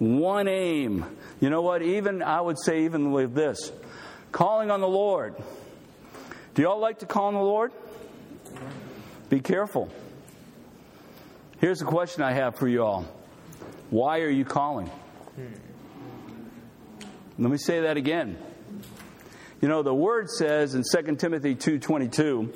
One 0.00 0.48
aim. 0.48 1.04
You 1.40 1.50
know 1.50 1.60
what? 1.60 1.82
Even, 1.82 2.22
I 2.22 2.40
would 2.40 2.56
say, 2.58 2.84
even 2.84 3.12
with 3.12 3.34
this 3.34 3.70
calling 4.32 4.70
on 4.70 4.80
the 4.80 4.88
Lord. 4.88 5.34
Do 6.54 6.62
y'all 6.62 6.80
like 6.80 7.00
to 7.00 7.06
call 7.06 7.26
on 7.26 7.34
the 7.34 7.40
Lord? 7.40 7.70
Be 9.28 9.40
careful. 9.40 9.90
Here's 11.58 11.82
a 11.82 11.84
question 11.84 12.22
I 12.22 12.32
have 12.32 12.56
for 12.56 12.66
you 12.66 12.82
all 12.82 13.04
Why 13.90 14.20
are 14.20 14.30
you 14.30 14.46
calling? 14.46 14.90
Let 17.38 17.50
me 17.50 17.58
say 17.58 17.82
that 17.82 17.98
again. 17.98 18.38
You 19.60 19.68
know, 19.68 19.82
the 19.82 19.94
word 19.94 20.30
says 20.30 20.74
in 20.74 20.82
2 20.82 21.16
Timothy 21.16 21.54
2:22 21.54 22.54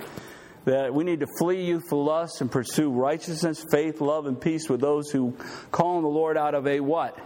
that 0.64 0.95
we 0.95 1.05
need 1.05 1.20
to 1.20 1.26
flee 1.38 1.62
youthful 1.66 2.05
lust 2.05 2.40
and 2.40 2.51
pursue 2.51 2.90
righteousness, 2.90 3.62
faith, 3.70 4.01
love, 4.01 4.24
and 4.24 4.40
peace 4.40 4.70
with 4.70 4.80
those 4.80 5.11
who 5.11 5.36
call 5.70 5.97
on 5.97 6.03
the 6.03 6.09
Lord 6.09 6.38
out 6.38 6.55
of 6.55 6.66
a 6.66 6.80
what? 6.80 7.18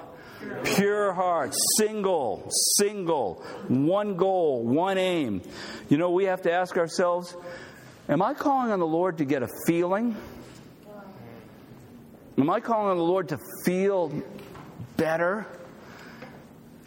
Pure 0.64 1.12
heart, 1.14 1.54
single, 1.78 2.48
single, 2.76 3.44
one 3.68 4.16
goal, 4.16 4.64
one 4.64 4.98
aim. 4.98 5.42
You 5.88 5.98
know, 5.98 6.10
we 6.10 6.24
have 6.24 6.42
to 6.42 6.52
ask 6.52 6.76
ourselves 6.76 7.36
Am 8.08 8.22
I 8.22 8.34
calling 8.34 8.72
on 8.72 8.78
the 8.78 8.86
Lord 8.86 9.18
to 9.18 9.24
get 9.24 9.42
a 9.42 9.48
feeling? 9.66 10.16
Am 12.38 12.48
I 12.48 12.60
calling 12.60 12.90
on 12.90 12.96
the 12.96 13.02
Lord 13.02 13.30
to 13.30 13.38
feel 13.64 14.12
better? 14.96 15.46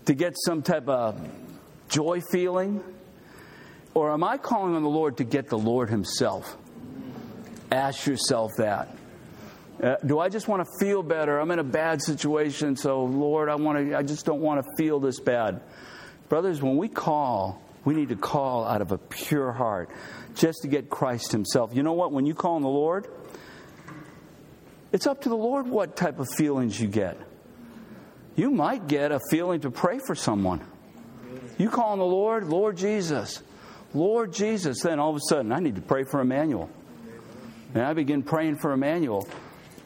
To 0.05 0.13
get 0.15 0.35
some 0.37 0.61
type 0.61 0.87
of 0.87 1.21
joy 1.89 2.21
feeling? 2.31 2.83
Or 3.93 4.11
am 4.11 4.23
I 4.23 4.37
calling 4.37 4.75
on 4.75 4.83
the 4.83 4.89
Lord 4.89 5.17
to 5.17 5.23
get 5.23 5.49
the 5.49 5.57
Lord 5.57 5.89
Himself? 5.89 6.57
Ask 7.71 8.07
yourself 8.07 8.51
that. 8.57 8.95
Uh, 9.82 9.95
do 10.05 10.19
I 10.19 10.29
just 10.29 10.47
want 10.47 10.63
to 10.63 10.71
feel 10.79 11.01
better? 11.01 11.39
I'm 11.39 11.49
in 11.49 11.57
a 11.57 11.63
bad 11.63 12.03
situation, 12.03 12.75
so 12.75 13.03
Lord, 13.03 13.49
I 13.49 13.55
want 13.55 13.89
to. 13.89 13.97
I 13.97 14.03
just 14.03 14.27
don't 14.27 14.41
want 14.41 14.63
to 14.63 14.69
feel 14.77 14.99
this 14.99 15.19
bad. 15.19 15.61
Brothers, 16.29 16.61
when 16.61 16.77
we 16.77 16.88
call, 16.88 17.59
we 17.84 17.95
need 17.95 18.09
to 18.09 18.15
call 18.15 18.63
out 18.63 18.82
of 18.82 18.91
a 18.91 18.99
pure 18.99 19.51
heart, 19.51 19.89
just 20.36 20.61
to 20.61 20.67
get 20.67 20.91
Christ 20.91 21.32
Himself. 21.32 21.71
You 21.73 21.82
know 21.82 21.93
what? 21.93 22.11
When 22.11 22.27
you 22.27 22.36
call 22.36 22.57
on 22.57 22.61
the 22.61 22.69
Lord, 22.69 23.07
it's 24.91 25.07
up 25.07 25.21
to 25.21 25.29
the 25.29 25.36
Lord 25.36 25.67
what 25.67 25.95
type 25.95 26.19
of 26.19 26.27
feelings 26.29 26.79
you 26.79 26.88
get. 26.88 27.17
You 28.36 28.51
might 28.51 28.88
get 28.88 29.11
a 29.11 29.19
feeling 29.32 29.61
to 29.61 29.71
pray 29.71 29.97
for 29.97 30.13
someone. 30.13 30.61
You 31.57 31.69
call 31.69 31.93
on 31.93 31.97
the 31.97 32.05
Lord, 32.05 32.47
Lord 32.47 32.77
Jesus. 32.77 33.41
Lord 33.95 34.32
Jesus, 34.32 34.82
then 34.82 34.99
all 34.99 35.09
of 35.09 35.15
a 35.15 35.27
sudden, 35.27 35.51
I 35.51 35.59
need 35.59 35.75
to 35.75 35.82
pray 35.82 36.03
for 36.03 36.21
Emmanuel. 36.21 36.69
And 37.73 37.84
I 37.84 37.93
begin 37.93 38.21
praying 38.21 38.57
for 38.57 38.71
Emmanuel. 38.73 39.27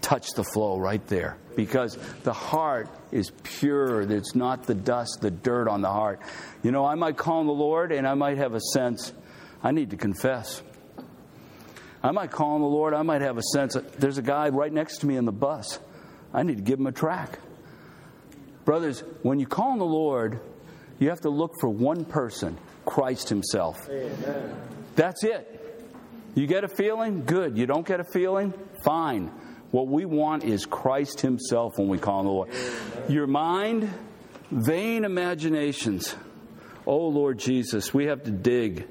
Touch 0.05 0.33
the 0.35 0.43
flow 0.43 0.77
right 0.77 1.03
there 1.07 1.35
because 1.55 1.97
the 2.21 2.31
heart 2.31 2.89
is 3.11 3.31
pure. 3.41 4.03
It's 4.03 4.35
not 4.35 4.67
the 4.67 4.75
dust, 4.75 5.17
the 5.21 5.31
dirt 5.31 5.67
on 5.67 5.81
the 5.81 5.89
heart. 5.89 6.19
You 6.61 6.69
know, 6.69 6.85
I 6.85 6.93
might 6.93 7.17
call 7.17 7.39
on 7.39 7.47
the 7.47 7.53
Lord 7.53 7.91
and 7.91 8.07
I 8.07 8.13
might 8.13 8.37
have 8.37 8.53
a 8.53 8.59
sense, 8.59 9.11
I 9.63 9.71
need 9.71 9.89
to 9.89 9.97
confess. 9.97 10.61
I 12.03 12.11
might 12.11 12.29
call 12.29 12.51
on 12.51 12.61
the 12.61 12.67
Lord, 12.67 12.93
I 12.93 13.01
might 13.01 13.21
have 13.21 13.39
a 13.39 13.41
sense, 13.41 13.75
there's 13.97 14.19
a 14.19 14.21
guy 14.21 14.49
right 14.49 14.71
next 14.71 14.99
to 14.99 15.07
me 15.07 15.17
in 15.17 15.25
the 15.25 15.31
bus. 15.31 15.79
I 16.31 16.43
need 16.43 16.57
to 16.57 16.63
give 16.63 16.77
him 16.77 16.85
a 16.85 16.91
track. 16.91 17.39
Brothers, 18.63 18.99
when 19.23 19.39
you 19.39 19.47
call 19.47 19.71
on 19.71 19.79
the 19.79 19.85
Lord, 19.85 20.39
you 20.99 21.09
have 21.09 21.21
to 21.21 21.31
look 21.31 21.53
for 21.59 21.67
one 21.67 22.05
person 22.05 22.59
Christ 22.85 23.29
Himself. 23.29 23.89
Amen. 23.89 24.55
That's 24.95 25.23
it. 25.23 25.51
You 26.35 26.45
get 26.45 26.63
a 26.63 26.67
feeling? 26.67 27.25
Good. 27.25 27.57
You 27.57 27.65
don't 27.65 27.87
get 27.87 27.99
a 27.99 28.03
feeling? 28.03 28.53
Fine. 28.83 29.31
What 29.71 29.87
we 29.87 30.05
want 30.05 30.43
is 30.43 30.65
Christ 30.65 31.21
Himself 31.21 31.77
when 31.77 31.87
we 31.87 31.97
call 31.97 32.19
on 32.19 32.25
the 32.25 32.31
Lord. 32.31 32.49
Your 33.09 33.27
mind, 33.27 33.89
vain 34.51 35.05
imaginations. 35.05 36.15
Oh, 36.85 37.07
Lord 37.07 37.39
Jesus, 37.39 37.93
we 37.93 38.05
have 38.05 38.23
to 38.23 38.31
dig. 38.31 38.87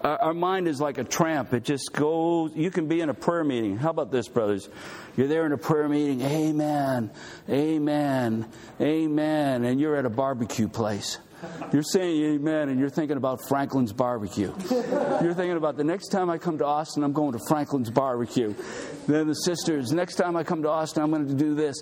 Our, 0.00 0.16
our 0.22 0.34
mind 0.34 0.68
is 0.68 0.80
like 0.80 0.98
a 0.98 1.04
tramp. 1.04 1.52
It 1.52 1.64
just 1.64 1.92
goes. 1.92 2.52
You 2.54 2.70
can 2.70 2.88
be 2.88 3.00
in 3.00 3.08
a 3.08 3.14
prayer 3.14 3.44
meeting. 3.44 3.76
How 3.76 3.90
about 3.90 4.10
this, 4.10 4.28
brothers? 4.28 4.68
You're 5.16 5.28
there 5.28 5.44
in 5.44 5.52
a 5.52 5.58
prayer 5.58 5.88
meeting. 5.88 6.22
Amen. 6.22 7.10
Amen. 7.48 8.48
Amen. 8.80 9.64
And 9.64 9.80
you're 9.80 9.96
at 9.96 10.06
a 10.06 10.10
barbecue 10.10 10.68
place. 10.68 11.18
You're 11.72 11.82
saying 11.82 12.34
amen, 12.34 12.68
and 12.68 12.80
you're 12.80 12.90
thinking 12.90 13.16
about 13.16 13.40
Franklin's 13.48 13.92
barbecue. 13.92 14.52
You're 14.70 15.34
thinking 15.34 15.56
about 15.56 15.76
the 15.76 15.84
next 15.84 16.08
time 16.08 16.30
I 16.30 16.38
come 16.38 16.58
to 16.58 16.66
Austin, 16.66 17.04
I'm 17.04 17.12
going 17.12 17.32
to 17.32 17.40
Franklin's 17.48 17.90
barbecue. 17.90 18.54
Then 19.06 19.28
the 19.28 19.34
sisters, 19.34 19.92
next 19.92 20.16
time 20.16 20.36
I 20.36 20.44
come 20.44 20.62
to 20.62 20.68
Austin, 20.68 21.02
I'm 21.02 21.10
going 21.10 21.28
to 21.28 21.34
do 21.34 21.54
this. 21.54 21.76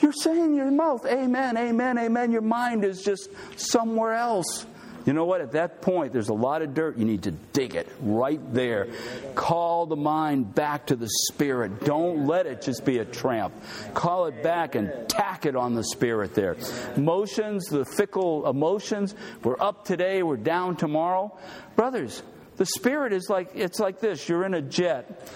You're 0.00 0.12
saying 0.12 0.44
in 0.44 0.54
your 0.54 0.70
mouth, 0.70 1.06
amen, 1.06 1.56
amen, 1.56 1.98
amen. 1.98 2.32
Your 2.32 2.42
mind 2.42 2.84
is 2.84 3.02
just 3.02 3.28
somewhere 3.56 4.14
else. 4.14 4.66
You 5.06 5.12
know 5.12 5.24
what? 5.24 5.40
At 5.40 5.52
that 5.52 5.82
point, 5.82 6.12
there's 6.12 6.30
a 6.30 6.34
lot 6.34 6.62
of 6.62 6.74
dirt. 6.74 6.98
You 6.98 7.04
need 7.04 7.22
to 7.22 7.30
dig 7.30 7.76
it 7.76 7.88
right 8.00 8.40
there. 8.52 8.88
Call 9.36 9.86
the 9.86 9.94
mind 9.94 10.52
back 10.52 10.86
to 10.86 10.96
the 10.96 11.08
Spirit. 11.28 11.84
Don't 11.84 12.26
let 12.26 12.46
it 12.46 12.60
just 12.60 12.84
be 12.84 12.98
a 12.98 13.04
tramp. 13.04 13.54
Call 13.94 14.26
it 14.26 14.42
back 14.42 14.74
and 14.74 15.08
tack 15.08 15.46
it 15.46 15.54
on 15.54 15.74
the 15.74 15.84
Spirit 15.84 16.34
there. 16.34 16.56
Emotions, 16.96 17.66
the 17.66 17.84
fickle 17.84 18.48
emotions, 18.48 19.14
we're 19.44 19.60
up 19.60 19.84
today, 19.84 20.24
we're 20.24 20.36
down 20.36 20.74
tomorrow. 20.74 21.38
Brothers, 21.76 22.20
the 22.56 22.66
Spirit 22.66 23.12
is 23.12 23.30
like, 23.30 23.50
it's 23.54 23.78
like 23.78 24.00
this 24.00 24.28
you're 24.28 24.44
in 24.44 24.54
a 24.54 24.62
jet, 24.62 25.30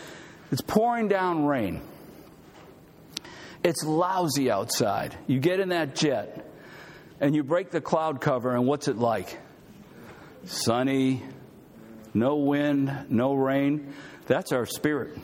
it's 0.50 0.62
pouring 0.62 1.06
down 1.06 1.46
rain. 1.46 1.80
It's 3.62 3.84
lousy 3.84 4.50
outside. 4.50 5.14
You 5.28 5.38
get 5.38 5.60
in 5.60 5.68
that 5.68 5.94
jet 5.94 6.44
and 7.20 7.36
you 7.36 7.44
break 7.44 7.70
the 7.70 7.82
cloud 7.82 8.20
cover, 8.20 8.52
and 8.52 8.66
what's 8.66 8.88
it 8.88 8.96
like? 8.96 9.38
Sunny, 10.45 11.22
no 12.14 12.36
wind, 12.36 13.07
no 13.09 13.34
rain. 13.34 13.95
That's 14.26 14.53
our 14.53 14.66
spirit. 14.66 15.16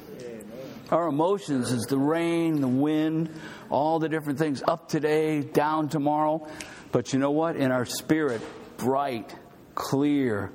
Our 0.91 1.09
emotions 1.09 1.73
is 1.73 1.83
the 1.87 1.99
rain, 1.99 2.61
the 2.61 2.69
wind, 2.69 3.31
all 3.71 3.99
the 3.99 4.09
different 4.09 4.39
things, 4.39 4.63
up 4.67 4.89
today, 4.89 5.41
down 5.41 5.89
tomorrow. 5.89 6.47
But 6.93 7.13
you 7.13 7.19
know 7.19 7.33
what? 7.33 7.57
In 7.57 7.73
our 7.73 7.85
spirit, 7.85 8.41
bright, 8.77 9.35
clear, 9.75 10.53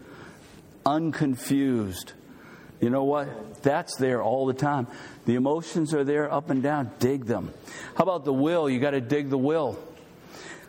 unconfused. 0.85 2.13
You 2.79 2.89
know 2.89 3.03
what? 3.03 3.61
That's 3.61 3.97
there 3.97 4.23
all 4.23 4.45
the 4.45 4.53
time. 4.53 4.87
The 5.25 5.35
emotions 5.35 5.93
are 5.93 6.03
there 6.03 6.31
up 6.31 6.49
and 6.49 6.63
down. 6.63 6.91
Dig 6.99 7.25
them. 7.25 7.53
How 7.95 8.03
about 8.03 8.25
the 8.25 8.33
will? 8.33 8.69
You 8.69 8.79
got 8.79 8.91
to 8.91 9.01
dig 9.01 9.29
the 9.29 9.37
will. 9.37 9.77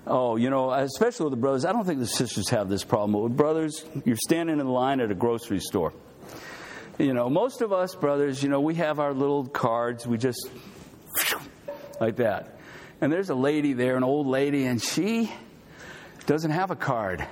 Oh, 0.07 0.37
you 0.37 0.51
know, 0.51 0.73
especially 0.73 1.25
with 1.25 1.33
the 1.33 1.41
brothers, 1.41 1.65
I 1.65 1.73
don't 1.73 1.85
think 1.85 2.01
the 2.01 2.07
sisters 2.07 2.49
have 2.49 2.69
this 2.69 2.83
problem. 2.83 3.13
But 3.13 3.21
with 3.21 3.37
brothers, 3.37 3.85
you're 4.05 4.17
standing 4.17 4.59
in 4.59 4.67
line 4.67 5.01
at 5.01 5.11
a 5.11 5.15
grocery 5.15 5.61
store. 5.61 5.93
You 6.99 7.15
know, 7.15 7.31
most 7.31 7.63
of 7.63 7.73
us 7.73 7.95
brothers, 7.95 8.43
you 8.43 8.49
know, 8.49 8.61
we 8.61 8.75
have 8.77 8.99
our 8.99 9.15
little 9.15 9.47
cards. 9.47 10.07
We 10.07 10.19
just 10.19 10.51
like 12.01 12.17
that. 12.17 12.59
And 13.01 13.13
there's 13.13 13.31
a 13.31 13.35
lady 13.35 13.73
there, 13.73 13.97
an 13.97 14.05
old 14.05 14.27
lady, 14.27 14.67
and 14.67 14.83
she 14.83 15.33
doesn't 16.27 16.51
have 16.51 16.71
a 16.71 16.77
card. 16.77 17.27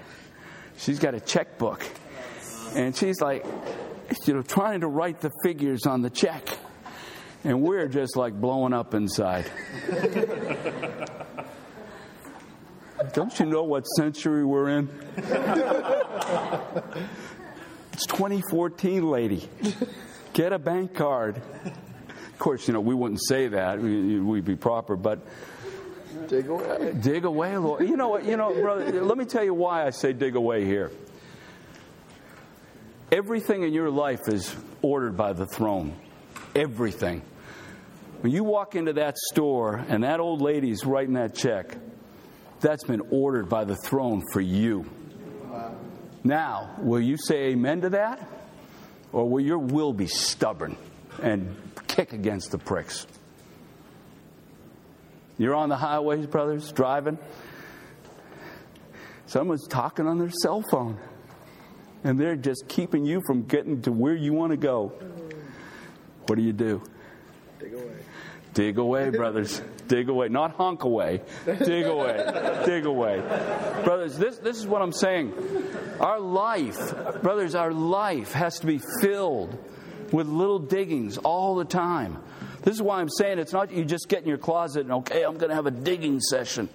She's 0.79 0.99
got 0.99 1.15
a 1.15 1.21
checkbook. 1.21 1.85
And 2.75 2.97
she's 2.97 3.21
like, 3.21 3.45
you 4.27 4.35
know, 4.35 4.43
trying 4.43 4.81
to 4.81 4.89
write 4.89 5.21
the 5.21 5.31
figures 5.43 5.87
on 5.87 6.03
the 6.03 6.11
check. 6.11 6.49
And 7.43 7.63
we're 7.63 7.89
just 7.89 8.17
like 8.17 8.35
blowing 8.35 8.73
up 8.73 8.95
inside. 8.95 9.51
Don't 13.13 13.39
you 13.41 13.47
know 13.47 13.65
what 13.65 13.85
century 13.85 14.45
we're 14.45 14.69
in? 14.69 14.89
it's 17.93 18.07
2014, 18.07 19.09
lady. 19.09 19.49
Get 20.35 20.53
a 20.53 20.59
bank 20.59 20.95
card. 20.95 21.37
Of 21.37 22.39
course, 22.39 22.69
you 22.69 22.75
know, 22.75 22.81
we 22.81 22.95
wouldn't 22.95 23.21
say 23.27 23.49
that. 23.49 23.81
We'd 23.81 24.45
be 24.45 24.57
proper, 24.57 24.97
but 24.97 25.21
dig 26.29 26.49
away. 26.49 26.95
Dig 27.01 27.25
away, 27.25 27.57
Lord. 27.57 27.89
You 27.89 27.97
know 27.97 28.09
what? 28.09 28.25
You 28.25 28.37
know, 28.37 28.53
brother, 28.53 29.03
let 29.03 29.17
me 29.17 29.25
tell 29.25 29.45
you 29.45 29.55
why 29.55 29.87
I 29.87 29.91
say 29.91 30.13
dig 30.13 30.37
away 30.37 30.67
here. 30.67 30.91
Everything 33.11 33.63
in 33.63 33.73
your 33.73 33.91
life 33.91 34.29
is 34.29 34.55
ordered 34.83 35.17
by 35.17 35.33
the 35.33 35.47
throne. 35.47 35.97
Everything. 36.55 37.23
When 38.21 38.31
you 38.33 38.45
walk 38.45 38.75
into 38.75 38.93
that 38.95 39.17
store 39.17 39.77
and 39.89 40.05
that 40.05 40.21
old 40.21 40.43
lady's 40.43 40.85
writing 40.85 41.15
that 41.15 41.35
check, 41.35 41.77
that's 42.61 42.85
been 42.85 43.03
ordered 43.11 43.49
by 43.49 43.65
the 43.65 43.77
throne 43.77 44.23
for 44.33 44.41
you. 44.41 44.85
Now, 46.23 46.75
will 46.79 47.01
you 47.01 47.17
say 47.17 47.53
amen 47.53 47.83
to 47.83 47.91
that? 47.91 48.29
Or 49.13 49.29
will 49.29 49.41
your 49.41 49.59
will 49.59 49.93
be 49.93 50.07
stubborn 50.07 50.77
and 51.23 51.57
kick 51.89 52.13
against 52.13 52.51
the 52.51 52.59
pricks? 52.59 53.07
You're 55.39 55.55
on 55.55 55.71
the 55.71 55.77
highways, 55.77 56.27
brothers, 56.27 56.71
driving. 56.71 57.19
Someone's 59.27 59.67
talking 59.67 60.07
on 60.07 60.19
their 60.19 60.31
cell 60.43 60.63
phone, 60.71 60.99
and 62.05 62.21
they're 62.21 62.37
just 62.37 62.69
keeping 62.69 63.05
you 63.05 63.23
from 63.27 63.45
getting 63.45 63.81
to 63.83 63.93
where 63.93 64.15
you 64.15 64.33
want 64.33 64.51
to 64.51 64.57
go. 64.57 64.93
What 66.27 66.37
do 66.37 66.43
you 66.43 66.53
do? 66.53 66.83
Dig 68.55 68.79
away. 68.79 69.11
Brothers. 69.11 69.63
Dig 69.89 70.09
away. 70.09 70.29
Not 70.29 70.53
honk 70.53 70.85
away. 70.85 71.23
Dig 71.45 71.87
away. 71.87 72.63
Dig 72.67 72.87
away. 72.87 73.21
Brothers, 73.85 74.19
this, 74.19 74.39
this 74.39 74.59
is 74.59 74.67
what 74.67 74.83
I'm 74.83 74.93
saying. 74.93 75.33
Our 76.01 76.21
life, 76.21 77.23
brothers, 77.23 77.55
our 77.55 77.73
life 77.73 78.33
has 78.33 78.59
to 78.61 78.67
be 78.67 78.81
filled 79.01 79.57
with 80.13 80.27
little 80.27 80.59
diggings 80.59 81.19
all 81.19 81.57
the 81.57 81.65
time. 81.65 82.19
This 82.63 82.75
is 82.75 82.83
why 82.83 83.01
I'm 83.01 83.09
saying 83.09 83.39
it's 83.39 83.53
not 83.53 83.73
you 83.73 83.85
just 83.85 84.09
get 84.09 84.23
in 84.23 84.29
your 84.29 84.39
closet 84.39 84.83
and, 84.83 84.93
okay, 84.93 85.23
I'm 85.23 85.37
going 85.39 85.51
to 85.51 85.55
have 85.55 85.67
a 85.67 85.71
digging 85.71 86.21
session 86.21 86.69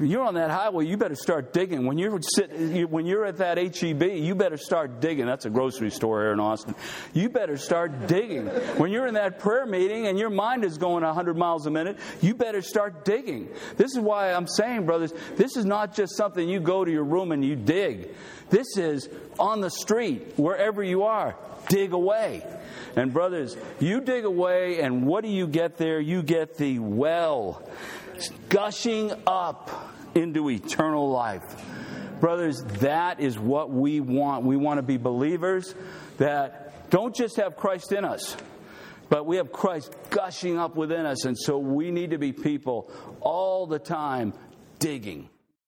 you're 0.00 0.24
on 0.24 0.34
that 0.34 0.50
highway, 0.50 0.86
you 0.86 0.96
better 0.96 1.14
start 1.14 1.52
digging. 1.52 1.86
When 1.86 1.98
you're 1.98 2.18
sit, 2.22 2.88
when 2.90 3.06
you're 3.06 3.24
at 3.24 3.38
that 3.38 3.58
HEB, 3.58 4.02
you 4.02 4.34
better 4.34 4.56
start 4.56 5.00
digging. 5.00 5.26
That's 5.26 5.44
a 5.44 5.50
grocery 5.50 5.90
store 5.90 6.22
here 6.22 6.32
in 6.32 6.40
Austin. 6.40 6.74
You 7.12 7.28
better 7.28 7.56
start 7.56 8.06
digging. 8.06 8.46
When 8.78 8.90
you're 8.90 9.06
in 9.06 9.14
that 9.14 9.38
prayer 9.38 9.66
meeting 9.66 10.06
and 10.06 10.18
your 10.18 10.30
mind 10.30 10.64
is 10.64 10.78
going 10.78 11.04
100 11.04 11.36
miles 11.36 11.66
a 11.66 11.70
minute, 11.70 11.98
you 12.20 12.34
better 12.34 12.62
start 12.62 13.04
digging. 13.04 13.48
This 13.76 13.92
is 13.92 14.00
why 14.00 14.32
I'm 14.32 14.46
saying, 14.46 14.86
brothers, 14.86 15.12
this 15.36 15.56
is 15.56 15.64
not 15.64 15.94
just 15.94 16.16
something 16.16 16.48
you 16.48 16.60
go 16.60 16.84
to 16.84 16.90
your 16.90 17.04
room 17.04 17.32
and 17.32 17.44
you 17.44 17.56
dig. 17.56 18.14
This 18.50 18.76
is 18.76 19.08
on 19.38 19.60
the 19.60 19.70
street, 19.70 20.34
wherever 20.36 20.82
you 20.82 21.04
are. 21.04 21.36
Dig 21.68 21.92
away. 21.92 22.42
And 22.96 23.12
brothers, 23.12 23.56
you 23.80 24.00
dig 24.00 24.24
away, 24.24 24.80
and 24.80 25.06
what 25.06 25.24
do 25.24 25.30
you 25.30 25.46
get 25.46 25.76
there? 25.76 25.98
You 25.98 26.22
get 26.22 26.56
the 26.56 26.78
well 26.78 27.66
gushing 28.48 29.12
up 29.26 29.92
into 30.14 30.50
eternal 30.50 31.10
life. 31.10 31.42
Brothers, 32.20 32.62
that 32.80 33.20
is 33.20 33.38
what 33.38 33.70
we 33.70 34.00
want. 34.00 34.44
We 34.44 34.56
want 34.56 34.78
to 34.78 34.82
be 34.82 34.96
believers 34.96 35.74
that 36.18 36.90
don't 36.90 37.14
just 37.14 37.36
have 37.36 37.56
Christ 37.56 37.92
in 37.92 38.04
us, 38.04 38.36
but 39.08 39.26
we 39.26 39.36
have 39.36 39.52
Christ 39.52 39.94
gushing 40.10 40.58
up 40.58 40.76
within 40.76 41.06
us. 41.06 41.24
And 41.24 41.36
so 41.36 41.58
we 41.58 41.90
need 41.90 42.10
to 42.10 42.18
be 42.18 42.32
people 42.32 42.90
all 43.20 43.66
the 43.66 43.78
time 43.78 44.32
digging. 44.78 45.28